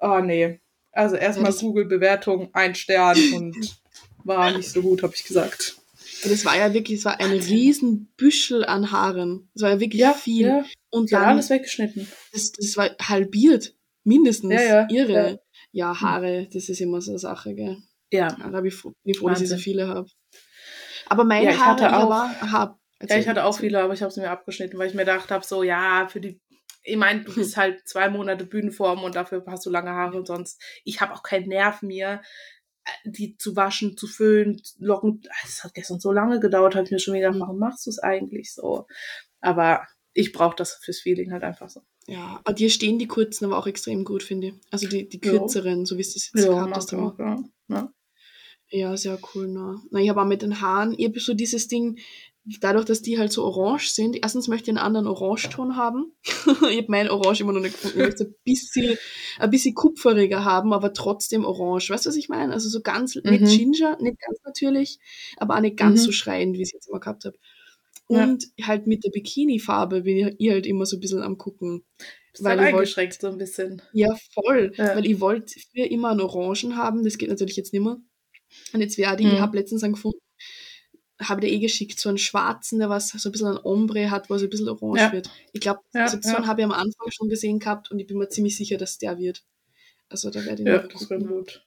oh 0.00 0.20
nee. 0.20 0.60
Also 0.92 1.16
erstmal 1.16 1.52
das- 1.52 1.60
Google-Bewertung, 1.60 2.50
ein 2.52 2.74
Stern 2.74 3.16
und 3.34 3.80
war 4.24 4.50
nicht 4.56 4.70
so 4.70 4.82
gut, 4.82 5.02
habe 5.02 5.14
ich 5.14 5.24
gesagt. 5.24 5.76
Es 6.22 6.44
war 6.44 6.56
ja 6.56 6.74
wirklich, 6.74 6.98
es 6.98 7.04
war 7.06 7.18
ein 7.18 7.30
riesen 7.32 8.12
Büschel 8.16 8.64
an 8.66 8.90
Haaren. 8.92 9.48
Es 9.54 9.62
war 9.62 9.70
ja 9.70 9.80
wirklich 9.80 10.00
Ja, 10.02 10.12
viel. 10.12 10.46
ja. 10.48 10.64
Und 10.90 11.10
dann, 11.12 11.24
alles 11.24 11.48
weggeschnitten. 11.48 12.06
das, 12.32 12.52
das 12.52 12.76
war 12.76 12.90
halbiert. 13.00 13.74
Mindestens. 14.04 14.52
Ja, 14.52 14.62
ja, 14.62 14.88
Irre. 14.90 15.40
Ja. 15.72 15.98
Haare, 16.00 16.48
das 16.52 16.68
ist 16.68 16.80
immer 16.80 17.00
so 17.00 17.12
eine 17.12 17.18
Sache, 17.18 17.54
gell. 17.54 17.78
Ja. 18.12 18.28
Ja, 18.38 18.50
da 18.50 18.60
bin 18.60 18.66
ich 18.66 18.74
froh, 18.74 18.92
bin 19.04 19.12
ich 19.12 19.18
froh 19.18 19.28
dass 19.28 19.40
ich 19.40 19.48
so 19.48 19.56
viele 19.56 19.86
habe. 19.88 20.08
Aber 21.06 21.24
meine 21.24 21.52
Ja, 21.52 21.58
Haare, 21.58 21.86
ich 21.86 21.92
aber, 21.92 22.40
hab, 22.52 22.79
Ja, 23.08 23.16
ich 23.16 23.28
hatte 23.28 23.44
auch 23.44 23.58
viele, 23.58 23.80
aber 23.82 23.94
ich 23.94 24.02
habe 24.02 24.12
sie 24.12 24.20
mir 24.20 24.30
abgeschnitten, 24.30 24.78
weil 24.78 24.88
ich 24.88 24.94
mir 24.94 25.02
gedacht 25.04 25.30
habe, 25.30 25.44
so, 25.44 25.62
ja, 25.62 26.06
für 26.08 26.20
die. 26.20 26.40
Ich 26.82 26.96
meine, 26.96 27.24
du 27.24 27.34
bist 27.34 27.56
halt 27.56 27.86
zwei 27.88 28.08
Monate 28.08 28.44
Bühnenform 28.44 29.02
und 29.02 29.14
dafür 29.14 29.42
hast 29.46 29.64
du 29.66 29.70
lange 29.70 29.90
Haare 29.90 30.18
und 30.18 30.26
sonst. 30.26 30.60
Ich 30.84 31.00
habe 31.00 31.14
auch 31.14 31.22
keinen 31.22 31.48
Nerv 31.48 31.82
mir, 31.82 32.20
äh, 32.84 32.90
die 33.10 33.36
zu 33.36 33.56
waschen, 33.56 33.96
zu 33.96 34.06
föhnen, 34.06 34.60
locken. 34.78 35.22
Es 35.44 35.64
hat 35.64 35.74
gestern 35.74 36.00
so 36.00 36.12
lange 36.12 36.40
gedauert, 36.40 36.74
habe 36.74 36.84
ich 36.84 36.90
mir 36.90 36.98
schon 36.98 37.14
wieder 37.14 37.28
gedacht, 37.28 37.40
warum 37.40 37.58
machst 37.58 37.86
du 37.86 37.90
es 37.90 37.98
eigentlich 37.98 38.52
so? 38.52 38.86
Aber 39.40 39.86
ich 40.12 40.32
brauche 40.32 40.56
das 40.56 40.74
fürs 40.82 41.00
Feeling 41.00 41.32
halt 41.32 41.42
einfach 41.44 41.68
so. 41.70 41.82
Ja, 42.06 42.40
aber 42.42 42.52
dir 42.54 42.70
stehen 42.70 42.98
die 42.98 43.06
kurzen 43.06 43.44
aber 43.44 43.56
auch 43.58 43.66
extrem 43.66 44.04
gut, 44.04 44.22
finde 44.22 44.48
ich. 44.48 44.54
Also 44.70 44.88
die, 44.88 45.08
die 45.08 45.20
Ja. 45.22 45.30
kürzeren, 45.30 45.86
so 45.86 45.96
wie 45.96 46.00
es 46.00 46.14
das 46.14 46.30
jetzt 46.32 46.44
Ja, 46.44 46.52
gehabt 46.66 46.76
hast. 46.76 46.92
ja. 46.92 47.14
ja. 47.68 47.92
Ja, 48.72 48.96
sehr 48.96 49.18
cool, 49.34 49.48
ne? 49.48 49.80
Na, 49.90 49.98
ich 50.00 50.08
habe 50.08 50.22
auch 50.22 50.26
mit 50.26 50.42
den 50.42 50.60
Haaren, 50.60 50.94
ich 50.96 51.06
habe 51.08 51.18
so 51.18 51.34
dieses 51.34 51.66
Ding, 51.66 51.98
dadurch, 52.44 52.84
dass 52.84 53.02
die 53.02 53.18
halt 53.18 53.32
so 53.32 53.44
orange 53.44 53.90
sind, 53.90 54.18
erstens 54.22 54.48
möchte 54.48 54.70
ich 54.70 54.76
einen 54.76 54.84
anderen 54.84 55.06
Orangeton 55.06 55.76
haben. 55.76 56.12
ich 56.70 56.78
habe 56.78 56.86
mein 56.88 57.10
Orange 57.10 57.42
immer 57.42 57.52
noch 57.52 57.60
nicht 57.60 57.74
gefunden. 57.74 58.00
Ich 58.00 58.06
möchte 58.06 58.24
ein 58.24 58.34
bisschen, 58.44 58.98
ein 59.38 59.50
bisschen 59.50 59.74
kupferiger 59.74 60.44
haben, 60.44 60.72
aber 60.72 60.92
trotzdem 60.92 61.44
orange. 61.44 61.90
Weißt 61.90 62.06
du, 62.06 62.08
was 62.08 62.16
ich 62.16 62.28
meine? 62.28 62.52
Also 62.52 62.68
so 62.68 62.80
ganz, 62.80 63.14
mhm. 63.14 63.22
nicht 63.30 63.58
Ginger, 63.58 63.98
nicht 64.00 64.18
ganz 64.18 64.38
natürlich, 64.44 64.98
aber 65.36 65.56
auch 65.56 65.60
nicht 65.60 65.76
ganz 65.76 66.00
mhm. 66.00 66.04
so 66.06 66.12
schreiend, 66.12 66.56
wie 66.56 66.62
ich 66.62 66.68
es 66.68 66.72
jetzt 66.72 66.88
immer 66.88 67.00
gehabt 67.00 67.24
habe. 67.24 67.36
Und 68.06 68.44
ja. 68.56 68.66
halt 68.66 68.86
mit 68.86 69.04
der 69.04 69.10
Bikini-Farbe 69.10 70.02
bin 70.02 70.34
ich 70.36 70.50
halt 70.50 70.66
immer 70.66 70.84
so 70.84 70.96
ein 70.96 71.00
bisschen 71.00 71.22
am 71.22 71.38
gucken. 71.38 71.84
Bist 72.32 72.42
weil 72.42 72.60
ich 72.60 72.72
wollt, 72.72 73.20
so 73.20 73.28
ein 73.28 73.38
bisschen. 73.38 73.82
Ja, 73.92 74.16
voll. 74.32 74.72
Ja. 74.76 74.96
Weil 74.96 75.06
ich 75.06 75.20
wollte 75.20 75.60
früher 75.70 75.90
immer 75.90 76.10
einen 76.10 76.20
Orangen 76.20 76.76
haben, 76.76 77.04
das 77.04 77.18
geht 77.18 77.28
natürlich 77.28 77.56
jetzt 77.56 77.72
nicht 77.72 77.82
mehr. 77.82 77.98
Und 78.72 78.80
jetzt 78.80 78.98
werde 78.98 79.22
ich, 79.22 79.28
mhm. 79.28 79.34
ich 79.34 79.40
habe 79.40 79.56
letztens 79.56 79.84
einen 79.84 79.92
gefunden, 79.92 80.18
habe 81.22 81.44
ich 81.44 81.50
dir 81.50 81.56
eh 81.56 81.60
geschickt, 81.60 82.00
so 82.00 82.08
einen 82.08 82.18
schwarzen, 82.18 82.78
der 82.78 82.88
was 82.88 83.08
so 83.08 83.28
ein 83.28 83.32
bisschen 83.32 83.48
ein 83.48 83.60
Ombre 83.62 84.10
hat, 84.10 84.30
wo 84.30 84.34
es 84.34 84.42
ein 84.42 84.50
bisschen 84.50 84.68
orange 84.68 85.00
ja. 85.00 85.12
wird. 85.12 85.30
Ich 85.52 85.60
glaube, 85.60 85.80
ja, 85.92 86.02
also 86.02 86.18
so 86.20 86.36
einen 86.36 86.46
habe 86.46 86.60
ich 86.60 86.64
am 86.64 86.72
Anfang 86.72 87.10
schon 87.10 87.28
gesehen 87.28 87.58
gehabt 87.58 87.90
und 87.90 87.98
ich 87.98 88.06
bin 88.06 88.18
mir 88.18 88.28
ziemlich 88.28 88.56
sicher, 88.56 88.78
dass 88.78 88.98
der 88.98 89.18
wird. 89.18 89.44
Also 90.08 90.30
da 90.30 90.44
werde 90.44 90.62
ich 90.62 90.68
ja, 90.68 90.78
das 90.78 91.08
wäre 91.10 91.22
gut. 91.22 91.66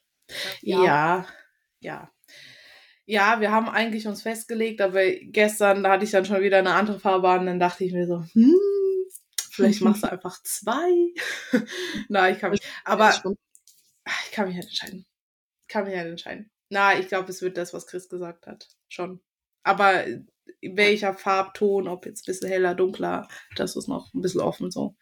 Ja. 0.62 1.28
ja, 1.80 2.12
ja. 3.06 3.39
Wir 3.39 3.52
haben 3.52 3.70
eigentlich 3.70 4.08
uns 4.08 4.22
festgelegt, 4.22 4.82
aber 4.82 5.06
gestern 5.06 5.84
da 5.84 5.92
hatte 5.92 6.06
ich 6.06 6.12
dann 6.12 6.26
schon 6.26 6.42
wieder 6.42 6.58
eine 6.58 6.74
andere 6.74 7.00
Farbe 7.00 7.30
an, 7.30 7.46
dann 7.46 7.60
dachte 7.60 7.84
ich 7.84 7.94
mir 7.94 8.08
so, 8.08 8.24
hm, 8.34 8.56
vielleicht 9.52 9.82
machst 9.82 10.04
du 10.04 10.08
einfach 10.12 10.42
zwei. 10.44 11.13
Nein, 12.10 12.34
ich 12.34 12.39
kann 12.39 12.52
mich, 12.52 12.62
aber 12.84 13.10
ich 13.12 14.32
kann 14.32 14.48
mich 14.48 14.56
halt 14.56 14.66
entscheiden. 14.66 15.06
Ich 15.62 15.68
kann 15.68 15.86
mich 15.86 15.96
halt 15.96 16.08
entscheiden. 16.08 16.50
Na, 16.70 16.98
ich 16.98 17.08
glaube, 17.08 17.30
es 17.30 17.42
wird 17.42 17.58
das, 17.58 17.74
was 17.74 17.86
Chris 17.86 18.10
gesagt 18.10 18.48
hat. 18.48 18.68
Schon. 18.88 19.22
Aber 19.63 20.06
welcher 20.62 21.13
Farbton, 21.13 21.88
ob 21.88 22.06
jetzt 22.06 22.23
ein 22.23 22.32
bisschen 22.32 22.49
heller, 22.49 22.76
dunkler, 22.76 23.28
das 23.56 23.76
ist 23.76 23.88
noch 23.88 24.13
ein 24.13 24.21
bisschen 24.21 24.41
offen 24.41 24.71
so. 24.71 24.95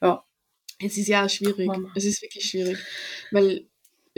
Ja. 0.00 0.24
Es 0.84 0.96
ist 0.96 1.08
ja 1.08 1.28
schwierig. 1.28 1.70
Es 1.94 2.04
ist 2.04 2.22
wirklich 2.22 2.44
schwierig. 2.44 2.78
Weil 3.30 3.68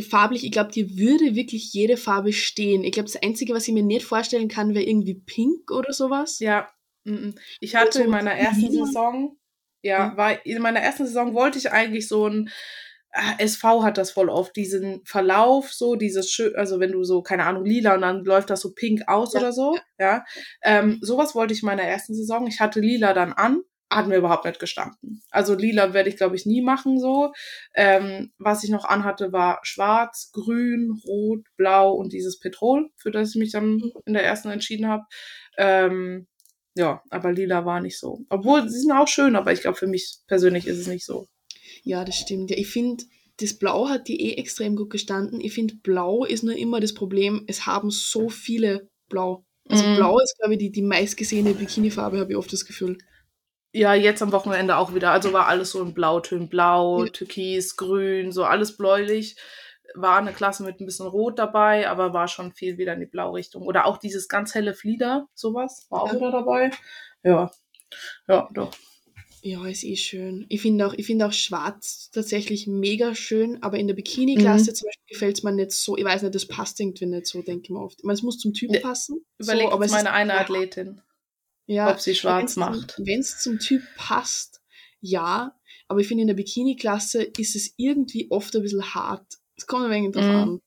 farblich, 0.00 0.44
ich 0.44 0.52
glaube, 0.52 0.72
dir 0.72 0.96
würde 0.96 1.34
wirklich 1.34 1.72
jede 1.72 1.96
Farbe 1.96 2.32
stehen. 2.32 2.84
Ich 2.84 2.92
glaube, 2.92 3.10
das 3.10 3.22
Einzige, 3.22 3.54
was 3.54 3.68
ich 3.68 3.74
mir 3.74 3.82
nicht 3.82 4.04
vorstellen 4.04 4.48
kann, 4.48 4.74
wäre 4.74 4.84
irgendwie 4.84 5.14
pink 5.14 5.70
oder 5.70 5.92
sowas. 5.92 6.38
Ja. 6.38 6.68
Ich 7.60 7.76
hatte 7.76 8.02
in 8.02 8.10
meiner 8.10 8.32
ersten 8.32 8.70
Saison, 8.70 9.36
ja, 9.82 10.16
war 10.16 10.44
in 10.46 10.62
meiner 10.62 10.80
ersten 10.80 11.06
Saison 11.06 11.34
wollte 11.34 11.58
ich 11.58 11.70
eigentlich 11.70 12.08
so 12.08 12.26
ein 12.26 12.48
SV 13.38 13.84
hat 13.84 13.96
das 13.96 14.10
voll 14.10 14.28
oft, 14.28 14.56
diesen 14.56 15.04
Verlauf, 15.04 15.72
so 15.72 15.94
dieses 15.94 16.30
schön, 16.30 16.54
also 16.56 16.80
wenn 16.80 16.92
du 16.92 17.04
so, 17.04 17.22
keine 17.22 17.44
Ahnung, 17.44 17.64
lila 17.64 17.94
und 17.94 18.02
dann 18.02 18.24
läuft 18.24 18.50
das 18.50 18.60
so 18.60 18.74
pink 18.74 19.02
aus 19.06 19.34
ja, 19.34 19.40
oder 19.40 19.52
so, 19.52 19.78
ja. 19.98 20.24
Ähm, 20.62 20.98
sowas 21.00 21.34
wollte 21.34 21.54
ich 21.54 21.62
in 21.62 21.66
meiner 21.66 21.84
ersten 21.84 22.14
Saison. 22.14 22.46
Ich 22.46 22.60
hatte 22.60 22.80
lila 22.80 23.14
dann 23.14 23.32
an, 23.32 23.62
hat 23.88 24.08
mir 24.08 24.16
überhaupt 24.16 24.44
nicht 24.44 24.58
gestanden. 24.58 25.22
Also 25.30 25.54
lila 25.54 25.92
werde 25.92 26.08
ich, 26.08 26.16
glaube 26.16 26.34
ich, 26.34 26.44
nie 26.44 26.62
machen 26.62 26.98
so. 26.98 27.32
Ähm, 27.74 28.32
was 28.38 28.64
ich 28.64 28.70
noch 28.70 28.84
anhatte, 28.84 29.32
war 29.32 29.60
schwarz, 29.62 30.30
grün, 30.32 31.00
rot, 31.06 31.46
blau 31.56 31.92
und 31.92 32.12
dieses 32.12 32.40
Petrol, 32.40 32.90
für 32.96 33.12
das 33.12 33.30
ich 33.30 33.36
mich 33.36 33.52
dann 33.52 33.76
mhm. 33.76 33.92
in 34.06 34.14
der 34.14 34.24
ersten 34.24 34.50
entschieden 34.50 34.88
habe. 34.88 35.04
Ähm, 35.56 36.26
ja, 36.76 37.02
aber 37.10 37.32
lila 37.32 37.64
war 37.64 37.80
nicht 37.80 37.98
so. 38.00 38.20
Obwohl, 38.28 38.68
sie 38.68 38.80
sind 38.80 38.90
auch 38.90 39.06
schön, 39.06 39.36
aber 39.36 39.52
ich 39.52 39.60
glaube, 39.60 39.76
für 39.76 39.86
mich 39.86 40.18
persönlich 40.26 40.66
ist 40.66 40.78
es 40.78 40.88
nicht 40.88 41.06
so. 41.06 41.28
Ja, 41.82 42.04
das 42.04 42.16
stimmt. 42.16 42.50
Ja, 42.50 42.56
ich 42.56 42.68
finde, 42.68 43.04
das 43.40 43.54
Blau 43.54 43.88
hat 43.88 44.08
die 44.08 44.20
eh 44.20 44.34
extrem 44.34 44.76
gut 44.76 44.90
gestanden. 44.90 45.40
Ich 45.40 45.54
finde, 45.54 45.74
Blau 45.76 46.24
ist 46.24 46.44
nur 46.44 46.56
immer 46.56 46.80
das 46.80 46.94
Problem, 46.94 47.44
es 47.46 47.66
haben 47.66 47.90
so 47.90 48.28
viele 48.28 48.88
Blau. 49.08 49.44
Also 49.68 49.84
mm. 49.84 49.96
Blau 49.96 50.18
ist, 50.20 50.36
glaube 50.38 50.54
ich, 50.54 50.58
die, 50.58 50.70
die 50.70 50.82
meistgesehene 50.82 51.54
Bikini-Farbe, 51.54 52.18
habe 52.18 52.32
ich 52.32 52.36
oft 52.36 52.52
das 52.52 52.66
Gefühl. 52.66 52.98
Ja, 53.72 53.94
jetzt 53.94 54.22
am 54.22 54.30
Wochenende 54.30 54.76
auch 54.76 54.94
wieder. 54.94 55.10
Also 55.10 55.32
war 55.32 55.48
alles 55.48 55.70
so 55.70 55.82
in 55.82 55.94
Blautönen. 55.94 56.48
Blau, 56.48 57.04
ja. 57.04 57.10
Türkis, 57.10 57.76
Grün, 57.76 58.30
so 58.30 58.44
alles 58.44 58.76
bläulich. 58.76 59.36
War 59.94 60.18
eine 60.18 60.32
Klasse 60.32 60.62
mit 60.62 60.80
ein 60.80 60.86
bisschen 60.86 61.06
Rot 61.06 61.38
dabei, 61.38 61.88
aber 61.88 62.12
war 62.12 62.28
schon 62.28 62.52
viel 62.52 62.78
wieder 62.78 62.94
in 62.94 63.00
die 63.00 63.06
Blaurichtung. 63.06 63.62
Oder 63.62 63.86
auch 63.86 63.98
dieses 63.98 64.28
ganz 64.28 64.54
helle 64.54 64.74
Flieder, 64.74 65.26
sowas, 65.34 65.86
war 65.90 66.02
auch 66.02 66.12
ja. 66.12 66.16
wieder 66.16 66.30
dabei. 66.30 66.70
Ja, 67.24 67.50
ja, 68.28 68.48
doch. 68.52 68.70
Ja, 69.46 69.66
ist 69.66 69.84
eh 69.84 69.94
schön. 69.96 70.46
Ich 70.48 70.62
finde 70.62 70.86
auch, 70.86 70.94
ich 70.94 71.22
auch 71.22 71.32
Schwarz 71.32 72.08
tatsächlich 72.10 72.66
mega 72.66 73.14
schön, 73.14 73.62
aber 73.62 73.78
in 73.78 73.86
der 73.86 73.94
Bikini-Klasse 73.94 74.70
mhm. 74.70 74.74
zum 74.74 74.86
Beispiel 74.86 75.06
gefällt 75.06 75.36
es 75.36 75.42
mir 75.42 75.52
nicht 75.52 75.72
so. 75.72 75.98
Ich 75.98 76.04
weiß 76.04 76.22
nicht, 76.22 76.34
das 76.34 76.46
passt 76.46 76.80
irgendwie 76.80 77.04
nicht 77.04 77.26
so, 77.26 77.42
denke 77.42 77.64
ich 77.64 77.70
mir 77.70 77.80
oft. 77.80 77.98
Ich 77.98 78.04
meine, 78.04 78.14
es 78.14 78.22
muss 78.22 78.38
zum 78.38 78.54
Typ 78.54 78.70
ne, 78.70 78.80
passen. 78.80 79.22
Überlegt 79.36 79.68
so, 79.68 79.74
aber 79.74 79.86
meine 79.88 80.12
eine 80.12 80.32
Athletin, 80.32 81.02
ja, 81.66 81.90
ob 81.90 82.00
sie 82.00 82.14
schwarz 82.14 82.56
macht. 82.56 82.94
Wenn 82.96 83.20
es 83.20 83.38
zum 83.42 83.58
Typ 83.58 83.82
passt, 83.98 84.62
ja. 85.02 85.54
Aber 85.88 86.00
ich 86.00 86.08
finde, 86.08 86.22
in 86.22 86.28
der 86.28 86.34
Bikini-Klasse 86.34 87.22
ist 87.22 87.54
es 87.54 87.74
irgendwie 87.76 88.30
oft 88.30 88.56
ein 88.56 88.62
bisschen 88.62 88.94
hart. 88.94 89.26
Es 89.58 89.66
kommt 89.66 89.84
ein 89.84 89.90
wenig 89.90 90.12
drauf 90.12 90.24
mhm. 90.24 90.30
an. 90.30 90.60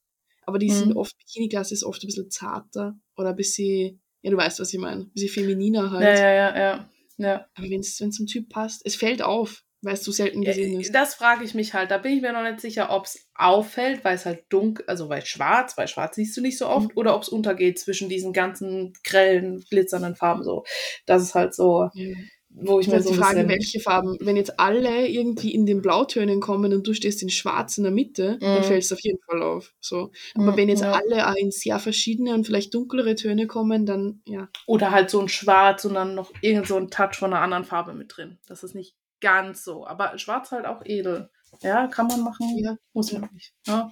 Aber 0.45 0.59
die 0.59 0.69
mhm. 0.69 0.75
sind 0.75 0.95
oft, 0.95 1.17
Bikini-Klasse 1.17 1.73
ist 1.73 1.83
oft 1.83 2.03
ein 2.03 2.07
bisschen 2.07 2.29
zarter 2.29 2.95
oder 3.15 3.29
ein 3.29 3.35
bisschen, 3.35 3.99
ja, 4.21 4.29
du 4.29 4.37
weißt, 4.37 4.59
was 4.59 4.71
ich 4.71 4.79
meine, 4.79 5.01
ein 5.01 5.09
bisschen 5.09 5.29
femininer 5.29 5.89
halt. 5.89 6.03
Ja, 6.03 6.13
ja, 6.13 6.31
ja, 6.31 6.57
ja. 6.59 6.89
Ja. 7.17 7.47
Aber 7.55 7.69
wenn 7.69 7.79
es 7.79 7.95
zum 7.97 8.27
Typ 8.27 8.49
passt, 8.49 8.81
es 8.85 8.95
fällt 8.95 9.21
auf, 9.21 9.63
weil 9.81 9.93
es 9.93 10.03
so 10.03 10.11
selten 10.11 10.43
gesehen 10.43 10.79
ist. 10.79 10.93
Das 10.93 11.15
frage 11.15 11.43
ich 11.43 11.53
mich 11.53 11.73
halt. 11.73 11.91
Da 11.91 11.97
bin 11.97 12.13
ich 12.13 12.21
mir 12.21 12.33
noch 12.33 12.43
nicht 12.43 12.61
sicher, 12.61 12.89
ob 12.89 13.05
es 13.05 13.27
auffällt, 13.35 14.03
weil 14.03 14.15
es 14.15 14.25
halt 14.25 14.45
dunkel, 14.49 14.85
also 14.87 15.09
weil 15.09 15.25
schwarz, 15.25 15.77
weil 15.77 15.87
schwarz 15.87 16.15
siehst 16.15 16.35
du 16.35 16.41
nicht 16.41 16.57
so 16.57 16.67
oft, 16.67 16.89
mhm. 16.89 16.97
oder 16.97 17.15
ob 17.15 17.23
es 17.23 17.29
untergeht 17.29 17.79
zwischen 17.79 18.09
diesen 18.09 18.33
ganzen 18.33 18.93
grellen, 19.03 19.63
glitzernden 19.69 20.15
Farben 20.15 20.43
so. 20.43 20.63
Das 21.05 21.21
ist 21.21 21.35
halt 21.35 21.53
so. 21.53 21.89
Ja 21.93 22.15
wo 22.59 22.79
ich 22.79 22.87
mir 22.87 23.01
so 23.01 23.11
die 23.11 23.17
Frage, 23.17 23.47
welche 23.47 23.79
Farben. 23.79 24.17
Wenn 24.19 24.35
jetzt 24.35 24.59
alle 24.59 25.07
irgendwie 25.07 25.53
in 25.53 25.65
den 25.65 25.81
Blautönen 25.81 26.39
kommen 26.39 26.73
und 26.73 26.87
du 26.87 26.93
stehst 26.93 27.21
in 27.21 27.29
Schwarz 27.29 27.77
in 27.77 27.83
der 27.83 27.91
Mitte, 27.91 28.37
mm. 28.37 28.39
dann 28.39 28.59
mhm. 28.59 28.63
fällt 28.63 28.83
es 28.83 28.91
auf 28.91 28.99
jeden 29.01 29.19
Fall 29.23 29.41
auf. 29.43 29.73
So. 29.79 30.11
Aber 30.35 30.53
mm, 30.53 30.57
wenn 30.57 30.69
jetzt 30.69 30.81
ja. 30.81 30.91
alle 30.91 31.39
in 31.39 31.51
sehr 31.51 31.79
verschiedene 31.79 32.33
und 32.33 32.45
vielleicht 32.45 32.73
dunklere 32.73 33.15
Töne 33.15 33.47
kommen, 33.47 33.85
dann 33.85 34.21
ja. 34.25 34.49
Oder 34.65 34.91
halt 34.91 35.09
so 35.09 35.19
ein 35.19 35.29
Schwarz 35.29 35.85
und 35.85 35.93
dann 35.93 36.15
noch 36.15 36.31
irgend 36.41 36.67
so 36.67 36.77
ein 36.77 36.89
Touch 36.89 37.15
von 37.15 37.33
einer 37.33 37.41
anderen 37.41 37.63
Farbe 37.63 37.93
mit 37.93 38.15
drin. 38.15 38.39
Das 38.47 38.63
ist 38.63 38.75
nicht 38.75 38.95
ganz 39.21 39.63
so. 39.63 39.85
Aber 39.85 40.17
Schwarz 40.17 40.51
halt 40.51 40.65
auch 40.65 40.83
edel. 40.85 41.29
Ja, 41.61 41.87
kann 41.87 42.07
man 42.07 42.23
machen. 42.23 42.57
Ja. 42.57 42.77
Muss 42.93 43.11
man 43.11 43.29
nicht. 43.33 43.53
Ja. 43.65 43.91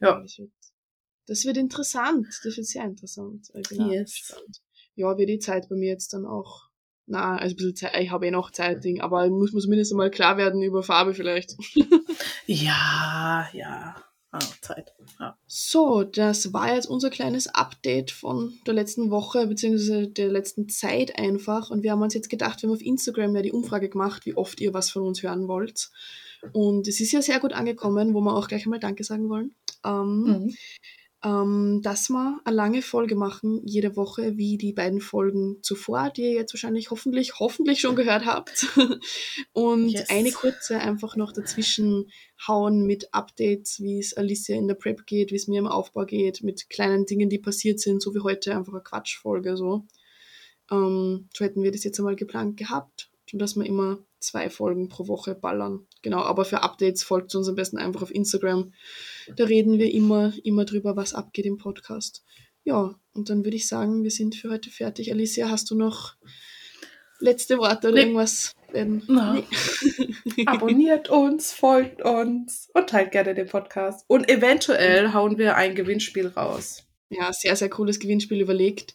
ja. 0.00 0.22
Das 1.26 1.44
wird 1.44 1.56
interessant. 1.56 2.26
Das 2.42 2.56
wird 2.56 2.66
sehr 2.66 2.84
interessant. 2.84 3.48
Genau. 3.68 3.90
Yes. 3.90 4.34
Ja, 4.94 5.16
wird 5.16 5.28
die 5.28 5.38
Zeit 5.38 5.68
bei 5.68 5.76
mir 5.76 5.88
jetzt 5.88 6.12
dann 6.12 6.26
auch 6.26 6.71
na, 7.06 7.36
also 7.36 7.54
ein 7.54 7.56
bisschen 7.56 7.76
Zeit, 7.76 8.00
ich 8.00 8.10
habe 8.10 8.26
eh 8.26 8.30
noch 8.30 8.50
Zeit, 8.50 8.84
Ding, 8.84 9.00
aber 9.00 9.28
muss 9.28 9.52
man 9.52 9.60
zumindest 9.62 9.92
einmal 9.92 10.10
klar 10.10 10.36
werden 10.36 10.62
über 10.62 10.82
Farbe 10.82 11.14
vielleicht. 11.14 11.56
ja, 12.46 13.48
ja. 13.52 13.96
Ah, 14.34 14.38
Zeit. 14.62 14.94
Ja. 15.20 15.36
So, 15.46 16.04
das 16.04 16.54
war 16.54 16.74
jetzt 16.74 16.86
unser 16.86 17.10
kleines 17.10 17.48
Update 17.48 18.10
von 18.10 18.54
der 18.66 18.72
letzten 18.72 19.10
Woche, 19.10 19.46
beziehungsweise 19.46 20.08
der 20.08 20.28
letzten 20.28 20.70
Zeit 20.70 21.18
einfach. 21.18 21.68
Und 21.68 21.82
wir 21.82 21.92
haben 21.92 22.00
uns 22.00 22.14
jetzt 22.14 22.30
gedacht, 22.30 22.62
wir 22.62 22.68
haben 22.70 22.74
auf 22.74 22.80
Instagram 22.80 23.36
ja 23.36 23.42
die 23.42 23.52
Umfrage 23.52 23.90
gemacht, 23.90 24.24
wie 24.24 24.34
oft 24.34 24.58
ihr 24.62 24.72
was 24.72 24.90
von 24.90 25.02
uns 25.02 25.22
hören 25.22 25.48
wollt. 25.48 25.90
Und 26.52 26.88
es 26.88 26.98
ist 27.00 27.12
ja 27.12 27.20
sehr 27.20 27.40
gut 27.40 27.52
angekommen, 27.52 28.14
wo 28.14 28.22
wir 28.22 28.34
auch 28.34 28.48
gleich 28.48 28.64
einmal 28.64 28.80
Danke 28.80 29.04
sagen 29.04 29.28
wollen. 29.28 29.54
Ähm, 29.84 30.22
mhm 30.22 30.54
ähm, 31.24 31.80
dass 31.82 32.08
wir 32.10 32.40
eine 32.44 32.56
lange 32.56 32.82
Folge 32.82 33.14
machen, 33.14 33.60
jede 33.64 33.96
Woche, 33.96 34.36
wie 34.36 34.58
die 34.58 34.72
beiden 34.72 35.00
Folgen 35.00 35.62
zuvor, 35.62 36.10
die 36.10 36.22
ihr 36.22 36.32
jetzt 36.32 36.52
wahrscheinlich 36.52 36.90
hoffentlich, 36.90 37.38
hoffentlich 37.38 37.80
schon 37.80 37.94
gehört 37.94 38.26
habt. 38.26 38.66
Und 39.52 39.90
yes. 39.90 40.10
eine 40.10 40.32
kurze 40.32 40.78
einfach 40.78 41.14
noch 41.16 41.32
dazwischen 41.32 42.10
hauen 42.46 42.86
mit 42.86 43.14
Updates, 43.14 43.78
wie 43.80 44.00
es 44.00 44.16
Alicia 44.16 44.56
in 44.56 44.66
der 44.66 44.74
Prep 44.74 45.06
geht, 45.06 45.30
wie 45.30 45.36
es 45.36 45.46
mir 45.46 45.60
im 45.60 45.68
Aufbau 45.68 46.04
geht, 46.06 46.42
mit 46.42 46.68
kleinen 46.68 47.06
Dingen, 47.06 47.28
die 47.28 47.38
passiert 47.38 47.78
sind, 47.78 48.02
so 48.02 48.14
wie 48.14 48.20
heute 48.20 48.56
einfach 48.56 48.72
eine 48.72 48.82
Quatschfolge 48.82 49.56
so. 49.56 49.86
Ähm, 50.70 51.28
so 51.32 51.44
hätten 51.44 51.62
wir 51.62 51.70
das 51.70 51.84
jetzt 51.84 52.00
einmal 52.00 52.16
geplant 52.16 52.56
gehabt, 52.56 53.10
dass 53.32 53.54
wir 53.54 53.64
immer 53.64 54.04
zwei 54.22 54.50
Folgen 54.50 54.88
pro 54.88 55.08
Woche 55.08 55.34
ballern. 55.34 55.86
Genau, 56.02 56.20
aber 56.20 56.44
für 56.44 56.62
Updates 56.62 57.02
folgt 57.02 57.34
uns 57.34 57.48
am 57.48 57.54
besten 57.54 57.78
einfach 57.78 58.02
auf 58.02 58.14
Instagram. 58.14 58.72
Da 59.36 59.44
reden 59.44 59.78
wir 59.78 59.92
immer, 59.92 60.32
immer 60.44 60.64
drüber, 60.64 60.96
was 60.96 61.14
abgeht 61.14 61.46
im 61.46 61.58
Podcast. 61.58 62.24
Ja, 62.64 62.94
und 63.12 63.28
dann 63.28 63.44
würde 63.44 63.56
ich 63.56 63.66
sagen, 63.66 64.04
wir 64.04 64.10
sind 64.10 64.34
für 64.34 64.50
heute 64.50 64.70
fertig. 64.70 65.12
Alicia, 65.12 65.48
hast 65.48 65.70
du 65.70 65.74
noch 65.74 66.14
letzte 67.18 67.58
Worte 67.58 67.88
oder 67.88 67.96
nee. 67.96 68.02
irgendwas? 68.02 68.54
Ähm, 68.74 69.02
nee. 69.06 70.46
Abonniert 70.46 71.08
uns, 71.08 71.52
folgt 71.52 72.02
uns 72.02 72.70
und 72.74 72.88
teilt 72.88 73.12
gerne 73.12 73.34
den 73.34 73.46
Podcast. 73.46 74.04
Und 74.08 74.28
eventuell 74.28 75.12
hauen 75.12 75.38
wir 75.38 75.56
ein 75.56 75.74
Gewinnspiel 75.74 76.28
raus. 76.28 76.84
Ja, 77.10 77.32
sehr, 77.32 77.56
sehr 77.56 77.68
cooles 77.68 78.00
Gewinnspiel 78.00 78.40
überlegt. 78.40 78.94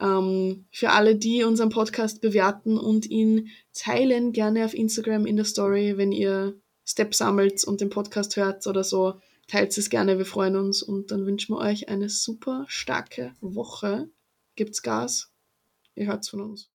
Ähm, 0.00 0.66
für 0.70 0.90
alle, 0.90 1.16
die 1.16 1.44
unseren 1.44 1.70
Podcast 1.70 2.20
bewerten 2.20 2.78
und 2.78 3.06
ihn 3.06 3.48
teilen, 3.72 4.32
gerne 4.32 4.64
auf 4.64 4.74
Instagram 4.74 5.26
in 5.26 5.36
der 5.36 5.44
Story, 5.44 5.96
wenn 5.96 6.12
ihr 6.12 6.54
Steps 6.84 7.18
sammelt 7.18 7.64
und 7.64 7.80
den 7.80 7.90
Podcast 7.90 8.36
hört 8.36 8.66
oder 8.66 8.84
so. 8.84 9.20
Teilt 9.48 9.76
es 9.76 9.90
gerne, 9.90 10.18
wir 10.18 10.26
freuen 10.26 10.56
uns 10.56 10.82
und 10.82 11.10
dann 11.10 11.24
wünschen 11.24 11.54
wir 11.54 11.60
euch 11.60 11.88
eine 11.88 12.08
super 12.08 12.64
starke 12.68 13.34
Woche. 13.40 14.08
Gibt's 14.56 14.82
Gas 14.82 15.30
Ihr 15.96 16.06
hört's 16.06 16.28
von 16.28 16.42
uns. 16.42 16.68